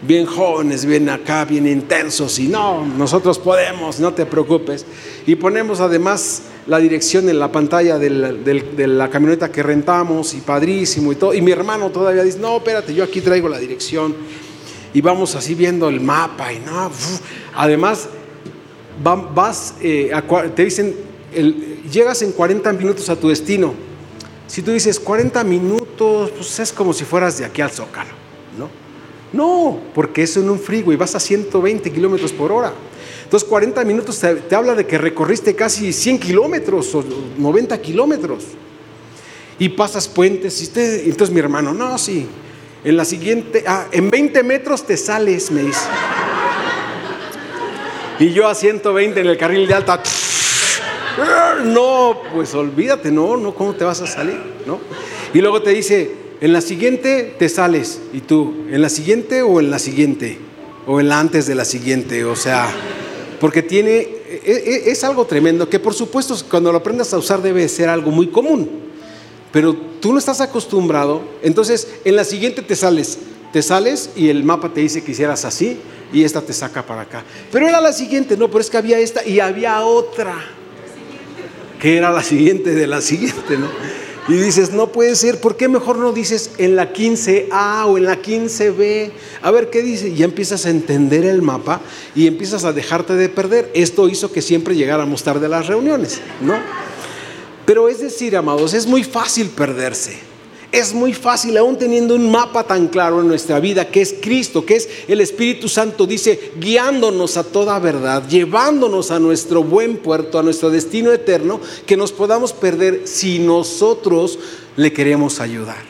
bien 0.02 0.26
jóvenes, 0.26 0.86
bien 0.86 1.10
acá, 1.10 1.46
bien 1.46 1.68
intensos, 1.68 2.38
y 2.40 2.48
no, 2.48 2.86
nosotros 2.86 3.40
podemos, 3.40 4.00
no 4.00 4.14
te 4.14 4.26
preocupes. 4.26 4.86
Y 5.26 5.36
ponemos 5.36 5.80
además 5.80 6.44
la 6.68 6.80
dirección 6.80 7.30
en 7.30 7.40
la 7.40 7.52
pantalla 7.52 7.98
de 7.98 8.88
la 8.88 9.10
camioneta 9.10 9.52
que 9.52 9.64
rentamos, 9.64 10.34
y 10.34 10.42
padrísimo 10.42 11.12
y 11.12 11.16
todo. 11.16 11.34
Y 11.34 11.42
mi 11.42 11.52
hermano 11.52 11.90
todavía 11.90 12.24
dice, 12.24 12.40
no, 12.40 12.58
espérate, 12.58 12.94
yo 12.94 13.04
aquí 13.04 13.22
traigo 13.22 13.50
la 13.50 13.60
dirección. 13.60 14.16
Y 14.94 15.02
vamos 15.02 15.36
así 15.36 15.56
viendo 15.56 15.90
el 15.90 16.00
mapa, 16.00 16.54
y 16.54 16.60
no, 16.60 16.92
además 17.56 18.08
vas, 19.04 19.76
eh, 19.82 20.12
te 20.56 20.64
dicen, 20.64 20.96
llegas 21.92 22.22
en 22.22 22.32
40 22.32 22.72
minutos 22.74 23.10
a 23.10 23.16
tu 23.16 23.30
destino. 23.30 23.74
Si 24.48 24.62
tú 24.62 24.72
dices 24.72 25.00
40 25.00 25.44
minutos, 25.44 26.32
pues 26.32 26.60
es 26.60 26.72
como 26.72 26.94
si 26.94 27.04
fueras 27.04 27.40
de 27.40 27.46
aquí 27.46 27.62
al 27.62 27.72
Zócalo, 27.72 28.12
¿no? 28.58 28.85
No, 29.36 29.80
porque 29.94 30.24
eso 30.24 30.40
en 30.40 30.50
un 30.50 30.62
y 30.70 30.96
vas 30.96 31.14
a 31.14 31.20
120 31.20 31.92
kilómetros 31.92 32.32
por 32.32 32.54
hora. 32.54 32.72
Entonces 33.26 33.48
40 33.50 33.84
minutos 33.84 34.18
te, 34.20 34.56
habla 34.56 34.76
de 34.76 34.88
que 34.88 34.98
recorriste 34.98 35.56
casi 35.56 35.92
100 35.92 36.20
kilómetros 36.20 36.96
o 36.96 37.04
90 37.38 37.82
kilómetros. 37.82 38.46
Y 39.60 39.70
pasas 39.70 40.08
puentes. 40.08 40.62
Y 40.62 41.10
entonces 41.10 41.34
mi 41.34 41.42
hermano, 41.42 41.74
no, 41.74 41.98
sí. 41.98 42.28
En 42.86 42.96
la 42.96 43.04
siguiente, 43.04 43.66
ah, 43.68 43.88
en 43.92 44.10
20 44.10 44.42
metros 44.44 44.86
te 44.86 44.96
sales, 44.96 45.52
me 45.52 45.64
dice. 45.64 45.86
Y 48.20 48.32
yo 48.32 48.48
a 48.48 48.56
120 48.56 49.20
en 49.20 49.28
el 49.28 49.38
carril 49.38 49.68
de 49.68 49.74
alta. 49.74 50.02
No, 51.66 52.22
pues 52.34 52.54
olvídate, 52.54 53.12
no, 53.12 53.36
no, 53.36 53.54
¿cómo 53.54 53.76
te 53.76 53.84
vas 53.84 54.00
a 54.02 54.08
salir? 54.08 54.40
¿No? 54.66 54.80
Y 55.34 55.42
luego 55.42 55.62
te 55.62 55.72
dice, 55.72 56.25
en 56.42 56.54
la 56.54 56.62
siguiente 56.62 57.36
te 57.38 57.50
sales. 57.50 58.00
Y 58.14 58.22
tú, 58.22 58.54
¿en 58.70 58.82
la 58.82 58.90
siguiente 58.90 59.42
o 59.42 59.60
en 59.60 59.72
la 59.72 59.80
siguiente? 59.80 60.38
O 60.88 61.00
en 61.00 61.10
la 61.10 61.20
antes 61.20 61.48
de 61.48 61.56
la 61.56 61.66
siguiente. 61.66 62.26
O 62.26 62.36
sea, 62.36 62.70
porque 63.40 63.62
tiene, 63.62 63.98
e, 63.98 64.42
e, 64.46 64.92
es 64.92 65.04
algo 65.04 65.26
tremendo, 65.26 65.70
que 65.70 65.80
por 65.80 65.94
supuesto 65.94 66.36
cuando 66.50 66.72
lo 66.72 66.80
aprendas 66.80 67.14
a 67.14 67.18
usar 67.18 67.42
debe 67.42 67.68
ser 67.68 67.90
algo 67.90 68.12
muy 68.12 68.28
común. 68.28 68.70
Pero 69.52 69.76
tú 70.02 70.12
no 70.12 70.20
estás 70.20 70.42
acostumbrado, 70.42 71.22
entonces 71.42 71.88
en 72.04 72.18
la 72.18 72.26
siguiente 72.26 72.62
te 72.62 72.76
sales, 72.76 73.18
te 73.54 73.62
sales 73.62 74.10
y 74.16 74.28
el 74.28 74.44
mapa 74.44 74.74
te 74.74 74.82
dice 74.82 75.02
que 75.02 75.14
hicieras 75.14 75.46
así 75.46 75.78
y 76.12 76.24
esta 76.24 76.42
te 76.42 76.52
saca 76.52 76.86
para 76.86 77.02
acá. 77.02 77.24
Pero 77.52 77.68
era 77.68 77.80
la 77.80 77.94
siguiente, 77.94 78.36
no, 78.36 78.48
pero 78.50 78.60
es 78.60 78.70
que 78.70 78.78
había 78.78 79.00
esta 79.00 79.26
y 79.26 79.40
había 79.40 79.82
otra, 79.82 80.36
que 81.80 81.96
era 81.96 82.12
la 82.12 82.22
siguiente 82.22 82.76
de 82.76 82.86
la 82.86 83.00
siguiente, 83.00 83.58
¿no? 83.58 83.68
Y 84.28 84.34
dices, 84.34 84.72
no 84.72 84.92
puede 84.92 85.16
ser, 85.16 85.40
¿por 85.40 85.56
qué 85.56 85.68
mejor 85.68 85.98
no 85.98 86.12
dices 86.12 86.52
en 86.58 86.76
la 86.76 86.92
15A 86.92 87.86
o 87.86 87.98
en 87.98 88.06
la 88.06 88.22
15B? 88.22 89.12
A 89.44 89.52
ver 89.52 89.70
qué 89.70 89.84
dice. 89.84 90.10
Y 90.10 90.16
ya 90.16 90.26
empiezas 90.26 90.66
a 90.66 90.72
entender 90.72 91.26
el 91.26 91.44
mapa 91.44 91.82
y 92.16 92.26
empiezas 92.26 92.66
a 92.66 92.74
dejarte 92.74 93.14
de 93.14 93.30
perder. 93.30 93.70
Esto 93.76 94.10
hizo 94.10 94.32
que 94.32 94.42
siempre 94.42 94.76
llegáramos 94.76 95.22
tarde 95.22 95.46
a 95.46 95.50
las 95.50 95.68
reuniones, 95.68 96.22
¿no? 96.42 96.56
Pero 97.66 97.88
es 97.88 98.00
decir, 98.00 98.36
amados, 98.36 98.74
es 98.74 98.88
muy 98.88 99.04
fácil 99.04 99.50
perderse. 99.50 100.35
Es 100.76 100.94
muy 100.94 101.14
fácil, 101.14 101.56
aún 101.56 101.78
teniendo 101.78 102.16
un 102.16 102.30
mapa 102.30 102.66
tan 102.66 102.90
claro 102.90 103.22
en 103.22 103.30
nuestra 103.30 103.62
vida, 103.62 103.88
que 103.88 104.02
es 104.02 104.14
Cristo, 104.22 104.66
que 104.66 104.76
es 104.76 104.90
el 105.08 105.22
Espíritu 105.22 105.70
Santo, 105.70 106.06
dice, 106.06 106.52
guiándonos 106.58 107.38
a 107.38 107.46
toda 107.46 107.80
verdad, 107.80 108.28
llevándonos 108.28 109.10
a 109.10 109.18
nuestro 109.18 109.64
buen 109.64 109.96
puerto, 109.96 110.38
a 110.38 110.44
nuestro 110.44 110.70
destino 110.70 111.14
eterno, 111.14 111.62
que 111.86 111.96
nos 111.96 112.12
podamos 112.12 112.52
perder 112.52 113.04
si 113.06 113.40
nosotros 113.40 114.38
le 114.76 114.92
queremos 114.92 115.40
ayudar. 115.40 115.82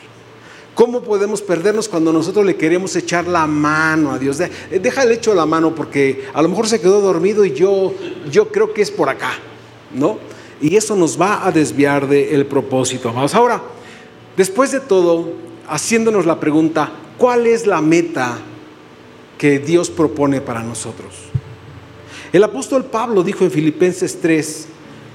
¿Cómo 0.76 1.02
podemos 1.02 1.42
perdernos 1.42 1.88
cuando 1.88 2.12
nosotros 2.12 2.46
le 2.46 2.54
queremos 2.54 2.94
echar 2.94 3.26
la 3.26 3.48
mano 3.48 4.12
a 4.12 4.20
Dios? 4.20 4.38
Deja 4.70 5.02
el 5.02 5.10
hecho 5.10 5.34
la 5.34 5.46
mano 5.46 5.74
porque 5.74 6.28
a 6.32 6.40
lo 6.40 6.48
mejor 6.48 6.68
se 6.68 6.80
quedó 6.80 7.00
dormido 7.00 7.44
y 7.44 7.52
yo, 7.52 7.92
yo 8.30 8.52
creo 8.52 8.72
que 8.72 8.82
es 8.82 8.92
por 8.92 9.08
acá, 9.08 9.32
¿no? 9.92 10.20
Y 10.60 10.76
eso 10.76 10.94
nos 10.94 11.20
va 11.20 11.44
a 11.44 11.50
desviar 11.50 12.06
del 12.06 12.46
propósito, 12.46 13.08
amados. 13.08 13.34
Ahora, 13.34 13.74
Después 14.36 14.70
de 14.70 14.80
todo, 14.80 15.32
haciéndonos 15.68 16.26
la 16.26 16.38
pregunta, 16.38 16.90
¿cuál 17.16 17.46
es 17.46 17.66
la 17.66 17.80
meta 17.80 18.38
que 19.38 19.58
Dios 19.58 19.88
propone 19.90 20.40
para 20.40 20.62
nosotros? 20.62 21.14
El 22.32 22.44
apóstol 22.44 22.84
Pablo 22.84 23.22
dijo 23.22 23.44
en 23.44 23.50
Filipenses 23.50 24.20
3, 24.20 24.66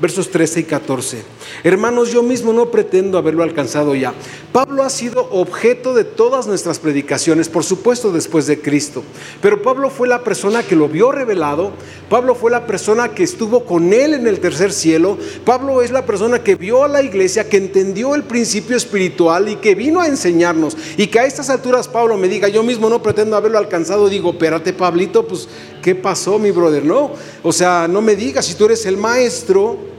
versos 0.01 0.31
13 0.31 0.61
y 0.61 0.63
14. 0.63 1.23
Hermanos, 1.63 2.11
yo 2.11 2.23
mismo 2.23 2.53
no 2.53 2.71
pretendo 2.71 3.17
haberlo 3.17 3.43
alcanzado 3.43 3.95
ya. 3.95 4.13
Pablo 4.51 4.83
ha 4.83 4.89
sido 4.89 5.29
objeto 5.31 5.93
de 5.93 6.03
todas 6.03 6.47
nuestras 6.47 6.79
predicaciones, 6.79 7.47
por 7.47 7.63
supuesto 7.63 8.11
después 8.11 8.47
de 8.47 8.59
Cristo. 8.59 9.03
Pero 9.41 9.61
Pablo 9.61 9.89
fue 9.89 10.07
la 10.07 10.23
persona 10.23 10.63
que 10.63 10.75
lo 10.75 10.89
vio 10.89 11.11
revelado. 11.11 11.71
Pablo 12.09 12.35
fue 12.35 12.51
la 12.51 12.67
persona 12.67 13.09
que 13.09 13.23
estuvo 13.23 13.63
con 13.63 13.93
él 13.93 14.13
en 14.13 14.27
el 14.27 14.39
tercer 14.39 14.73
cielo. 14.73 15.17
Pablo 15.45 15.81
es 15.81 15.91
la 15.91 16.05
persona 16.05 16.43
que 16.43 16.55
vio 16.55 16.83
a 16.83 16.87
la 16.89 17.01
iglesia, 17.01 17.47
que 17.47 17.57
entendió 17.57 18.15
el 18.15 18.23
principio 18.23 18.75
espiritual 18.75 19.47
y 19.47 19.55
que 19.55 19.75
vino 19.75 20.01
a 20.01 20.07
enseñarnos. 20.07 20.75
Y 20.97 21.07
que 21.07 21.19
a 21.19 21.25
estas 21.25 21.49
alturas 21.49 21.87
Pablo 21.87 22.17
me 22.17 22.27
diga, 22.27 22.49
yo 22.49 22.63
mismo 22.63 22.89
no 22.89 23.01
pretendo 23.01 23.37
haberlo 23.37 23.57
alcanzado. 23.57 24.09
Digo, 24.09 24.31
espérate 24.31 24.73
Pablito, 24.73 25.25
pues, 25.27 25.47
¿qué 25.81 25.95
pasó 25.95 26.39
mi 26.39 26.51
brother? 26.51 26.83
No, 26.83 27.11
o 27.43 27.53
sea, 27.53 27.87
no 27.87 28.01
me 28.01 28.15
digas, 28.15 28.45
si 28.45 28.55
tú 28.55 28.65
eres 28.65 28.85
el 28.85 28.97
maestro 28.97 29.90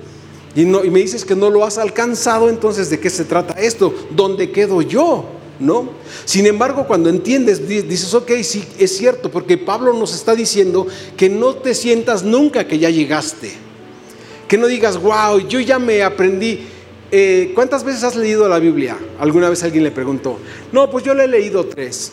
y, 0.55 0.64
no, 0.64 0.84
y 0.84 0.90
me 0.90 1.00
dices 1.00 1.24
que 1.24 1.34
no 1.34 1.50
lo 1.50 1.64
has 1.64 1.78
alcanzado, 1.78 2.48
entonces 2.48 2.90
¿de 2.90 3.00
qué 3.00 3.09
se 3.11 3.24
trata 3.24 3.55
esto? 3.55 3.94
¿Dónde 4.11 4.50
quedo 4.50 4.82
yo? 4.82 5.24
¿No? 5.59 5.90
Sin 6.24 6.46
embargo, 6.46 6.86
cuando 6.86 7.09
entiendes, 7.09 7.66
dices, 7.68 8.12
ok, 8.14 8.32
sí, 8.42 8.64
es 8.78 8.96
cierto, 8.96 9.30
porque 9.30 9.57
Pablo 9.57 9.92
nos 9.92 10.14
está 10.14 10.34
diciendo 10.34 10.86
que 11.16 11.28
no 11.28 11.55
te 11.55 11.74
sientas 11.74 12.24
nunca 12.24 12.66
que 12.66 12.78
ya 12.78 12.90
llegaste. 12.90 13.53
Que 14.48 14.59
no 14.59 14.66
digas, 14.66 15.00
wow, 15.00 15.38
yo 15.48 15.61
ya 15.61 15.78
me 15.78 16.03
aprendí. 16.03 16.66
Eh, 17.11 17.53
¿Cuántas 17.55 17.84
veces 17.84 18.03
has 18.03 18.16
leído 18.16 18.48
la 18.48 18.59
Biblia? 18.59 18.98
Alguna 19.18 19.48
vez 19.48 19.62
alguien 19.62 19.84
le 19.84 19.90
preguntó. 19.90 20.38
No, 20.72 20.90
pues 20.90 21.05
yo 21.05 21.14
le 21.14 21.24
he 21.24 21.28
leído 21.28 21.64
tres. 21.64 22.12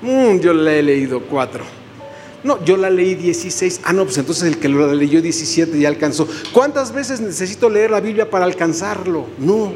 Mm, 0.00 0.38
yo 0.38 0.54
le 0.54 0.78
he 0.78 0.82
leído 0.82 1.20
cuatro. 1.22 1.64
No, 2.46 2.64
yo 2.64 2.76
la 2.76 2.90
leí 2.90 3.16
16. 3.16 3.80
Ah, 3.82 3.92
no, 3.92 4.04
pues 4.04 4.18
entonces 4.18 4.44
el 4.44 4.58
que 4.58 4.68
lo 4.68 4.94
leyó 4.94 5.20
17 5.20 5.80
ya 5.80 5.88
alcanzó. 5.88 6.28
¿Cuántas 6.52 6.92
veces 6.92 7.20
necesito 7.20 7.68
leer 7.68 7.90
la 7.90 7.98
Biblia 7.98 8.30
para 8.30 8.44
alcanzarlo? 8.44 9.26
No, 9.36 9.72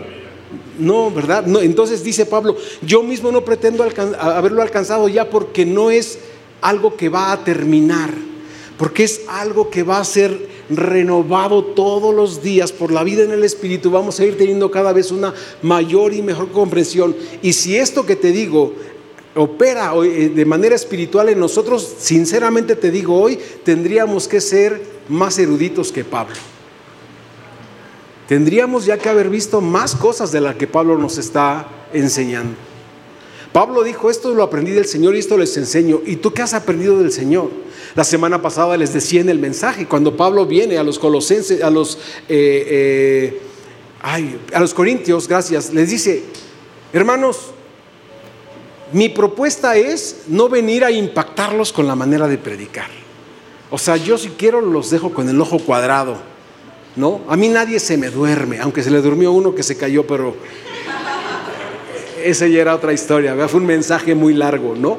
no, 0.79 1.11
¿verdad? 1.11 1.47
No, 1.47 1.61
entonces 1.61 2.05
dice 2.05 2.27
Pablo, 2.27 2.57
yo 2.81 3.03
mismo 3.03 3.33
no 3.33 3.45
pretendo 3.45 3.85
haberlo 4.21 4.63
alcanzado 4.63 5.09
ya 5.09 5.29
porque 5.29 5.67
no 5.67 5.91
es 5.91 6.21
algo 6.61 6.97
que 6.97 7.09
va 7.09 7.33
a 7.33 7.43
terminar, 7.43 8.15
porque 8.79 9.03
es 9.03 9.23
algo 9.27 9.69
que 9.69 9.83
va 9.83 9.99
a 9.99 10.05
ser 10.05 10.49
renovado 10.71 11.65
todos 11.65 12.15
los 12.15 12.41
días 12.41 12.71
por 12.71 12.93
la 12.93 13.03
vida 13.03 13.25
en 13.25 13.33
el 13.33 13.43
Espíritu. 13.43 13.91
Vamos 13.91 14.21
a 14.21 14.25
ir 14.25 14.39
teniendo 14.39 14.71
cada 14.71 14.93
vez 14.93 15.11
una 15.11 15.35
mayor 15.61 16.15
y 16.15 16.23
mejor 16.23 16.53
comprensión. 16.53 17.17
Y 17.43 17.53
si 17.53 17.75
esto 17.77 18.07
que 18.07 18.15
te 18.15 18.31
digo 18.31 18.75
opera 19.35 19.93
eh, 20.05 20.29
de 20.29 20.45
manera 20.45 20.75
espiritual 20.75 21.29
en 21.29 21.39
nosotros, 21.39 21.95
sinceramente 21.99 22.77
te 22.77 22.91
digo 22.91 23.21
hoy, 23.21 23.39
tendríamos 23.65 24.27
que 24.27 24.41
ser 24.41 24.83
más 25.09 25.39
eruditos 25.39 25.93
que 25.93 26.05
Pablo. 26.05 26.37
Tendríamos 28.29 28.85
ya 28.87 28.97
que 28.97 29.09
haber 29.09 29.29
visto 29.29 29.61
más 29.61 29.97
cosas 29.97 30.31
de 30.31 30.41
las 30.41 30.55
que 30.55 30.67
Pablo 30.67 30.97
nos 30.97 31.19
está 31.19 31.69
enseñando. 31.93 32.55
Pablo 33.53 33.83
dijo, 33.83 34.09
esto 34.09 34.33
lo 34.33 34.45
aprendí 34.45 34.71
del 34.71 34.85
Señor 34.85 35.17
y 35.17 35.19
esto 35.19 35.37
les 35.37 35.57
enseño. 35.57 36.01
¿Y 36.07 36.17
tú 36.17 36.33
qué 36.33 36.43
has 36.43 36.55
aprendido 36.55 36.99
del 37.01 37.11
Señor? 37.11 37.51
La 37.97 38.05
semana 38.05 38.41
pasada 38.41 38.77
les 38.77 38.93
decía 38.93 39.21
en 39.21 39.29
el 39.29 39.41
mensaje, 39.41 39.87
cuando 39.87 40.17
Pablo 40.17 40.47
viene 40.47 40.79
a 40.79 40.85
los 40.85 41.01
colosenses, 41.01 41.61
a 41.61 41.71
los, 41.71 41.99
eh, 42.29 43.35
eh, 43.35 43.41
a 44.53 44.61
los 44.61 44.73
corintios, 44.75 45.27
gracias, 45.27 45.75
les 45.75 45.91
dice, 45.91 46.23
hermanos, 46.93 47.53
mi 48.93 49.09
propuesta 49.09 49.77
es 49.77 50.23
no 50.29 50.49
venir 50.49 50.85
a 50.85 50.91
impactarlos 50.91 51.73
con 51.73 51.87
la 51.87 51.95
manera 51.95 52.27
de 52.29 52.39
predicar. 52.39 52.89
O 53.71 53.79
sea, 53.79 53.97
yo 53.97 54.19
si 54.19 54.31
quiero 54.31 54.61
los 54.61 54.91
dejo 54.91 55.13
con 55.13 55.29
el 55.29 55.41
ojo 55.41 55.59
cuadrado, 55.59 56.17
¿no? 56.97 57.21
A 57.29 57.37
mí 57.37 57.49
nadie 57.49 57.79
se 57.79 57.97
me 57.97 58.11
duerme, 58.11 58.59
aunque 58.59 58.83
se 58.83 58.91
le 58.91 59.01
durmió 59.01 59.33
uno 59.33 59.55
que 59.55 59.63
se 59.63 59.77
cayó, 59.77 60.07
pero 60.07 60.35
esa 62.25 62.47
ya 62.47 62.61
era 62.61 62.75
otra 62.75 62.93
historia, 62.93 63.37
fue 63.49 63.61
un 63.61 63.67
mensaje 63.67 64.15
muy 64.15 64.35
largo, 64.35 64.75
¿no? 64.75 64.99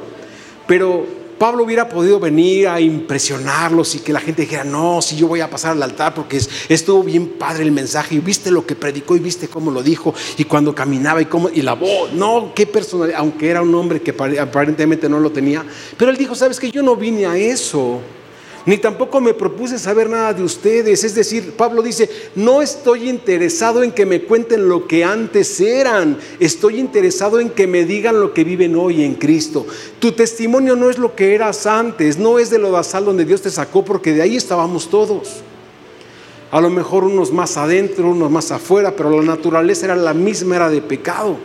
Pero 0.68 1.06
Pablo 1.42 1.64
hubiera 1.64 1.89
podido 1.89 2.20
venir 2.20 2.68
a 2.68 2.80
impresionarlos 2.80 3.96
y 3.96 4.00
que 4.02 4.14
la 4.14 4.20
gente 4.20 4.44
dijera, 4.44 4.64
no, 4.64 5.02
si 5.02 5.16
yo 5.16 5.28
voy 5.28 5.42
a 5.42 5.50
pasar 5.50 5.72
al 5.72 5.82
altar 5.82 6.14
porque 6.14 6.39
estuvo 6.70 7.02
bien 7.02 7.30
padre 7.30 7.64
el 7.64 7.72
mensaje 7.72 8.14
y 8.14 8.20
viste 8.20 8.52
lo 8.52 8.64
que 8.64 8.76
predicó 8.76 9.16
y 9.16 9.20
viste 9.22 9.48
cómo 9.48 9.72
lo 9.72 9.82
dijo 9.82 10.14
y 10.38 10.44
cuando 10.44 10.76
caminaba 10.76 11.20
y 11.20 11.26
cómo, 11.26 11.50
y 11.50 11.64
la 11.64 11.74
voz, 11.74 12.14
no, 12.14 12.52
qué 12.54 12.68
personalidad, 12.68 13.18
aunque 13.18 13.50
era 13.50 13.64
un 13.64 13.74
hombre 13.74 14.04
que 14.04 14.12
aparentemente 14.39 15.10
no 15.10 15.20
lo 15.20 15.32
tenía, 15.32 15.66
pero 15.98 16.12
él 16.12 16.18
dijo, 16.18 16.36
sabes 16.36 16.60
que 16.60 16.70
yo 16.70 16.84
no 16.84 16.96
vine 16.96 17.26
a 17.26 17.36
eso. 17.36 18.02
Ni 18.66 18.78
tampoco 18.78 19.20
me 19.22 19.34
propuse 19.34 19.80
saber 19.80 20.09
nada 20.09 20.34
de 20.34 20.43
ustedes. 20.43 21.03
Es 21.03 21.16
decir, 21.16 21.53
Pablo 21.53 21.82
dice, 21.82 22.09
no 22.36 22.62
estoy 22.62 23.09
interesado 23.09 23.84
en 23.84 23.91
que 23.91 24.05
me 24.05 24.24
cuenten 24.24 24.68
lo 24.68 24.88
que 24.88 25.03
antes 25.03 25.59
eran, 25.59 26.18
estoy 26.39 26.80
interesado 26.80 27.39
en 27.39 27.49
que 27.49 27.68
me 27.68 27.86
digan 27.86 28.20
lo 28.20 28.34
que 28.34 28.43
viven 28.43 28.76
hoy 28.76 29.03
en 29.03 29.16
Cristo. 29.16 29.66
Tu 29.99 30.12
testimonio 30.12 30.76
no 30.76 30.89
es 30.89 30.97
lo 30.97 31.16
que 31.16 31.34
eras 31.34 31.66
antes, 31.66 32.18
no 32.18 32.39
es 32.39 32.49
de 32.49 32.59
lo 32.59 32.72
basal 32.72 33.05
donde 33.05 33.26
Dios 33.26 33.41
te 33.41 33.49
sacó, 33.49 33.84
porque 33.84 34.14
de 34.14 34.22
ahí 34.22 34.36
estábamos 34.36 34.89
todos. 34.89 35.41
A 36.51 36.59
lo 36.59 36.70
mejor 36.70 37.05
unos 37.05 37.32
más 37.32 37.55
adentro, 37.57 38.09
unos 38.09 38.30
más 38.30 38.51
afuera, 38.51 38.93
pero 38.95 39.09
la 39.22 39.26
naturaleza 39.26 39.86
era 39.86 39.95
la 39.95 40.14
misma, 40.14 40.57
era 40.57 40.70
de 40.70 40.82
pecado. 40.82 41.38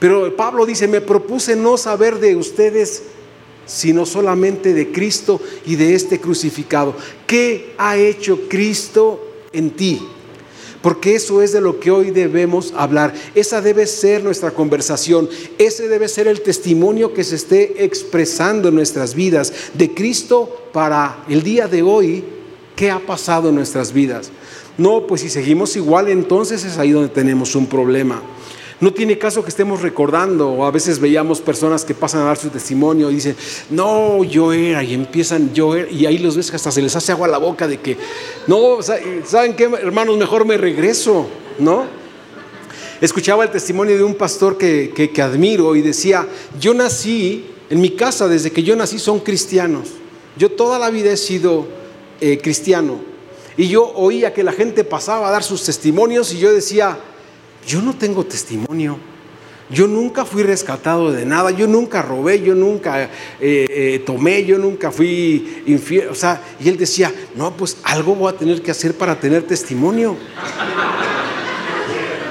Pero 0.00 0.34
Pablo 0.34 0.66
dice, 0.66 0.88
me 0.88 1.00
propuse 1.00 1.54
no 1.54 1.76
saber 1.76 2.18
de 2.18 2.34
ustedes 2.34 3.02
sino 3.70 4.04
solamente 4.04 4.74
de 4.74 4.90
Cristo 4.90 5.40
y 5.64 5.76
de 5.76 5.94
este 5.94 6.18
crucificado. 6.18 6.94
¿Qué 7.26 7.74
ha 7.78 7.96
hecho 7.96 8.48
Cristo 8.48 9.20
en 9.52 9.70
ti? 9.70 10.02
Porque 10.82 11.14
eso 11.14 11.40
es 11.40 11.52
de 11.52 11.60
lo 11.60 11.78
que 11.78 11.90
hoy 11.90 12.10
debemos 12.10 12.72
hablar. 12.76 13.14
Esa 13.34 13.60
debe 13.60 13.86
ser 13.86 14.24
nuestra 14.24 14.50
conversación. 14.50 15.28
Ese 15.58 15.88
debe 15.88 16.08
ser 16.08 16.26
el 16.26 16.40
testimonio 16.40 17.14
que 17.14 17.22
se 17.22 17.36
esté 17.36 17.84
expresando 17.84 18.70
en 18.70 18.74
nuestras 18.74 19.14
vidas 19.14 19.52
de 19.74 19.94
Cristo 19.94 20.68
para 20.72 21.24
el 21.28 21.42
día 21.42 21.68
de 21.68 21.82
hoy. 21.82 22.24
¿Qué 22.74 22.90
ha 22.90 22.98
pasado 22.98 23.50
en 23.50 23.54
nuestras 23.54 23.92
vidas? 23.92 24.30
No, 24.78 25.06
pues 25.06 25.20
si 25.20 25.28
seguimos 25.28 25.76
igual, 25.76 26.08
entonces 26.08 26.64
es 26.64 26.78
ahí 26.78 26.90
donde 26.90 27.10
tenemos 27.10 27.54
un 27.54 27.66
problema. 27.66 28.22
No 28.80 28.94
tiene 28.94 29.18
caso 29.18 29.42
que 29.42 29.50
estemos 29.50 29.82
recordando, 29.82 30.48
o 30.50 30.64
a 30.64 30.70
veces 30.70 30.98
veíamos 30.98 31.42
personas 31.42 31.84
que 31.84 31.94
pasan 31.94 32.22
a 32.22 32.24
dar 32.24 32.38
su 32.38 32.48
testimonio 32.48 33.10
y 33.10 33.16
dicen, 33.16 33.36
no, 33.68 34.24
yo 34.24 34.54
era, 34.54 34.82
y 34.82 34.94
empiezan, 34.94 35.52
yo 35.52 35.76
era, 35.76 35.90
y 35.90 36.06
ahí 36.06 36.16
los 36.16 36.34
ves 36.34 36.50
que 36.50 36.56
hasta 36.56 36.70
se 36.70 36.80
les 36.80 36.96
hace 36.96 37.12
agua 37.12 37.28
la 37.28 37.36
boca 37.36 37.68
de 37.68 37.78
que, 37.78 37.98
no, 38.46 38.78
¿saben 38.82 39.54
qué, 39.54 39.64
hermanos? 39.64 40.16
Mejor 40.16 40.46
me 40.46 40.56
regreso, 40.56 41.26
¿no? 41.58 41.84
Escuchaba 43.02 43.44
el 43.44 43.50
testimonio 43.50 43.96
de 43.96 44.02
un 44.02 44.14
pastor 44.14 44.56
que, 44.56 45.12
admiro 45.22 45.76
y 45.76 45.82
decía, 45.82 46.26
yo 46.58 46.72
nací, 46.72 47.46
en 47.68 47.80
mi 47.80 47.90
casa, 47.90 48.28
desde 48.28 48.50
que 48.50 48.62
yo 48.62 48.76
nací 48.76 48.98
son 48.98 49.20
cristianos. 49.20 49.88
Yo 50.36 50.50
toda 50.50 50.78
la 50.78 50.90
vida 50.90 51.12
he 51.12 51.16
sido 51.16 51.66
eh, 52.20 52.38
cristiano. 52.42 52.98
Y 53.56 53.68
yo 53.68 53.92
oía 53.94 54.32
que 54.32 54.42
la 54.42 54.52
gente 54.52 54.84
pasaba 54.84 55.28
a 55.28 55.30
dar 55.30 55.42
sus 55.42 55.64
testimonios 55.64 56.32
y 56.32 56.38
yo 56.38 56.52
decía, 56.52 56.98
yo 57.66 57.82
no 57.82 57.94
tengo 57.94 58.24
testimonio. 58.24 58.98
Yo 59.70 59.86
nunca 59.86 60.24
fui 60.24 60.42
rescatado 60.42 61.12
de 61.12 61.24
nada, 61.24 61.52
yo 61.52 61.68
nunca 61.68 62.02
robé, 62.02 62.42
yo 62.42 62.56
nunca 62.56 63.04
eh, 63.04 63.08
eh, 63.40 64.02
tomé, 64.04 64.44
yo 64.44 64.58
nunca 64.58 64.90
fui 64.90 65.62
infiel. 65.66 66.08
O 66.08 66.14
sea, 66.14 66.42
y 66.58 66.68
él 66.68 66.76
decía, 66.76 67.14
no, 67.36 67.56
pues 67.56 67.76
algo 67.84 68.16
voy 68.16 68.32
a 68.32 68.36
tener 68.36 68.62
que 68.62 68.72
hacer 68.72 68.94
para 68.94 69.20
tener 69.20 69.44
testimonio. 69.44 70.16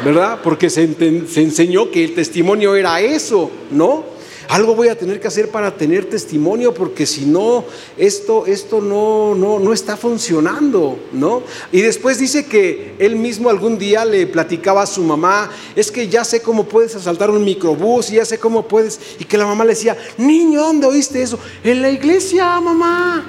¿Verdad? 0.03 0.39
Porque 0.43 0.69
se, 0.69 0.87
se 1.27 1.41
enseñó 1.41 1.91
que 1.91 2.03
el 2.03 2.13
testimonio 2.13 2.75
era 2.75 2.99
eso, 2.99 3.49
¿no? 3.71 4.18
Algo 4.49 4.73
voy 4.73 4.87
a 4.87 4.97
tener 4.97 5.19
que 5.19 5.27
hacer 5.27 5.49
para 5.49 5.77
tener 5.77 6.05
testimonio, 6.05 6.73
porque 6.73 7.05
si 7.05 7.27
no, 7.27 7.65
esto, 7.97 8.47
esto 8.47 8.81
no, 8.81 9.35
no, 9.35 9.59
no 9.59 9.73
está 9.73 9.95
funcionando, 9.95 10.97
¿no? 11.13 11.43
Y 11.71 11.81
después 11.81 12.17
dice 12.17 12.47
que 12.47 12.95
él 12.97 13.15
mismo 13.15 13.51
algún 13.51 13.77
día 13.77 14.03
le 14.05 14.25
platicaba 14.25 14.81
a 14.81 14.87
su 14.87 15.03
mamá, 15.03 15.51
es 15.75 15.91
que 15.91 16.07
ya 16.07 16.23
sé 16.23 16.41
cómo 16.41 16.63
puedes 16.63 16.95
asaltar 16.95 17.29
un 17.29 17.45
microbús, 17.45 18.09
y 18.09 18.15
ya 18.15 18.25
sé 18.25 18.39
cómo 18.39 18.67
puedes, 18.67 18.99
y 19.19 19.25
que 19.25 19.37
la 19.37 19.45
mamá 19.45 19.63
le 19.65 19.73
decía, 19.73 19.95
niño, 20.17 20.61
¿dónde 20.61 20.87
oíste 20.87 21.21
eso? 21.21 21.37
En 21.63 21.83
la 21.83 21.91
iglesia, 21.91 22.59
mamá. 22.59 23.23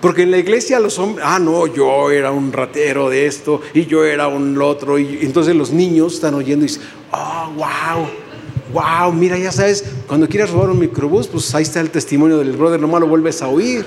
Porque 0.00 0.22
en 0.22 0.30
la 0.30 0.38
iglesia 0.38 0.80
los 0.80 0.98
hombres, 0.98 1.26
ah, 1.28 1.38
no, 1.38 1.66
yo 1.66 2.10
era 2.10 2.30
un 2.30 2.54
ratero 2.54 3.10
de 3.10 3.26
esto 3.26 3.60
y 3.74 3.84
yo 3.84 4.04
era 4.04 4.28
un 4.28 4.60
otro. 4.62 4.98
Y 4.98 5.18
entonces 5.22 5.54
los 5.54 5.72
niños 5.72 6.14
están 6.14 6.34
oyendo 6.34 6.64
y 6.64 6.68
dicen, 6.68 6.84
oh, 7.12 7.50
wow 7.56 8.25
wow, 8.72 9.12
mira, 9.12 9.38
ya 9.38 9.52
sabes, 9.52 9.84
cuando 10.06 10.28
quieres 10.28 10.50
robar 10.50 10.70
un 10.70 10.78
microbús, 10.78 11.28
pues 11.28 11.54
ahí 11.54 11.62
está 11.62 11.80
el 11.80 11.90
testimonio 11.90 12.38
del 12.38 12.52
brother, 12.52 12.80
nomás 12.80 13.00
lo 13.00 13.08
vuelves 13.08 13.42
a 13.42 13.48
oír. 13.48 13.84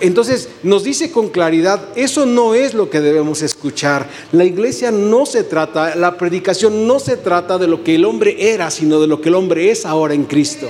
Entonces 0.00 0.48
nos 0.62 0.84
dice 0.84 1.10
con 1.10 1.28
claridad, 1.28 1.88
eso 1.96 2.24
no 2.24 2.54
es 2.54 2.74
lo 2.74 2.88
que 2.88 3.00
debemos 3.00 3.42
escuchar. 3.42 4.08
La 4.30 4.44
iglesia 4.44 4.90
no 4.90 5.26
se 5.26 5.42
trata, 5.42 5.96
la 5.96 6.16
predicación 6.16 6.86
no 6.86 7.00
se 7.00 7.16
trata 7.16 7.58
de 7.58 7.66
lo 7.66 7.82
que 7.82 7.96
el 7.96 8.04
hombre 8.04 8.52
era, 8.52 8.70
sino 8.70 9.00
de 9.00 9.08
lo 9.08 9.20
que 9.20 9.28
el 9.28 9.34
hombre 9.34 9.70
es 9.70 9.84
ahora 9.84 10.14
en 10.14 10.24
Cristo. 10.24 10.68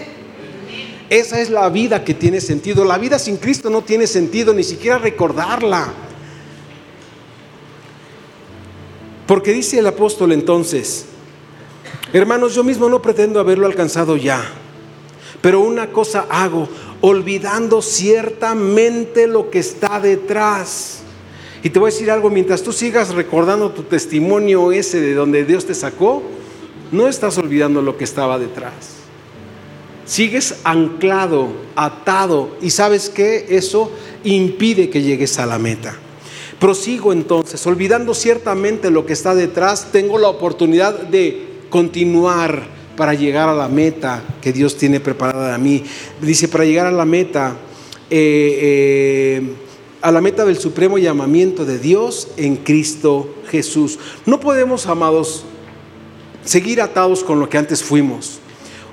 Esa 1.10 1.40
es 1.40 1.50
la 1.50 1.68
vida 1.68 2.04
que 2.04 2.14
tiene 2.14 2.40
sentido. 2.40 2.84
La 2.84 2.98
vida 2.98 3.18
sin 3.18 3.36
Cristo 3.36 3.70
no 3.70 3.82
tiene 3.82 4.06
sentido, 4.06 4.52
ni 4.54 4.64
siquiera 4.64 4.98
recordarla. 4.98 5.92
Porque 9.26 9.52
dice 9.52 9.78
el 9.78 9.86
apóstol 9.86 10.32
entonces, 10.32 11.06
Hermanos, 12.12 12.54
yo 12.54 12.64
mismo 12.64 12.88
no 12.88 13.02
pretendo 13.02 13.38
haberlo 13.38 13.66
alcanzado 13.66 14.16
ya, 14.16 14.42
pero 15.42 15.60
una 15.60 15.90
cosa 15.90 16.26
hago, 16.30 16.66
olvidando 17.02 17.82
ciertamente 17.82 19.26
lo 19.26 19.50
que 19.50 19.58
está 19.58 20.00
detrás. 20.00 21.00
Y 21.62 21.68
te 21.68 21.78
voy 21.78 21.90
a 21.90 21.92
decir 21.92 22.10
algo, 22.10 22.30
mientras 22.30 22.62
tú 22.62 22.72
sigas 22.72 23.14
recordando 23.14 23.72
tu 23.72 23.82
testimonio 23.82 24.72
ese 24.72 25.00
de 25.00 25.12
donde 25.12 25.44
Dios 25.44 25.66
te 25.66 25.74
sacó, 25.74 26.22
no 26.92 27.08
estás 27.08 27.36
olvidando 27.36 27.82
lo 27.82 27.98
que 27.98 28.04
estaba 28.04 28.38
detrás. 28.38 28.72
Sigues 30.06 30.60
anclado, 30.64 31.48
atado, 31.76 32.56
y 32.62 32.70
sabes 32.70 33.10
que 33.10 33.44
eso 33.50 33.92
impide 34.24 34.88
que 34.88 35.02
llegues 35.02 35.38
a 35.38 35.44
la 35.44 35.58
meta. 35.58 35.94
Prosigo 36.58 37.12
entonces, 37.12 37.66
olvidando 37.66 38.14
ciertamente 38.14 38.90
lo 38.90 39.04
que 39.04 39.12
está 39.12 39.34
detrás, 39.34 39.92
tengo 39.92 40.18
la 40.18 40.28
oportunidad 40.28 40.94
de 40.94 41.47
continuar 41.70 42.78
para 42.96 43.14
llegar 43.14 43.48
a 43.48 43.54
la 43.54 43.68
meta 43.68 44.22
que 44.42 44.52
Dios 44.52 44.76
tiene 44.76 44.98
preparada 44.98 45.54
a 45.54 45.58
mí. 45.58 45.84
Dice, 46.20 46.48
para 46.48 46.64
llegar 46.64 46.86
a 46.86 46.92
la 46.92 47.04
meta, 47.04 47.56
eh, 48.10 48.58
eh, 48.60 49.52
a 50.02 50.10
la 50.10 50.20
meta 50.20 50.44
del 50.44 50.58
supremo 50.58 50.98
llamamiento 50.98 51.64
de 51.64 51.78
Dios 51.78 52.28
en 52.36 52.56
Cristo 52.56 53.36
Jesús. 53.50 53.98
No 54.26 54.40
podemos, 54.40 54.86
amados, 54.86 55.44
seguir 56.44 56.80
atados 56.80 57.22
con 57.22 57.38
lo 57.38 57.48
que 57.48 57.58
antes 57.58 57.84
fuimos. 57.84 58.40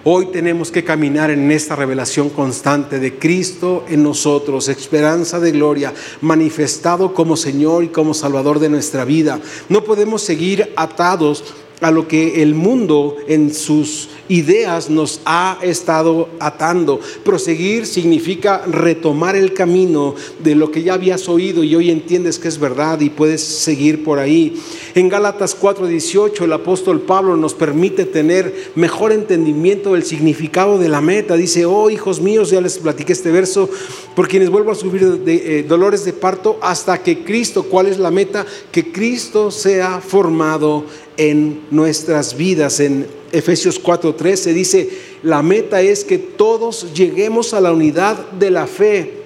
Hoy 0.08 0.28
tenemos 0.28 0.70
que 0.70 0.84
caminar 0.84 1.32
en 1.32 1.52
esta 1.52 1.76
revelación 1.76 2.30
constante 2.30 3.00
de 3.00 3.18
Cristo 3.18 3.86
en 3.90 4.04
nosotros, 4.04 4.68
esperanza 4.68 5.40
de 5.40 5.52
gloria, 5.52 5.96
manifestado 6.22 7.12
como 7.12 7.36
Señor 7.36 7.84
y 7.84 7.88
como 7.88 8.14
Salvador 8.14 8.60
de 8.60 8.70
nuestra 8.70 9.04
vida. 9.04 9.40
No 9.68 9.84
podemos 9.84 10.22
seguir 10.22 10.72
atados 10.76 11.44
a 11.86 11.92
lo 11.92 12.08
que 12.08 12.42
el 12.42 12.56
mundo 12.56 13.16
en 13.28 13.54
sus 13.54 14.10
ideas 14.28 14.90
nos 14.90 15.22
ha 15.24 15.60
estado 15.62 16.30
atando. 16.40 17.00
Proseguir 17.24 17.86
significa 17.86 18.64
retomar 18.66 19.36
el 19.36 19.54
camino 19.54 20.16
de 20.44 20.56
lo 20.56 20.72
que 20.72 20.82
ya 20.82 20.96
habías 20.96 21.30
oído 21.30 21.64
y 21.64 21.76
hoy 21.76 21.92
entiendes 21.92 22.40
que 22.40 22.48
es 22.48 22.58
verdad 22.58 23.02
y 23.02 23.12
puedes 23.12 23.44
seguir 23.44 24.04
por 24.04 24.18
ahí. 24.18 24.60
En 24.96 25.10
Gálatas 25.10 25.56
4:18 25.56 26.46
el 26.46 26.54
apóstol 26.54 27.02
Pablo 27.02 27.38
nos 27.38 27.54
permite 27.54 28.06
tener 28.06 28.72
mejor 28.74 29.12
entendimiento 29.12 29.94
del 29.94 30.06
significado 30.06 30.80
de 30.80 30.90
la 30.90 31.02
meta. 31.02 31.36
Dice, 31.36 31.68
oh 31.68 31.92
hijos 31.92 32.20
míos, 32.20 32.50
ya 32.50 32.62
les 32.62 32.80
platiqué 32.80 33.14
este 33.14 33.30
verso, 33.30 33.70
por 34.16 34.28
quienes 34.28 34.50
vuelvo 34.50 34.72
a 34.72 34.76
subir 34.76 35.20
de, 35.20 35.60
eh, 35.60 35.64
dolores 35.64 36.04
de 36.04 36.14
parto 36.14 36.58
hasta 36.64 36.98
que 37.04 37.24
Cristo, 37.24 37.62
¿cuál 37.62 37.86
es 37.86 38.00
la 38.00 38.10
meta? 38.10 38.44
Que 38.72 38.92
Cristo 38.92 39.52
sea 39.52 40.02
formado 40.02 40.86
en 41.18 41.62
nuestras 41.72 42.38
vidas. 42.38 42.80
En 42.80 43.08
Efesios 43.32 43.82
4:13 43.82 44.54
dice, 44.54 44.90
la 45.24 45.42
meta 45.42 45.82
es 45.82 46.04
que 46.04 46.18
todos 46.18 46.94
lleguemos 46.94 47.54
a 47.54 47.62
la 47.62 47.72
unidad 47.72 48.32
de 48.32 48.52
la 48.52 48.68
fe. 48.68 49.26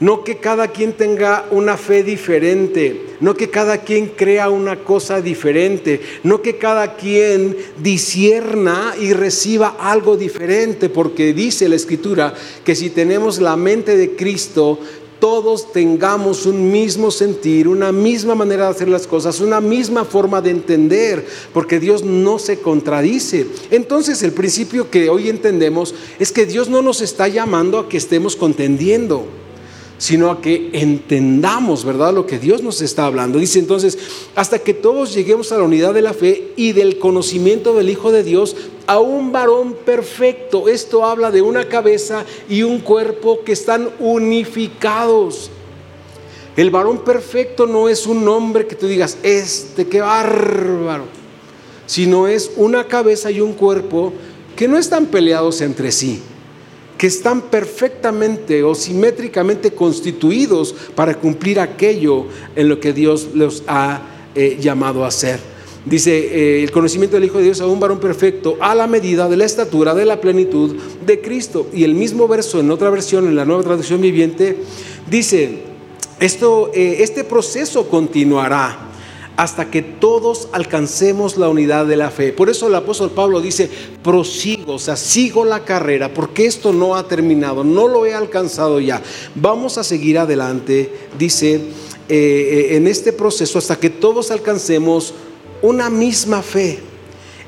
No 0.00 0.24
que 0.24 0.38
cada 0.38 0.66
quien 0.66 0.94
tenga 0.94 1.46
una 1.52 1.76
fe 1.76 2.02
diferente, 2.02 3.14
no 3.20 3.34
que 3.34 3.50
cada 3.50 3.78
quien 3.78 4.08
crea 4.08 4.50
una 4.50 4.80
cosa 4.82 5.20
diferente, 5.20 6.00
no 6.24 6.42
que 6.42 6.56
cada 6.56 6.96
quien 6.96 7.56
disierna 7.78 8.96
y 9.00 9.12
reciba 9.12 9.76
algo 9.78 10.16
diferente, 10.16 10.88
porque 10.88 11.32
dice 11.32 11.68
la 11.68 11.76
escritura 11.76 12.34
que 12.64 12.74
si 12.74 12.90
tenemos 12.90 13.40
la 13.40 13.54
mente 13.54 13.96
de 13.96 14.16
Cristo, 14.16 14.80
todos 15.22 15.70
tengamos 15.70 16.46
un 16.46 16.72
mismo 16.72 17.12
sentir, 17.12 17.68
una 17.68 17.92
misma 17.92 18.34
manera 18.34 18.64
de 18.64 18.70
hacer 18.72 18.88
las 18.88 19.06
cosas, 19.06 19.38
una 19.38 19.60
misma 19.60 20.04
forma 20.04 20.42
de 20.42 20.50
entender, 20.50 21.24
porque 21.54 21.78
Dios 21.78 22.02
no 22.02 22.40
se 22.40 22.58
contradice. 22.58 23.46
Entonces 23.70 24.24
el 24.24 24.32
principio 24.32 24.90
que 24.90 25.08
hoy 25.08 25.28
entendemos 25.28 25.94
es 26.18 26.32
que 26.32 26.44
Dios 26.44 26.68
no 26.68 26.82
nos 26.82 27.00
está 27.02 27.28
llamando 27.28 27.78
a 27.78 27.88
que 27.88 27.98
estemos 27.98 28.34
contendiendo 28.34 29.24
sino 30.02 30.32
a 30.32 30.40
que 30.40 30.70
entendamos, 30.72 31.84
¿verdad?, 31.84 32.12
lo 32.12 32.26
que 32.26 32.40
Dios 32.40 32.60
nos 32.60 32.82
está 32.82 33.06
hablando. 33.06 33.38
Dice 33.38 33.60
entonces, 33.60 33.96
hasta 34.34 34.58
que 34.58 34.74
todos 34.74 35.14
lleguemos 35.14 35.52
a 35.52 35.58
la 35.58 35.62
unidad 35.62 35.94
de 35.94 36.02
la 36.02 36.12
fe 36.12 36.54
y 36.56 36.72
del 36.72 36.98
conocimiento 36.98 37.72
del 37.72 37.88
Hijo 37.88 38.10
de 38.10 38.24
Dios, 38.24 38.56
a 38.88 38.98
un 38.98 39.30
varón 39.30 39.76
perfecto. 39.86 40.66
Esto 40.66 41.06
habla 41.06 41.30
de 41.30 41.40
una 41.40 41.68
cabeza 41.68 42.24
y 42.48 42.64
un 42.64 42.80
cuerpo 42.80 43.44
que 43.44 43.52
están 43.52 43.90
unificados. 44.00 45.52
El 46.56 46.72
varón 46.72 47.04
perfecto 47.04 47.68
no 47.68 47.88
es 47.88 48.04
un 48.04 48.26
hombre 48.26 48.66
que 48.66 48.74
tú 48.74 48.88
digas, 48.88 49.18
este, 49.22 49.86
qué 49.86 50.00
bárbaro, 50.00 51.04
sino 51.86 52.26
es 52.26 52.50
una 52.56 52.88
cabeza 52.88 53.30
y 53.30 53.40
un 53.40 53.52
cuerpo 53.52 54.12
que 54.56 54.66
no 54.66 54.78
están 54.78 55.06
peleados 55.06 55.60
entre 55.60 55.92
sí 55.92 56.20
que 57.02 57.08
están 57.08 57.50
perfectamente 57.50 58.62
o 58.62 58.76
simétricamente 58.76 59.72
constituidos 59.72 60.72
para 60.94 61.16
cumplir 61.16 61.58
aquello 61.58 62.26
en 62.54 62.68
lo 62.68 62.78
que 62.78 62.92
Dios 62.92 63.30
los 63.34 63.64
ha 63.66 64.02
eh, 64.36 64.56
llamado 64.60 65.04
a 65.04 65.08
hacer. 65.08 65.40
Dice, 65.84 66.12
eh, 66.12 66.62
el 66.62 66.70
conocimiento 66.70 67.16
del 67.16 67.24
Hijo 67.24 67.38
de 67.38 67.44
Dios 67.46 67.60
a 67.60 67.66
un 67.66 67.80
varón 67.80 67.98
perfecto 67.98 68.56
a 68.60 68.72
la 68.76 68.86
medida 68.86 69.28
de 69.28 69.36
la 69.36 69.44
estatura 69.44 69.96
de 69.96 70.04
la 70.04 70.20
plenitud 70.20 70.76
de 71.04 71.20
Cristo. 71.20 71.66
Y 71.74 71.82
el 71.82 71.96
mismo 71.96 72.28
verso 72.28 72.60
en 72.60 72.70
otra 72.70 72.88
versión, 72.88 73.26
en 73.26 73.34
la 73.34 73.44
nueva 73.44 73.64
traducción 73.64 74.00
viviente, 74.00 74.58
dice, 75.10 75.58
esto, 76.20 76.70
eh, 76.72 76.98
este 77.00 77.24
proceso 77.24 77.88
continuará 77.88 78.91
hasta 79.36 79.70
que 79.70 79.82
todos 79.82 80.48
alcancemos 80.52 81.36
la 81.36 81.48
unidad 81.48 81.86
de 81.86 81.96
la 81.96 82.10
fe. 82.10 82.32
Por 82.32 82.50
eso 82.50 82.66
el 82.68 82.74
apóstol 82.74 83.10
Pablo 83.10 83.40
dice, 83.40 83.70
prosigo, 84.02 84.74
o 84.74 84.78
sea, 84.78 84.96
sigo 84.96 85.44
la 85.44 85.64
carrera, 85.64 86.12
porque 86.12 86.46
esto 86.46 86.72
no 86.72 86.96
ha 86.96 87.08
terminado, 87.08 87.64
no 87.64 87.88
lo 87.88 88.06
he 88.06 88.14
alcanzado 88.14 88.80
ya. 88.80 89.02
Vamos 89.34 89.78
a 89.78 89.84
seguir 89.84 90.18
adelante, 90.18 90.92
dice, 91.18 91.54
eh, 91.54 91.60
eh, 92.08 92.76
en 92.76 92.86
este 92.86 93.12
proceso 93.12 93.58
hasta 93.58 93.76
que 93.76 93.90
todos 93.90 94.30
alcancemos 94.30 95.14
una 95.62 95.88
misma 95.88 96.42
fe 96.42 96.80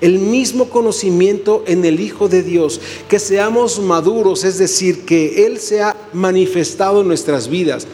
el 0.00 0.18
mismo 0.18 0.68
conocimiento 0.68 1.64
en 1.66 1.84
el 1.86 1.98
Hijo 1.98 2.28
de 2.28 2.42
Dios, 2.42 2.78
que 3.08 3.18
seamos 3.18 3.78
maduros, 3.78 4.44
es 4.44 4.58
decir, 4.58 5.06
que 5.06 5.46
Él 5.46 5.58
se 5.58 5.80
ha 5.80 5.96
manifestado 6.12 7.00
en 7.00 7.08
nuestras 7.08 7.48
vidas. 7.48 7.86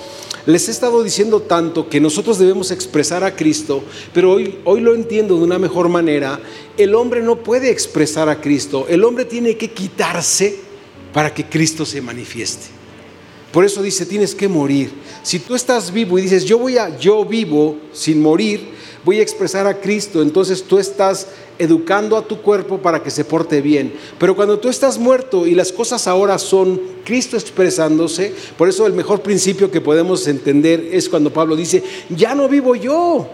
Les 0.46 0.68
he 0.68 0.70
estado 0.70 1.02
diciendo 1.02 1.40
tanto 1.40 1.88
que 1.88 2.00
nosotros 2.00 2.38
debemos 2.38 2.70
expresar 2.70 3.24
a 3.24 3.36
Cristo, 3.36 3.82
pero 4.14 4.32
hoy, 4.32 4.58
hoy 4.64 4.80
lo 4.80 4.94
entiendo 4.94 5.36
de 5.36 5.44
una 5.44 5.58
mejor 5.58 5.88
manera. 5.88 6.40
El 6.76 6.94
hombre 6.94 7.22
no 7.22 7.36
puede 7.36 7.70
expresar 7.70 8.28
a 8.28 8.40
Cristo, 8.40 8.86
el 8.88 9.04
hombre 9.04 9.24
tiene 9.24 9.56
que 9.56 9.70
quitarse 9.70 10.58
para 11.12 11.34
que 11.34 11.44
Cristo 11.44 11.84
se 11.84 12.00
manifieste. 12.00 12.66
Por 13.52 13.64
eso 13.64 13.82
dice, 13.82 14.06
tienes 14.06 14.34
que 14.34 14.48
morir. 14.48 14.90
Si 15.22 15.40
tú 15.40 15.54
estás 15.54 15.92
vivo 15.92 16.18
y 16.18 16.22
dices, 16.22 16.44
yo 16.44 16.58
voy 16.58 16.78
a, 16.78 16.96
yo 16.98 17.24
vivo 17.24 17.78
sin 17.92 18.22
morir, 18.22 18.79
voy 19.04 19.18
a 19.18 19.22
expresar 19.22 19.66
a 19.66 19.80
Cristo, 19.80 20.22
entonces 20.22 20.62
tú 20.62 20.78
estás 20.78 21.26
educando 21.58 22.16
a 22.16 22.26
tu 22.26 22.40
cuerpo 22.40 22.78
para 22.78 23.02
que 23.02 23.10
se 23.10 23.24
porte 23.24 23.60
bien. 23.60 23.92
Pero 24.18 24.34
cuando 24.34 24.58
tú 24.58 24.68
estás 24.68 24.98
muerto 24.98 25.46
y 25.46 25.54
las 25.54 25.72
cosas 25.72 26.06
ahora 26.06 26.38
son 26.38 26.80
Cristo 27.04 27.36
expresándose, 27.36 28.34
por 28.56 28.68
eso 28.68 28.86
el 28.86 28.92
mejor 28.92 29.20
principio 29.22 29.70
que 29.70 29.80
podemos 29.80 30.26
entender 30.26 30.88
es 30.92 31.08
cuando 31.08 31.32
Pablo 31.32 31.56
dice, 31.56 31.82
ya 32.08 32.34
no 32.34 32.48
vivo 32.48 32.74
yo. 32.74 33.28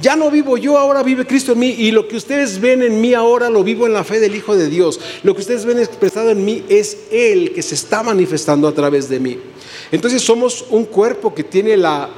Ya 0.00 0.16
no 0.16 0.30
vivo 0.30 0.56
yo, 0.56 0.78
ahora 0.78 1.02
vive 1.02 1.26
Cristo 1.26 1.52
en 1.52 1.58
mí. 1.58 1.74
Y 1.76 1.90
lo 1.90 2.08
que 2.08 2.16
ustedes 2.16 2.58
ven 2.58 2.82
en 2.82 3.00
mí 3.02 3.12
ahora 3.12 3.50
lo 3.50 3.62
vivo 3.62 3.86
en 3.86 3.92
la 3.92 4.02
fe 4.02 4.18
del 4.18 4.34
Hijo 4.34 4.56
de 4.56 4.70
Dios. 4.70 4.98
Lo 5.22 5.34
que 5.34 5.42
ustedes 5.42 5.66
ven 5.66 5.78
expresado 5.78 6.30
en 6.30 6.42
mí 6.42 6.64
es 6.70 6.96
Él 7.10 7.52
que 7.52 7.62
se 7.62 7.74
está 7.74 8.02
manifestando 8.02 8.66
a 8.66 8.72
través 8.72 9.10
de 9.10 9.20
mí. 9.20 9.38
Entonces 9.92 10.22
somos 10.22 10.64
un 10.70 10.86
cuerpo 10.86 11.34
que 11.34 11.44
tiene 11.44 11.76
la 11.76 12.08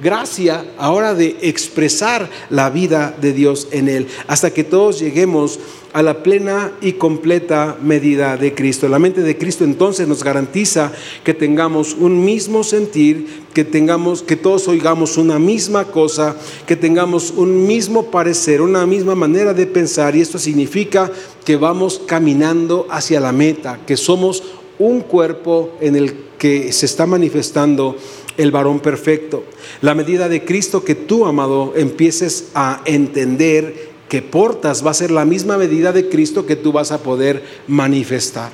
gracia 0.00 0.64
ahora 0.78 1.14
de 1.14 1.36
expresar 1.42 2.30
la 2.50 2.70
vida 2.70 3.14
de 3.20 3.32
Dios 3.32 3.68
en 3.72 3.88
él, 3.88 4.06
hasta 4.26 4.52
que 4.52 4.64
todos 4.64 5.00
lleguemos 5.00 5.58
a 5.92 6.02
la 6.02 6.22
plena 6.22 6.72
y 6.80 6.92
completa 6.92 7.76
medida 7.82 8.36
de 8.36 8.54
Cristo. 8.54 8.88
La 8.88 8.98
mente 8.98 9.20
de 9.20 9.36
Cristo 9.36 9.64
entonces 9.64 10.08
nos 10.08 10.24
garantiza 10.24 10.92
que 11.22 11.34
tengamos 11.34 11.94
un 11.94 12.24
mismo 12.24 12.64
sentir, 12.64 13.42
que 13.52 13.64
tengamos 13.64 14.22
que 14.22 14.36
todos 14.36 14.68
oigamos 14.68 15.18
una 15.18 15.38
misma 15.38 15.84
cosa, 15.84 16.36
que 16.66 16.76
tengamos 16.76 17.30
un 17.30 17.66
mismo 17.66 18.10
parecer, 18.10 18.62
una 18.62 18.86
misma 18.86 19.14
manera 19.14 19.52
de 19.52 19.66
pensar 19.66 20.16
y 20.16 20.22
esto 20.22 20.38
significa 20.38 21.10
que 21.44 21.56
vamos 21.56 22.00
caminando 22.06 22.86
hacia 22.90 23.20
la 23.20 23.32
meta, 23.32 23.80
que 23.86 23.96
somos 23.96 24.42
un 24.78 25.00
cuerpo 25.00 25.74
en 25.80 25.96
el 25.96 26.14
que 26.38 26.72
se 26.72 26.86
está 26.86 27.06
manifestando 27.06 27.96
el 28.36 28.50
varón 28.50 28.80
perfecto. 28.80 29.44
La 29.80 29.94
medida 29.94 30.28
de 30.28 30.44
Cristo 30.44 30.84
que 30.84 30.94
tú, 30.94 31.26
amado, 31.26 31.72
empieces 31.76 32.48
a 32.54 32.82
entender 32.84 33.92
que 34.08 34.22
portas 34.22 34.84
va 34.84 34.90
a 34.90 34.94
ser 34.94 35.10
la 35.10 35.24
misma 35.24 35.56
medida 35.56 35.92
de 35.92 36.08
Cristo 36.08 36.44
que 36.44 36.56
tú 36.56 36.72
vas 36.72 36.92
a 36.92 37.02
poder 37.02 37.42
manifestar. 37.66 38.50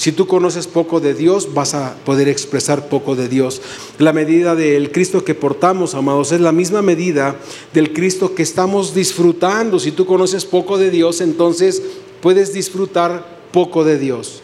Si 0.00 0.12
tú 0.12 0.26
conoces 0.26 0.66
poco 0.66 0.98
de 0.98 1.12
Dios, 1.12 1.52
vas 1.52 1.74
a 1.74 1.94
poder 2.06 2.26
expresar 2.26 2.88
poco 2.88 3.14
de 3.14 3.28
Dios. 3.28 3.60
La 3.98 4.14
medida 4.14 4.56
del 4.56 4.92
Cristo 4.92 5.22
que 5.22 5.34
portamos, 5.34 5.94
amados, 5.94 6.32
es 6.32 6.40
la 6.40 6.52
misma 6.52 6.80
medida 6.80 7.36
del 7.74 7.92
Cristo 7.92 8.34
que 8.34 8.42
estamos 8.42 8.94
disfrutando. 8.94 9.78
Si 9.78 9.92
tú 9.92 10.06
conoces 10.06 10.46
poco 10.46 10.78
de 10.78 10.90
Dios, 10.90 11.20
entonces 11.20 11.82
puedes 12.22 12.54
disfrutar 12.54 13.40
poco 13.52 13.84
de 13.84 13.98
Dios. 13.98 14.42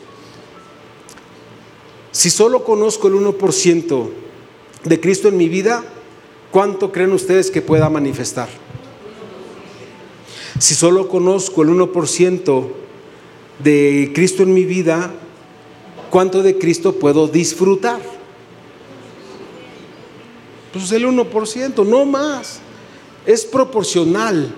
Si 2.12 2.28
solo 2.28 2.62
conozco 2.62 3.08
el 3.08 3.14
1%, 3.14 4.10
de 4.86 5.00
Cristo 5.00 5.28
en 5.28 5.36
mi 5.36 5.48
vida, 5.48 5.84
¿cuánto 6.50 6.92
creen 6.92 7.12
ustedes 7.12 7.50
que 7.50 7.60
pueda 7.60 7.90
manifestar? 7.90 8.48
Si 10.58 10.74
solo 10.74 11.08
conozco 11.08 11.62
el 11.62 11.70
1% 11.70 12.68
de 13.62 14.12
Cristo 14.14 14.42
en 14.42 14.54
mi 14.54 14.64
vida, 14.64 15.12
¿cuánto 16.10 16.42
de 16.42 16.56
Cristo 16.56 16.98
puedo 16.98 17.26
disfrutar? 17.28 18.00
Pues 20.72 20.92
el 20.92 21.06
1%, 21.06 21.86
no 21.86 22.04
más. 22.04 22.60
Es 23.26 23.44
proporcional 23.44 24.54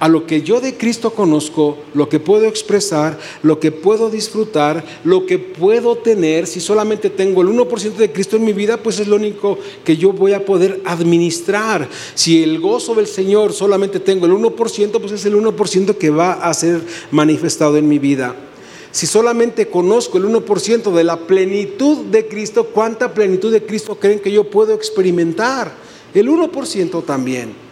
a 0.00 0.08
lo 0.08 0.26
que 0.26 0.42
yo 0.42 0.60
de 0.60 0.76
Cristo 0.76 1.10
conozco, 1.10 1.78
lo 1.94 2.08
que 2.08 2.20
puedo 2.20 2.46
expresar, 2.46 3.18
lo 3.42 3.58
que 3.58 3.72
puedo 3.72 4.10
disfrutar, 4.10 4.84
lo 5.04 5.26
que 5.26 5.38
puedo 5.38 5.96
tener, 5.96 6.46
si 6.46 6.60
solamente 6.60 7.10
tengo 7.10 7.42
el 7.42 7.48
1% 7.48 7.96
de 7.96 8.12
Cristo 8.12 8.36
en 8.36 8.44
mi 8.44 8.52
vida, 8.52 8.76
pues 8.76 9.00
es 9.00 9.08
lo 9.08 9.16
único 9.16 9.58
que 9.84 9.96
yo 9.96 10.12
voy 10.12 10.34
a 10.34 10.44
poder 10.44 10.80
administrar. 10.84 11.88
Si 12.14 12.42
el 12.42 12.60
gozo 12.60 12.94
del 12.94 13.08
Señor 13.08 13.52
solamente 13.52 13.98
tengo 13.98 14.26
el 14.26 14.32
1%, 14.32 15.00
pues 15.00 15.12
es 15.12 15.24
el 15.24 15.34
1% 15.34 15.96
que 15.96 16.10
va 16.10 16.34
a 16.34 16.54
ser 16.54 16.80
manifestado 17.10 17.76
en 17.76 17.88
mi 17.88 17.98
vida. 17.98 18.34
Si 18.90 19.06
solamente 19.06 19.68
conozco 19.68 20.18
el 20.18 20.24
1% 20.24 20.92
de 20.92 21.04
la 21.04 21.18
plenitud 21.18 22.06
de 22.06 22.26
Cristo, 22.26 22.68
¿cuánta 22.72 23.12
plenitud 23.12 23.52
de 23.52 23.64
Cristo 23.64 23.96
creen 23.96 24.20
que 24.20 24.32
yo 24.32 24.44
puedo 24.44 24.74
experimentar? 24.74 25.72
El 26.14 26.28
1% 26.28 27.04
también. 27.04 27.67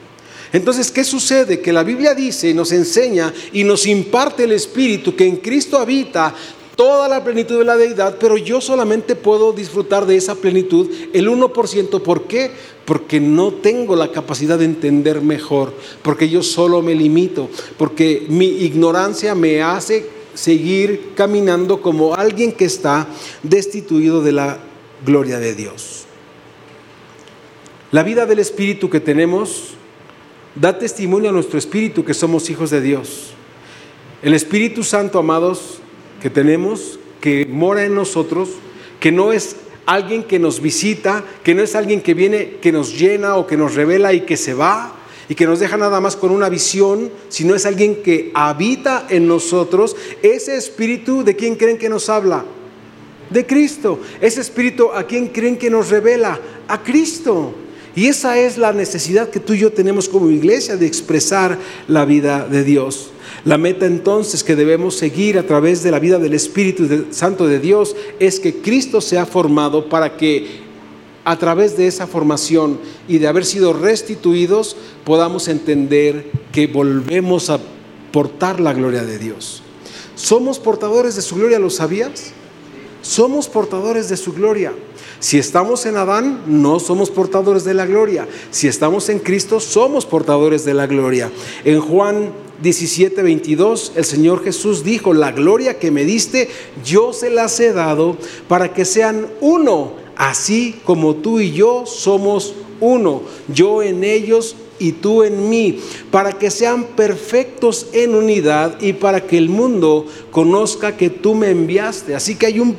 Entonces, 0.57 0.91
¿qué 0.91 1.05
sucede? 1.05 1.61
Que 1.61 1.71
la 1.71 1.83
Biblia 1.83 2.15
dice 2.15 2.49
y 2.49 2.55
nos 2.55 2.73
enseña 2.73 3.31
y 3.53 3.63
nos 3.63 3.87
imparte 3.87 4.45
el 4.45 4.53
Espíritu 4.53 5.15
que 5.15 5.27
en 5.27 5.37
Cristo 5.37 5.77
habita 5.77 6.35
toda 6.75 7.09
la 7.09 7.23
plenitud 7.23 7.59
de 7.59 7.65
la 7.67 7.77
deidad, 7.77 8.17
pero 8.19 8.39
yo 8.39 8.63
solamente 8.63 9.17
puedo 9.17 9.53
disfrutar 9.53 10.07
de 10.07 10.17
esa 10.17 10.35
plenitud 10.35 10.91
el 11.13 11.29
1%. 11.29 12.01
¿Por 12.01 12.23
qué? 12.23 12.53
Porque 12.87 13.21
no 13.21 13.53
tengo 13.53 13.97
la 13.97 14.11
capacidad 14.11 14.59
de 14.59 14.65
entender 14.65 15.21
mejor, 15.21 15.75
porque 16.01 16.31
yo 16.31 16.43
solo 16.43 16.81
me 16.81 16.95
limito, 16.95 17.51
porque 17.77 18.25
mi 18.31 18.47
ignorancia 18.47 19.35
me 19.35 19.61
hace 19.61 20.07
seguir 20.33 21.13
caminando 21.15 21.83
como 21.83 22.15
alguien 22.15 22.53
que 22.53 22.65
está 22.65 23.07
destituido 23.43 24.23
de 24.23 24.33
la 24.33 24.59
gloria 25.05 25.39
de 25.39 25.55
Dios. 25.55 26.05
La 27.93 28.03
vida 28.03 28.25
del 28.25 28.39
Espíritu 28.39 28.89
que 28.89 29.01
tenemos 29.01 29.77
da 30.57 30.79
testimonio 30.79 31.31
a 31.31 31.33
nuestro 31.33 31.59
espíritu 31.59 32.05
que 32.05 32.15
somos 32.15 32.49
hijos 32.51 32.71
de 32.71 32.81
Dios. 32.81 33.35
El 34.23 34.35
Espíritu 34.35 34.83
Santo, 34.83 35.19
amados, 35.19 35.79
que 36.21 36.31
tenemos, 36.31 36.99
que 37.21 37.47
mora 37.47 37.85
en 37.85 37.95
nosotros, 37.95 38.49
que 38.99 39.13
no 39.13 39.33
es 39.33 39.57
alguien 39.85 40.25
que 40.25 40.39
nos 40.39 40.61
visita, 40.61 41.23
que 41.45 41.55
no 41.55 41.63
es 41.63 41.77
alguien 41.77 42.01
que 42.01 42.15
viene, 42.15 42.57
que 42.61 42.73
nos 42.73 42.99
llena 42.99 43.37
o 43.37 43.47
que 43.47 43.57
nos 43.57 43.75
revela 43.75 44.15
y 44.15 44.23
que 44.23 44.37
se 44.37 44.55
va 44.55 44.95
y 45.29 45.35
que 45.35 45.47
nos 45.47 45.61
deja 45.61 45.77
nada 45.77 46.01
más 46.01 46.17
con 46.17 46.31
una 46.31 46.49
visión, 46.49 47.11
sino 47.29 47.55
es 47.55 47.67
alguien 47.67 48.03
que 48.03 48.31
habita 48.33 49.07
en 49.11 49.27
nosotros. 49.27 49.97
Ese 50.23 50.57
espíritu, 50.57 51.25
¿de 51.25 51.37
quién 51.37 51.57
creen 51.57 51.79
que 51.79 51.89
nos 51.89 52.09
habla? 52.09 52.45
De 53.31 53.45
Cristo. 53.45 54.01
Ese 54.21 54.41
espíritu, 54.41 54.91
¿a 54.93 55.03
quién 55.05 55.29
creen 55.29 55.59
que 55.59 55.69
nos 55.69 55.91
revela? 55.91 56.41
A 56.69 56.83
Cristo. 56.83 57.55
Y 57.97 58.09
esa 58.09 58.39
es 58.39 58.59
la 58.59 58.75
necesidad 58.75 59.31
que 59.31 59.41
tú 59.41 59.55
y 59.55 59.59
yo 59.59 59.73
tenemos 59.73 60.09
como 60.09 60.31
iglesia 60.31 60.77
de 60.77 60.87
expresar 60.87 61.59
la 61.89 62.05
vida 62.05 62.47
de 62.47 62.63
Dios. 62.63 63.11
La 63.47 63.57
meta 63.57 63.87
entonces 63.87 64.45
que 64.45 64.55
debemos 64.55 64.97
seguir 64.97 65.39
a 65.39 65.47
través 65.47 65.83
de 65.83 65.91
la 65.91 65.99
vida 65.99 66.19
del 66.19 66.35
Espíritu 66.35 67.07
Santo 67.11 67.47
de 67.47 67.59
Dios 67.59 67.97
es 68.21 68.39
que 68.39 68.57
Cristo 68.57 69.01
sea 69.01 69.25
formado 69.25 69.89
para 69.89 70.19
que 70.19 70.67
a 71.25 71.39
través 71.39 71.77
de 71.77 71.87
esa 71.87 72.07
formación 72.07 72.79
y 73.09 73.17
de 73.19 73.29
haber 73.29 73.47
sido 73.47 73.73
restituidos, 73.73 74.77
podamos 75.05 75.49
entender 75.49 76.31
que 76.53 76.67
volvemos 76.67 77.49
a 77.49 77.59
portar 78.13 78.61
la 78.61 78.75
gloria 78.75 79.05
de 79.05 79.19
Dios. 79.19 79.63
¿Somos 80.15 80.59
portadores 80.59 81.17
de 81.17 81.23
su 81.23 81.37
gloria? 81.37 81.59
¿Lo 81.59 81.71
sabías? 81.71 82.33
Somos 83.01 83.49
portadores 83.49 84.09
de 84.09 84.17
su 84.17 84.35
gloria. 84.35 84.73
Si 85.19 85.39
estamos 85.39 85.87
en 85.87 85.97
Adán, 85.97 86.43
no 86.47 86.79
somos 86.79 87.11
portadores 87.11 87.65
de 87.65 87.75
la 87.75 87.87
gloria. 87.87 88.29
Si 88.51 88.69
estamos 88.69 89.09
en 89.09 89.19
Cristo, 89.19 89.61
somos 89.61 90.05
portadores 90.05 90.65
de 90.65 90.75
la 90.75 90.87
gloria. 90.87 91.31
En 91.65 91.81
Juan 91.81 92.33
17, 92.63 93.23
22, 93.23 93.93
el 93.97 94.05
Señor 94.05 94.45
Jesús 94.45 94.85
dijo, 94.85 95.15
la 95.15 95.33
gloria 95.33 95.79
que 95.79 95.91
me 95.91 96.05
diste, 96.05 96.49
yo 96.85 97.13
se 97.13 97.31
las 97.31 97.59
he 97.61 97.73
dado 97.73 98.17
para 98.49 98.73
que 98.73 98.85
sean 98.85 99.27
uno 99.41 99.93
así 100.17 100.81
como 100.85 101.17
tú 101.17 101.41
y 101.41 101.53
yo 101.53 101.85
somos 101.87 102.55
uno, 102.81 103.23
yo 103.49 103.83
en 103.83 104.05
ellos 104.05 104.57
y 104.79 104.93
tú 104.93 105.23
en 105.23 105.49
mí, 105.49 105.81
para 106.11 106.33
que 106.33 106.51
sean 106.51 106.85
perfectos 106.85 107.87
en 107.93 108.15
unidad 108.15 108.81
y 108.81 108.93
para 108.93 109.27
que 109.27 109.39
el 109.39 109.49
mundo 109.49 110.07
conozca 110.31 110.97
que 110.97 111.09
tú 111.09 111.35
me 111.35 111.51
enviaste. 111.51 112.15
Así 112.15 112.35
que 112.35 112.47
hay 112.47 112.61
un 112.61 112.77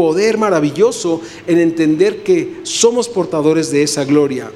poder 0.00 0.38
maravilloso 0.38 1.20
en 1.46 1.58
entender 1.58 2.22
que 2.22 2.60
somos 2.62 3.06
portadores 3.06 3.70
de 3.70 3.82
esa 3.82 4.02
gloria. 4.06 4.50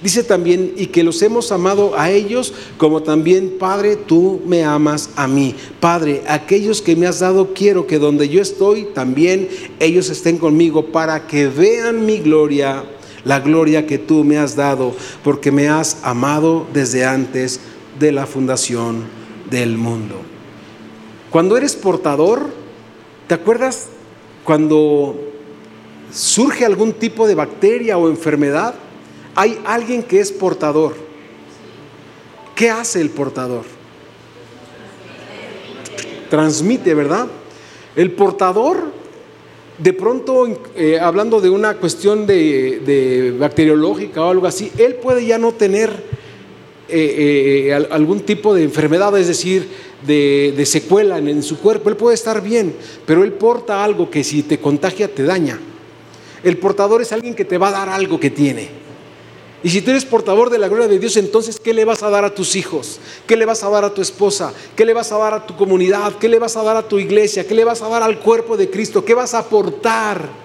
Dice 0.00 0.22
también, 0.22 0.72
y 0.76 0.86
que 0.86 1.02
los 1.02 1.20
hemos 1.20 1.50
amado 1.50 1.98
a 1.98 2.12
ellos, 2.12 2.54
como 2.78 3.02
también, 3.02 3.56
Padre, 3.58 3.96
tú 3.96 4.40
me 4.46 4.62
amas 4.62 5.10
a 5.16 5.26
mí. 5.26 5.56
Padre, 5.80 6.22
aquellos 6.28 6.80
que 6.80 6.94
me 6.94 7.08
has 7.08 7.18
dado, 7.18 7.54
quiero 7.54 7.88
que 7.88 7.98
donde 7.98 8.28
yo 8.28 8.40
estoy, 8.40 8.84
también 8.94 9.48
ellos 9.80 10.10
estén 10.10 10.38
conmigo, 10.38 10.92
para 10.92 11.26
que 11.26 11.48
vean 11.48 12.06
mi 12.06 12.18
gloria, 12.18 12.84
la 13.24 13.40
gloria 13.40 13.84
que 13.84 13.98
tú 13.98 14.22
me 14.22 14.38
has 14.38 14.54
dado, 14.54 14.94
porque 15.24 15.50
me 15.50 15.66
has 15.66 15.96
amado 16.04 16.68
desde 16.72 17.04
antes 17.04 17.58
de 17.98 18.12
la 18.12 18.26
fundación 18.26 19.02
del 19.50 19.76
mundo. 19.76 20.20
Cuando 21.30 21.56
eres 21.56 21.74
portador, 21.74 22.50
¿te 23.26 23.34
acuerdas 23.34 23.88
cuando 24.44 25.16
surge 26.12 26.64
algún 26.64 26.92
tipo 26.92 27.26
de 27.26 27.34
bacteria 27.34 27.98
o 27.98 28.08
enfermedad? 28.08 28.74
hay 29.34 29.58
alguien 29.64 30.02
que 30.02 30.20
es 30.20 30.32
portador. 30.32 30.94
¿Qué 32.54 32.70
hace 32.70 33.00
el 33.00 33.10
portador? 33.10 33.64
Transmite, 36.30 36.94
¿verdad? 36.94 37.26
El 37.96 38.12
portador, 38.12 38.92
de 39.78 39.92
pronto, 39.92 40.46
eh, 40.76 40.98
hablando 41.00 41.40
de 41.40 41.50
una 41.50 41.74
cuestión 41.74 42.26
de, 42.26 43.34
bacteriológica 43.38 44.22
o 44.24 44.30
algo 44.30 44.46
así, 44.46 44.70
él 44.78 44.96
puede 44.96 45.26
ya 45.26 45.38
no 45.38 45.52
tener 45.52 45.90
eh, 46.88 47.66
eh, 47.68 47.72
algún 47.90 48.20
tipo 48.20 48.54
de 48.54 48.62
enfermedad, 48.62 49.16
es 49.18 49.26
decir, 49.26 49.68
de, 50.06 50.64
secuela 50.66 51.18
en, 51.18 51.28
en 51.28 51.42
su 51.42 51.58
cuerpo. 51.58 51.88
Él 51.88 51.96
puede 51.96 52.14
estar 52.14 52.42
bien, 52.42 52.74
pero 53.06 53.24
él 53.24 53.32
porta 53.32 53.84
algo 53.84 54.10
que 54.10 54.24
si 54.24 54.42
te 54.42 54.58
contagia 54.58 55.12
te 55.12 55.22
daña. 55.22 55.58
El 56.42 56.58
portador 56.58 57.02
es 57.02 57.12
alguien 57.12 57.34
que 57.34 57.44
te 57.44 57.58
va 57.58 57.68
a 57.68 57.72
dar 57.72 57.88
algo 57.88 58.20
que 58.20 58.30
tiene. 58.30 58.84
Y 59.62 59.70
si 59.70 59.80
tú 59.80 59.92
eres 59.92 60.04
portador 60.04 60.50
de 60.50 60.58
la 60.58 60.68
gloria 60.68 60.86
de 60.86 60.98
Dios, 60.98 61.16
entonces, 61.16 61.58
¿qué 61.58 61.72
le 61.72 61.86
vas 61.86 62.02
a 62.02 62.10
dar 62.10 62.22
a 62.22 62.34
tus 62.34 62.54
hijos? 62.54 63.00
¿Qué 63.26 63.34
le 63.34 63.46
vas 63.46 63.64
a 63.64 63.70
dar 63.70 63.82
a 63.82 63.94
tu 63.94 64.02
esposa? 64.02 64.52
¿Qué 64.76 64.84
le 64.84 64.92
vas 64.92 65.10
a 65.10 65.16
dar 65.16 65.32
a 65.32 65.46
tu 65.46 65.56
comunidad? 65.56 66.12
¿Qué 66.18 66.28
le 66.28 66.38
vas 66.38 66.54
a 66.58 66.62
dar 66.62 66.76
a 66.76 66.86
tu 66.86 66.98
iglesia? 66.98 67.46
¿Qué 67.46 67.54
le 67.54 67.64
vas 67.64 67.80
a 67.80 67.88
dar 67.88 68.02
al 68.02 68.18
cuerpo 68.18 68.58
de 68.58 68.68
Cristo? 68.68 69.02
¿Qué 69.02 69.14
vas 69.14 69.32
a 69.32 69.38
aportar? 69.38 70.43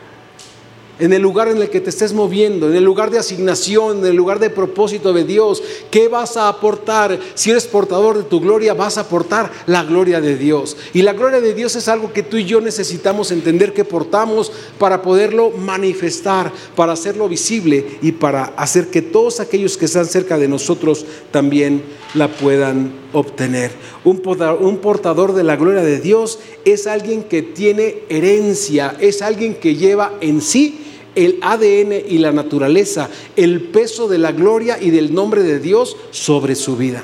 En 1.00 1.14
el 1.14 1.22
lugar 1.22 1.48
en 1.48 1.58
el 1.58 1.70
que 1.70 1.80
te 1.80 1.90
estés 1.90 2.14
moviendo, 2.14 2.70
en 2.70 2.76
el 2.76 2.84
lugar 2.84 3.10
de 3.10 3.18
asignación, 3.18 4.00
en 4.00 4.06
el 4.06 4.16
lugar 4.16 4.40
de 4.40 4.50
propósito 4.50 5.14
de 5.14 5.24
Dios. 5.24 5.64
¿Qué 5.90 6.08
vas 6.08 6.38
a 6.38 6.50
aportar? 6.50 7.20
Si 7.36 7.50
eres 7.52 7.66
portador 7.66 8.18
de 8.18 8.24
tu 8.24 8.42
gloria, 8.42 8.74
vas 8.74 8.98
a 8.98 9.02
aportar 9.02 9.52
la 9.66 9.84
gloria 9.84 10.20
de 10.22 10.36
Dios. 10.36 10.76
Y 10.94 11.02
la 11.02 11.14
gloria 11.14 11.40
de 11.40 11.54
Dios 11.54 11.76
es 11.76 11.88
algo 11.88 12.12
que 12.12 12.24
tú 12.24 12.38
y 12.38 12.46
yo 12.46 12.60
necesitamos 12.62 13.32
entender 13.32 13.74
que 13.74 13.86
portamos 13.86 14.52
para 14.78 15.02
poderlo 15.02 15.52
manifestar, 15.52 16.52
para 16.76 16.94
hacerlo 16.94 17.30
visible 17.30 17.98
y 18.02 18.12
para 18.12 18.46
hacer 18.58 18.88
que 18.88 19.02
todos 19.02 19.40
aquellos 19.40 19.78
que 19.78 19.86
están 19.86 20.06
cerca 20.06 20.38
de 20.38 20.48
nosotros 20.48 21.06
también 21.32 21.82
la 22.14 22.28
puedan 22.28 22.92
obtener. 23.14 23.72
Un 24.04 24.78
portador 24.78 25.34
de 25.34 25.44
la 25.44 25.56
gloria 25.56 25.82
de 25.82 26.00
Dios 26.00 26.40
es 26.66 26.88
alguien 26.88 27.24
que 27.24 27.42
tiene 27.42 28.04
herencia, 28.10 28.96
es 29.00 29.22
alguien 29.22 29.56
que 29.56 29.76
lleva 29.76 30.14
en 30.22 30.42
sí 30.42 30.86
el 31.16 31.40
ADN 31.42 31.94
y 32.08 32.18
la 32.20 32.32
naturaleza, 32.32 33.10
el 33.36 33.62
peso 33.62 34.08
de 34.08 34.18
la 34.18 34.32
gloria 34.32 34.78
y 34.82 34.90
del 34.90 35.14
nombre 35.14 35.44
de 35.44 35.60
Dios 35.60 35.98
sobre 36.12 36.56
su 36.56 36.78
vida. 36.78 37.04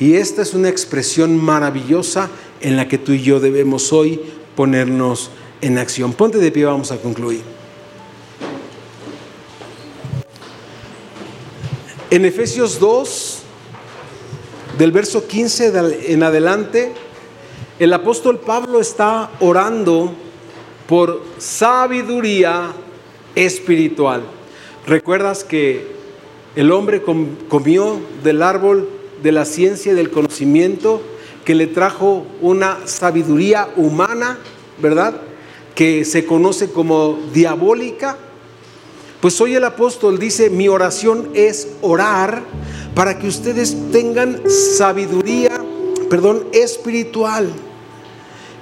Y 0.00 0.14
esta 0.14 0.42
es 0.42 0.54
una 0.54 0.68
expresión 0.68 1.36
maravillosa 1.36 2.30
en 2.60 2.76
la 2.76 2.88
que 2.88 2.98
tú 2.98 3.12
y 3.12 3.22
yo 3.22 3.40
debemos 3.40 3.92
hoy 3.92 4.20
ponernos 4.56 5.30
en 5.60 5.78
acción. 5.78 6.12
Ponte 6.12 6.38
de 6.38 6.50
pie, 6.50 6.64
vamos 6.64 6.90
a 6.90 6.98
concluir. 6.98 7.42
En 12.10 12.24
Efesios 12.24 12.78
2, 12.78 13.38
del 14.78 14.92
verso 14.92 15.26
15 15.26 16.12
en 16.12 16.22
adelante, 16.22 16.92
el 17.78 17.92
apóstol 17.92 18.38
Pablo 18.38 18.80
está 18.80 19.32
orando 19.40 20.14
por 20.88 21.22
sabiduría 21.38 22.72
espiritual. 23.34 24.22
¿Recuerdas 24.86 25.44
que 25.44 25.86
el 26.56 26.70
hombre 26.70 27.02
comió 27.02 28.00
del 28.22 28.42
árbol 28.42 28.88
de 29.22 29.32
la 29.32 29.44
ciencia 29.44 29.92
y 29.92 29.94
del 29.94 30.10
conocimiento 30.10 31.00
que 31.44 31.54
le 31.54 31.66
trajo 31.66 32.26
una 32.40 32.86
sabiduría 32.86 33.68
humana, 33.76 34.38
¿verdad? 34.80 35.20
Que 35.74 36.04
se 36.04 36.24
conoce 36.24 36.70
como 36.70 37.18
diabólica. 37.32 38.16
Pues 39.20 39.40
hoy 39.40 39.54
el 39.54 39.64
apóstol 39.64 40.18
dice, 40.18 40.50
mi 40.50 40.68
oración 40.68 41.30
es 41.34 41.68
orar 41.80 42.42
para 42.94 43.18
que 43.18 43.26
ustedes 43.26 43.76
tengan 43.90 44.42
sabiduría, 44.48 45.62
perdón, 46.08 46.46
espiritual, 46.52 47.50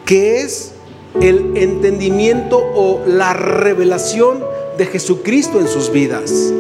que 0.07 0.41
es 0.41 0.72
el 1.21 1.57
entendimiento 1.57 2.59
o 2.75 3.03
la 3.07 3.33
revelación 3.35 4.43
de 4.79 4.87
Jesucristo 4.87 5.61
en 5.61 5.69
sus 5.69 5.91
vidas. 5.93 6.53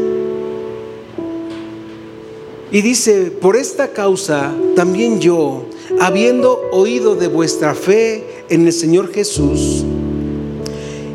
Y 2.70 2.80
dice, 2.80 3.30
por 3.30 3.56
esta 3.56 3.88
causa 3.88 4.54
también 4.74 5.20
yo, 5.20 5.64
habiendo 6.00 6.62
oído 6.72 7.16
de 7.16 7.28
vuestra 7.28 7.74
fe 7.74 8.44
en 8.48 8.66
el 8.66 8.72
Señor 8.72 9.12
Jesús 9.12 9.84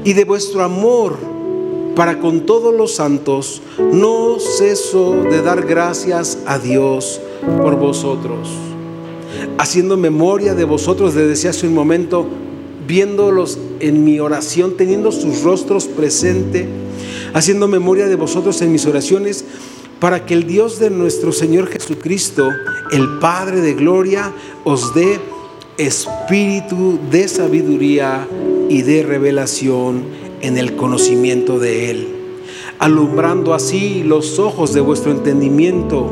y 0.03 0.13
de 0.13 0.23
vuestro 0.23 0.63
amor 0.63 1.17
para 1.95 2.19
con 2.19 2.45
todos 2.45 2.73
los 2.73 2.93
santos, 2.93 3.63
no 3.91 4.39
ceso 4.39 5.23
de 5.23 5.41
dar 5.41 5.65
gracias 5.65 6.37
a 6.45 6.59
Dios 6.59 7.19
por 7.63 7.75
vosotros. 7.75 8.49
Haciendo 9.57 9.97
memoria 9.97 10.53
de 10.53 10.63
vosotros, 10.63 11.15
le 11.15 11.23
decía 11.25 11.49
hace 11.49 11.67
un 11.67 11.73
momento, 11.73 12.27
viéndolos 12.87 13.59
en 13.79 14.03
mi 14.03 14.19
oración, 14.19 14.77
teniendo 14.77 15.11
sus 15.11 15.43
rostros 15.43 15.85
presente, 15.85 16.67
haciendo 17.33 17.67
memoria 17.67 18.07
de 18.07 18.15
vosotros 18.15 18.61
en 18.61 18.71
mis 18.71 18.85
oraciones, 18.85 19.45
para 19.99 20.25
que 20.25 20.33
el 20.33 20.47
Dios 20.47 20.79
de 20.79 20.89
nuestro 20.89 21.31
Señor 21.31 21.67
Jesucristo, 21.67 22.49
el 22.91 23.19
Padre 23.19 23.61
de 23.61 23.73
Gloria, 23.73 24.31
os 24.63 24.93
dé 24.93 25.19
espíritu 25.77 26.99
de 27.11 27.27
sabiduría 27.27 28.27
y 28.69 28.81
de 28.81 29.03
revelación 29.03 30.03
en 30.41 30.57
el 30.57 30.75
conocimiento 30.75 31.59
de 31.59 31.91
Él, 31.91 32.07
alumbrando 32.79 33.53
así 33.53 34.03
los 34.03 34.39
ojos 34.39 34.73
de 34.73 34.81
vuestro 34.81 35.11
entendimiento, 35.11 36.11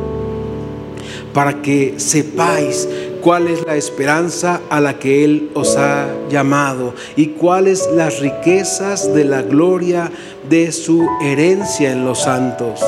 para 1.33 1.61
que 1.61 1.95
sepáis 1.97 2.87
cuál 3.25 3.47
es 3.47 3.65
la 3.65 3.75
esperanza 3.75 4.61
a 4.69 4.79
la 4.79 4.99
que 4.99 5.23
Él 5.23 5.49
os 5.55 5.77
ha 5.77 6.13
llamado 6.29 6.93
y 7.15 7.29
cuáles 7.29 7.89
las 7.95 8.19
riquezas 8.19 9.15
de 9.15 9.25
la 9.25 9.41
gloria 9.41 10.11
de 10.47 10.71
su 10.71 11.03
herencia 11.23 11.91
en 11.91 12.05
los 12.05 12.21
santos 12.21 12.81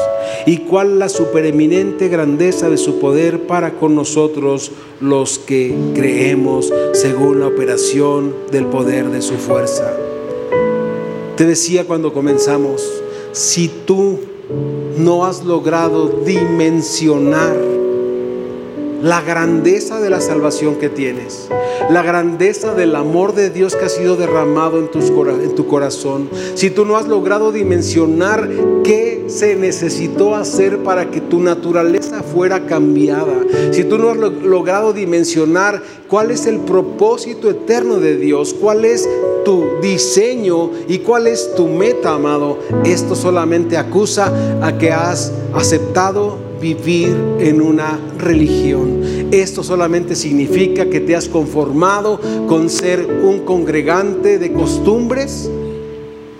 y 0.45 0.57
cuál 0.57 0.99
la 0.99 1.09
supereminente 1.09 2.07
grandeza 2.07 2.69
de 2.69 2.77
su 2.77 2.99
poder 2.99 3.47
para 3.47 3.71
con 3.79 3.95
nosotros 3.95 4.71
los 5.01 5.39
que 5.39 5.75
creemos 5.95 6.71
según 6.93 7.39
la 7.39 7.47
operación 7.47 8.35
del 8.51 8.67
poder 8.67 9.09
de 9.09 9.23
su 9.23 9.37
fuerza. 9.37 9.91
Te 11.35 11.47
decía 11.47 11.85
cuando 11.85 12.13
comenzamos, 12.13 12.87
si 13.31 13.69
tú 13.87 14.19
no 14.99 15.25
has 15.25 15.43
logrado 15.43 16.09
dimensionar 16.23 17.76
la 19.01 19.21
grandeza 19.21 19.99
de 19.99 20.09
la 20.09 20.21
salvación 20.21 20.75
que 20.75 20.89
tienes, 20.89 21.49
la 21.89 22.01
grandeza 22.01 22.73
del 22.73 22.95
amor 22.95 23.35
de 23.35 23.49
Dios 23.49 23.75
que 23.75 23.85
ha 23.85 23.89
sido 23.89 24.15
derramado 24.15 24.79
en, 24.79 24.89
tu 24.89 25.67
corazón, 25.67 26.29
si 26.55 26.69
tú 26.69 26.85
no 26.85 26.97
has 26.97 27.07
logrado 27.07 27.51
dimensionar 27.51 28.49
qué 28.83 29.25
se 29.27 29.55
necesitó 29.55 30.35
hacer 30.35 30.83
para 30.83 31.11
que 31.11 31.21
tu 31.21 31.39
naturaleza 31.39 32.23
fuera 32.23 32.65
cambiada, 32.65 33.45
si 33.71 33.83
tú 33.83 33.97
no 33.97 34.09
has 34.09 34.17
logrado 34.17 34.93
dimensionar 34.93 35.81
cuál 36.07 36.31
es 36.31 36.45
el 36.47 36.59
propósito 36.61 37.49
eterno 37.49 37.99
de 37.99 38.17
Dios, 38.17 38.53
cuál 38.53 38.85
es 38.85 39.07
tu 39.45 39.65
diseño 39.81 40.71
y 40.87 40.99
cuál 40.99 41.27
es 41.27 41.53
tu 41.55 41.67
meta, 41.67 42.13
amado, 42.13 42.59
esto 42.83 43.15
solamente 43.15 43.77
acusa 43.77 44.31
a 44.61 44.77
que 44.77 44.91
has 44.91 45.31
aceptado 45.53 46.46
vivir 46.59 47.15
en 47.39 47.61
una 47.61 47.99
religión. 48.17 49.01
Esto 49.31 49.63
solamente 49.63 50.15
significa 50.15 50.89
que 50.89 50.99
te 50.99 51.15
has 51.15 51.27
conformado 51.27 52.19
con 52.47 52.69
ser 52.69 53.05
un 53.23 53.39
congregante 53.39 54.39
de 54.39 54.53
costumbres, 54.53 55.49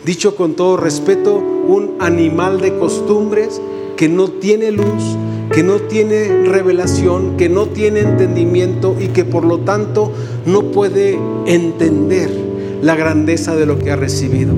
dicho 0.06 0.36
con 0.36 0.54
todo 0.54 0.78
respeto, 0.78 1.36
un 1.38 1.96
animal 2.00 2.62
de 2.62 2.78
costumbres 2.78 3.62
que 3.96 4.08
no 4.08 4.30
tiene 4.30 4.72
luz, 4.72 5.18
que 5.52 5.64
no 5.64 5.76
tiene 5.80 6.44
revelación, 6.46 7.36
que 7.38 7.50
no 7.50 7.68
tiene 7.68 8.02
entendimiento 8.02 8.96
y 9.00 9.08
que 9.08 9.26
por 9.26 9.44
lo 9.44 9.60
tanto 9.60 10.12
no 10.46 10.72
puede 10.72 11.18
entender 11.46 12.30
la 12.82 12.96
grandeza 12.96 13.56
de 13.56 13.66
lo 13.66 13.80
que 13.80 13.92
ha 13.92 13.96
recibido. 13.96 14.54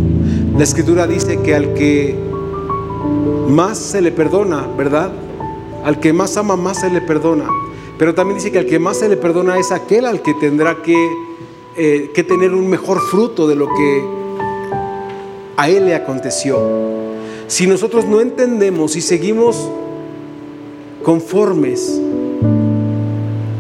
La 0.58 0.64
escritura 0.64 1.08
dice 1.08 1.40
que 1.42 1.56
al 1.56 1.74
que 1.74 2.16
más 3.48 3.78
se 3.78 4.02
le 4.02 4.12
perdona, 4.12 4.68
¿verdad? 4.78 5.12
Al 5.84 6.00
que 6.00 6.14
más 6.14 6.38
ama, 6.38 6.56
más 6.56 6.82
se 6.82 6.90
le 6.90 7.02
perdona. 7.02 7.48
Pero 7.98 8.16
también 8.16 8.38
dice 8.38 8.52
que 8.52 8.60
al 8.60 8.66
que 8.66 8.80
más 8.80 8.98
se 8.98 9.10
le 9.10 9.18
perdona 9.18 9.58
es 9.58 9.72
aquel 9.72 10.06
al 10.06 10.22
que 10.22 10.34
tendrá 10.34 10.82
que, 10.82 10.96
eh, 11.76 12.12
que 12.14 12.24
tener 12.24 12.54
un 12.54 12.68
mejor 12.68 13.00
fruto 13.00 13.48
de 13.48 13.56
lo 13.56 13.68
que 13.68 14.04
a 15.58 15.70
él 15.70 15.86
le 15.86 15.96
aconteció. 15.96 16.58
Si 17.48 17.68
nosotros 17.68 18.06
no 18.06 18.22
entendemos 18.22 18.96
y 18.96 19.02
seguimos 19.02 19.70
conformes, 21.04 22.00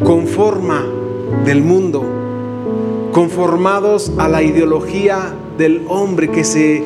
con 0.04 0.28
forma 0.28 0.86
del 1.46 1.62
mundo, 1.62 2.04
conformados 3.12 4.12
a 4.18 4.28
la 4.28 4.42
ideología 4.42 5.34
del 5.58 5.84
hombre 5.90 6.30
que 6.30 6.44
se 6.44 6.84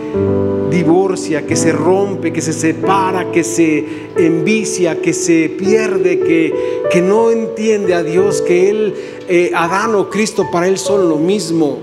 divorcia, 0.73 1.45
que 1.45 1.55
se 1.55 1.71
rompe, 1.71 2.33
que 2.33 2.41
se 2.41 2.51
separa, 2.51 3.31
que 3.31 3.43
se 3.43 3.85
envicia, 4.17 4.99
que 5.01 5.13
se 5.13 5.49
pierde, 5.49 6.19
que, 6.19 6.53
que 6.91 7.01
no 7.01 7.31
entiende 7.31 7.93
a 7.93 8.03
Dios, 8.03 8.41
que 8.41 8.69
Él, 8.69 8.93
eh, 9.29 9.51
Adán 9.55 9.95
o 9.95 10.09
Cristo, 10.09 10.47
para 10.51 10.67
Él 10.67 10.77
son 10.77 11.07
lo 11.07 11.17
mismo. 11.17 11.77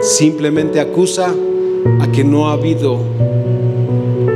Simplemente 0.00 0.80
acusa 0.80 1.34
a 2.00 2.10
que 2.10 2.24
no 2.24 2.48
ha 2.48 2.54
habido 2.54 2.98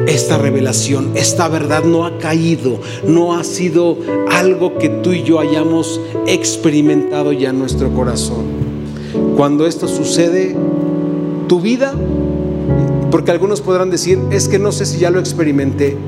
esta 0.06 0.36
revelación, 0.36 1.12
esta 1.14 1.48
verdad 1.48 1.84
no 1.84 2.04
ha 2.04 2.18
caído, 2.18 2.80
no 3.06 3.34
ha 3.34 3.44
sido 3.44 3.96
algo 4.30 4.76
que 4.76 4.88
tú 4.88 5.12
y 5.12 5.22
yo 5.22 5.40
hayamos 5.40 6.00
experimentado 6.26 7.32
ya 7.32 7.50
en 7.50 7.58
nuestro 7.58 7.90
corazón. 7.94 8.44
Cuando 9.36 9.66
esto 9.66 9.88
sucede, 9.88 10.54
tu 11.48 11.60
vida, 11.60 11.94
porque 13.12 13.30
algunos 13.30 13.60
podrán 13.60 13.90
decir, 13.90 14.18
es 14.30 14.48
que 14.48 14.58
no 14.58 14.72
sé 14.72 14.86
si 14.86 14.98
ya 14.98 15.10
lo 15.10 15.20
experimenté. 15.20 15.98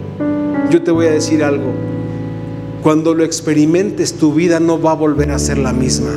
Yo 0.71 0.83
te 0.83 0.91
voy 0.91 1.05
a 1.05 1.11
decir 1.11 1.45
algo. 1.45 1.71
Cuando 2.83 3.15
lo 3.15 3.25
experimentes, 3.25 4.15
tu 4.15 4.33
vida 4.33 4.59
no 4.59 4.81
va 4.81 4.93
a 4.93 4.95
volver 4.95 5.31
a 5.31 5.39
ser 5.39 5.59
la 5.59 5.75
misma. 5.75 6.13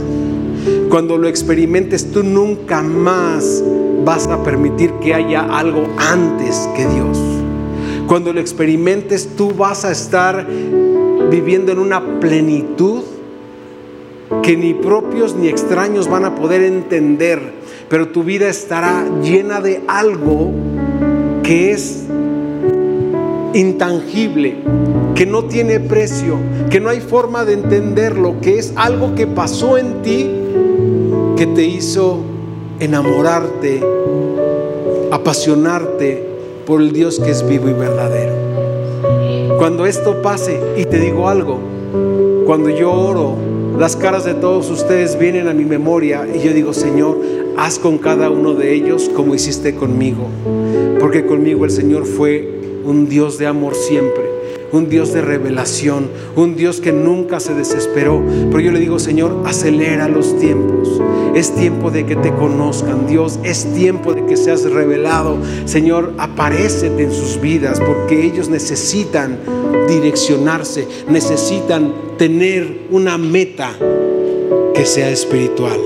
Cuando 0.89 1.17
lo 1.17 1.27
experimentes, 1.27 2.09
tú 2.13 2.23
nunca 2.23 2.81
más 2.81 3.61
vas 4.05 4.27
a 4.27 4.41
permitir 4.45 4.93
que 5.01 5.13
haya 5.13 5.41
algo 5.41 5.89
antes 5.97 6.69
que 6.73 6.88
Dios. 6.88 7.19
Cuando 8.07 8.31
lo 8.31 8.39
experimentes, 8.39 9.35
tú 9.35 9.51
vas 9.51 9.83
a 9.83 9.91
estar 9.91 10.47
viviendo 11.29 11.73
en 11.73 11.79
una 11.79 12.21
plenitud 12.21 13.01
que 14.41 14.55
ni 14.55 14.73
propios 14.73 15.35
ni 15.35 15.49
extraños 15.49 16.09
van 16.09 16.23
a 16.23 16.35
poder 16.35 16.61
entender 16.61 17.57
pero 17.89 18.09
tu 18.09 18.23
vida 18.23 18.49
estará 18.49 19.05
llena 19.21 19.61
de 19.61 19.81
algo 19.88 20.51
que 21.47 21.71
es 21.71 22.03
intangible, 23.53 24.55
que 25.15 25.25
no 25.25 25.45
tiene 25.45 25.79
precio, 25.79 26.35
que 26.69 26.81
no 26.81 26.89
hay 26.89 26.99
forma 26.99 27.45
de 27.45 27.53
entenderlo, 27.53 28.41
que 28.41 28.59
es 28.59 28.73
algo 28.75 29.15
que 29.15 29.27
pasó 29.27 29.77
en 29.77 30.01
ti 30.01 30.29
que 31.37 31.47
te 31.47 31.63
hizo 31.63 32.19
enamorarte, 32.81 33.81
apasionarte 35.09 36.27
por 36.65 36.81
el 36.81 36.91
Dios 36.91 37.17
que 37.17 37.31
es 37.31 37.47
vivo 37.47 37.69
y 37.69 37.73
verdadero. 37.73 38.33
Cuando 39.57 39.85
esto 39.85 40.21
pase, 40.21 40.59
y 40.75 40.83
te 40.83 40.99
digo 40.99 41.29
algo, 41.29 41.59
cuando 42.45 42.69
yo 42.69 42.91
oro, 42.91 43.35
las 43.78 43.95
caras 43.95 44.25
de 44.25 44.34
todos 44.34 44.71
ustedes 44.71 45.19
vienen 45.19 45.47
a 45.47 45.53
mi 45.53 45.63
memoria 45.63 46.28
y 46.28 46.39
yo 46.39 46.51
digo, 46.51 46.73
Señor, 46.73 47.19
haz 47.57 47.78
con 47.78 47.99
cada 47.99 48.30
uno 48.32 48.53
de 48.55 48.73
ellos 48.73 49.09
como 49.15 49.36
hiciste 49.36 49.75
conmigo. 49.75 50.28
Porque 50.99 51.25
conmigo 51.25 51.63
el 51.63 51.71
Señor 51.71 52.05
fue 52.05 52.82
un 52.84 53.07
Dios 53.07 53.38
de 53.38 53.45
amor 53.45 53.75
siempre, 53.75 54.23
un 54.72 54.89
Dios 54.89 55.13
de 55.13 55.22
revelación, 55.22 56.09
un 56.36 56.55
Dios 56.55 56.82
que 56.82 56.91
nunca 56.91 57.39
se 57.39 57.53
desesperó. 57.53 58.24
Pero 58.49 58.59
yo 58.59 58.72
le 58.72 58.80
digo, 58.80 58.99
Señor, 58.99 59.43
acelera 59.45 60.07
los 60.07 60.38
tiempos. 60.39 61.01
Es 61.36 61.53
tiempo 61.55 61.91
de 61.91 62.05
que 62.05 62.15
te 62.15 62.34
conozcan, 62.34 63.07
Dios. 63.07 63.39
Es 63.43 63.74
tiempo 63.74 64.13
de 64.13 64.26
que 64.26 64.38
seas 64.38 64.63
revelado. 64.63 65.38
Señor, 65.65 66.13
aparecete 66.18 67.03
en 67.03 67.11
sus 67.11 67.39
vidas 67.39 67.80
porque 67.80 68.26
ellos 68.26 68.49
necesitan 68.49 69.38
direccionarse, 69.88 70.88
necesitan 71.09 71.93
tener 72.18 72.88
una 72.91 73.18
meta 73.18 73.72
que 74.74 74.86
sea 74.86 75.09
espiritual 75.09 75.80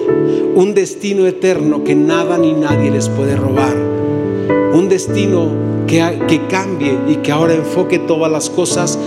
un 0.56 0.74
destino 0.74 1.28
eterno 1.28 1.84
que 1.84 1.96
nada 1.96 2.38
ni 2.38 2.54
nadie 2.54 2.92
les 2.92 3.08
puede 3.10 3.36
robar, 3.36 3.76
un 4.74 4.90
destino 4.90 5.71
que, 5.88 6.20
que 6.28 6.48
cambie 6.48 6.98
y 7.08 7.16
que 7.18 7.32
ahora 7.32 7.54
enfoque 7.54 8.00
todas 8.00 8.32
las 8.32 8.50
cosas 8.50 8.98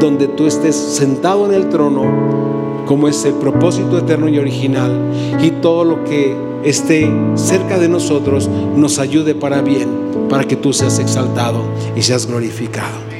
donde 0.00 0.28
tú 0.28 0.46
estés 0.46 0.74
sentado 0.74 1.46
en 1.46 1.54
el 1.54 1.68
trono, 1.68 2.84
como 2.86 3.08
es 3.08 3.24
el 3.24 3.34
propósito 3.34 3.98
eterno 3.98 4.28
y 4.28 4.38
original, 4.38 4.92
y 5.40 5.50
todo 5.50 5.84
lo 5.84 6.04
que 6.04 6.36
esté 6.64 7.10
cerca 7.34 7.78
de 7.78 7.88
nosotros 7.88 8.48
nos 8.48 8.98
ayude 8.98 9.34
para 9.34 9.62
bien, 9.62 9.88
para 10.28 10.44
que 10.44 10.56
tú 10.56 10.72
seas 10.72 10.98
exaltado 10.98 11.60
y 11.94 12.02
seas 12.02 12.26
glorificado. 12.26 13.14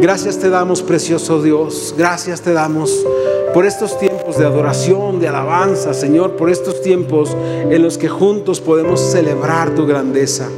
Gracias 0.00 0.38
te 0.38 0.48
damos, 0.48 0.82
precioso 0.82 1.42
Dios, 1.42 1.94
gracias 1.96 2.40
te 2.40 2.52
damos 2.52 3.04
por 3.52 3.66
estos 3.66 3.98
tiempos 3.98 4.38
de 4.38 4.46
adoración, 4.46 5.20
de 5.20 5.28
alabanza, 5.28 5.92
Señor, 5.92 6.36
por 6.36 6.50
estos 6.50 6.80
tiempos 6.82 7.36
en 7.68 7.82
los 7.82 7.98
que 7.98 8.08
juntos 8.08 8.60
podemos 8.60 9.00
celebrar 9.00 9.74
tu 9.74 9.86
grandeza. 9.86 10.48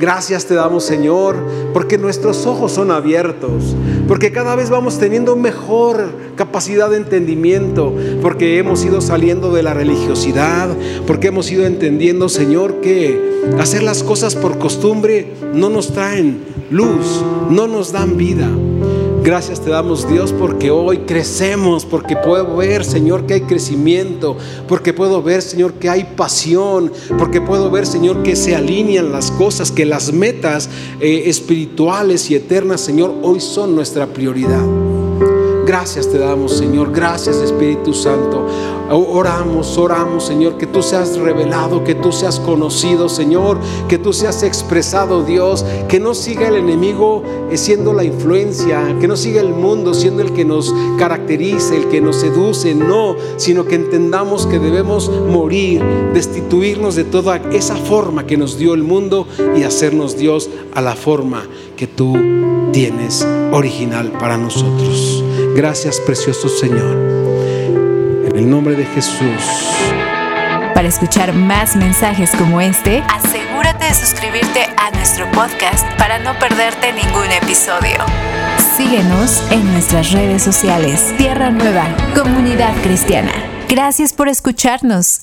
Gracias 0.00 0.46
te 0.46 0.54
damos, 0.54 0.84
Señor, 0.84 1.36
porque 1.72 1.98
nuestros 1.98 2.46
ojos 2.46 2.72
son 2.72 2.90
abiertos, 2.90 3.76
porque 4.08 4.32
cada 4.32 4.56
vez 4.56 4.68
vamos 4.68 4.98
teniendo 4.98 5.36
mejor 5.36 6.10
capacidad 6.36 6.90
de 6.90 6.96
entendimiento, 6.96 7.94
porque 8.20 8.58
hemos 8.58 8.84
ido 8.84 9.00
saliendo 9.00 9.52
de 9.52 9.62
la 9.62 9.72
religiosidad, 9.72 10.68
porque 11.06 11.28
hemos 11.28 11.50
ido 11.50 11.64
entendiendo, 11.64 12.28
Señor, 12.28 12.80
que 12.80 13.34
hacer 13.58 13.82
las 13.82 14.02
cosas 14.02 14.34
por 14.34 14.58
costumbre 14.58 15.34
no 15.54 15.70
nos 15.70 15.92
traen 15.92 16.42
luz, 16.70 17.22
no 17.50 17.68
nos 17.68 17.92
dan 17.92 18.16
vida. 18.16 18.48
Gracias 19.24 19.62
te 19.62 19.70
damos 19.70 20.06
Dios 20.06 20.34
porque 20.38 20.70
hoy 20.70 20.98
crecemos, 20.98 21.86
porque 21.86 22.14
puedo 22.14 22.56
ver 22.56 22.84
Señor 22.84 23.24
que 23.24 23.32
hay 23.32 23.40
crecimiento, 23.40 24.36
porque 24.68 24.92
puedo 24.92 25.22
ver 25.22 25.40
Señor 25.40 25.72
que 25.72 25.88
hay 25.88 26.04
pasión, 26.14 26.92
porque 27.18 27.40
puedo 27.40 27.70
ver 27.70 27.86
Señor 27.86 28.22
que 28.22 28.36
se 28.36 28.54
alinean 28.54 29.12
las 29.12 29.30
cosas, 29.30 29.72
que 29.72 29.86
las 29.86 30.12
metas 30.12 30.68
eh, 31.00 31.22
espirituales 31.24 32.30
y 32.30 32.34
eternas 32.34 32.82
Señor 32.82 33.14
hoy 33.22 33.40
son 33.40 33.74
nuestra 33.74 34.06
prioridad. 34.08 34.83
Gracias 35.76 36.08
te 36.08 36.18
damos, 36.18 36.52
Señor. 36.56 36.92
Gracias, 36.92 37.38
Espíritu 37.38 37.92
Santo. 37.92 38.46
Oramos, 38.90 39.76
oramos, 39.76 40.24
Señor, 40.24 40.56
que 40.56 40.68
tú 40.68 40.84
seas 40.84 41.16
revelado, 41.18 41.82
que 41.82 41.96
tú 41.96 42.12
seas 42.12 42.38
conocido, 42.38 43.08
Señor, 43.08 43.58
que 43.88 43.98
tú 43.98 44.12
seas 44.12 44.44
expresado, 44.44 45.24
Dios, 45.24 45.66
que 45.88 45.98
no 45.98 46.14
siga 46.14 46.46
el 46.46 46.54
enemigo 46.54 47.24
eh, 47.50 47.56
siendo 47.56 47.92
la 47.92 48.04
influencia, 48.04 48.96
que 49.00 49.08
no 49.08 49.16
siga 49.16 49.40
el 49.40 49.48
mundo 49.48 49.94
siendo 49.94 50.22
el 50.22 50.32
que 50.32 50.44
nos 50.44 50.72
caracteriza, 50.96 51.74
el 51.74 51.88
que 51.88 52.00
nos 52.00 52.20
seduce, 52.20 52.72
no, 52.72 53.16
sino 53.36 53.64
que 53.64 53.74
entendamos 53.74 54.46
que 54.46 54.60
debemos 54.60 55.10
morir, 55.10 55.82
destituirnos 56.14 56.94
de 56.94 57.02
toda 57.02 57.38
esa 57.50 57.74
forma 57.74 58.26
que 58.26 58.36
nos 58.36 58.58
dio 58.58 58.74
el 58.74 58.84
mundo 58.84 59.26
y 59.56 59.64
hacernos 59.64 60.16
Dios 60.16 60.50
a 60.72 60.80
la 60.80 60.94
forma 60.94 61.42
que 61.76 61.88
tú 61.88 62.16
tienes 62.70 63.26
original 63.50 64.12
para 64.12 64.36
nosotros. 64.36 65.24
Gracias, 65.54 66.00
precioso 66.00 66.48
Señor. 66.48 66.96
En 68.26 68.32
el 68.34 68.50
nombre 68.50 68.74
de 68.74 68.84
Jesús. 68.86 69.70
Para 70.74 70.88
escuchar 70.88 71.32
más 71.32 71.76
mensajes 71.76 72.32
como 72.34 72.60
este, 72.60 73.04
asegúrate 73.08 73.84
de 73.84 73.94
suscribirte 73.94 74.66
a 74.76 74.90
nuestro 74.90 75.30
podcast 75.30 75.86
para 75.96 76.18
no 76.18 76.36
perderte 76.40 76.92
ningún 76.92 77.30
episodio. 77.30 77.98
Síguenos 78.76 79.48
en 79.52 79.64
nuestras 79.72 80.10
redes 80.10 80.42
sociales. 80.42 81.14
Tierra 81.18 81.50
Nueva, 81.50 81.86
Comunidad 82.16 82.74
Cristiana. 82.82 83.32
Gracias 83.68 84.12
por 84.12 84.28
escucharnos. 84.28 85.20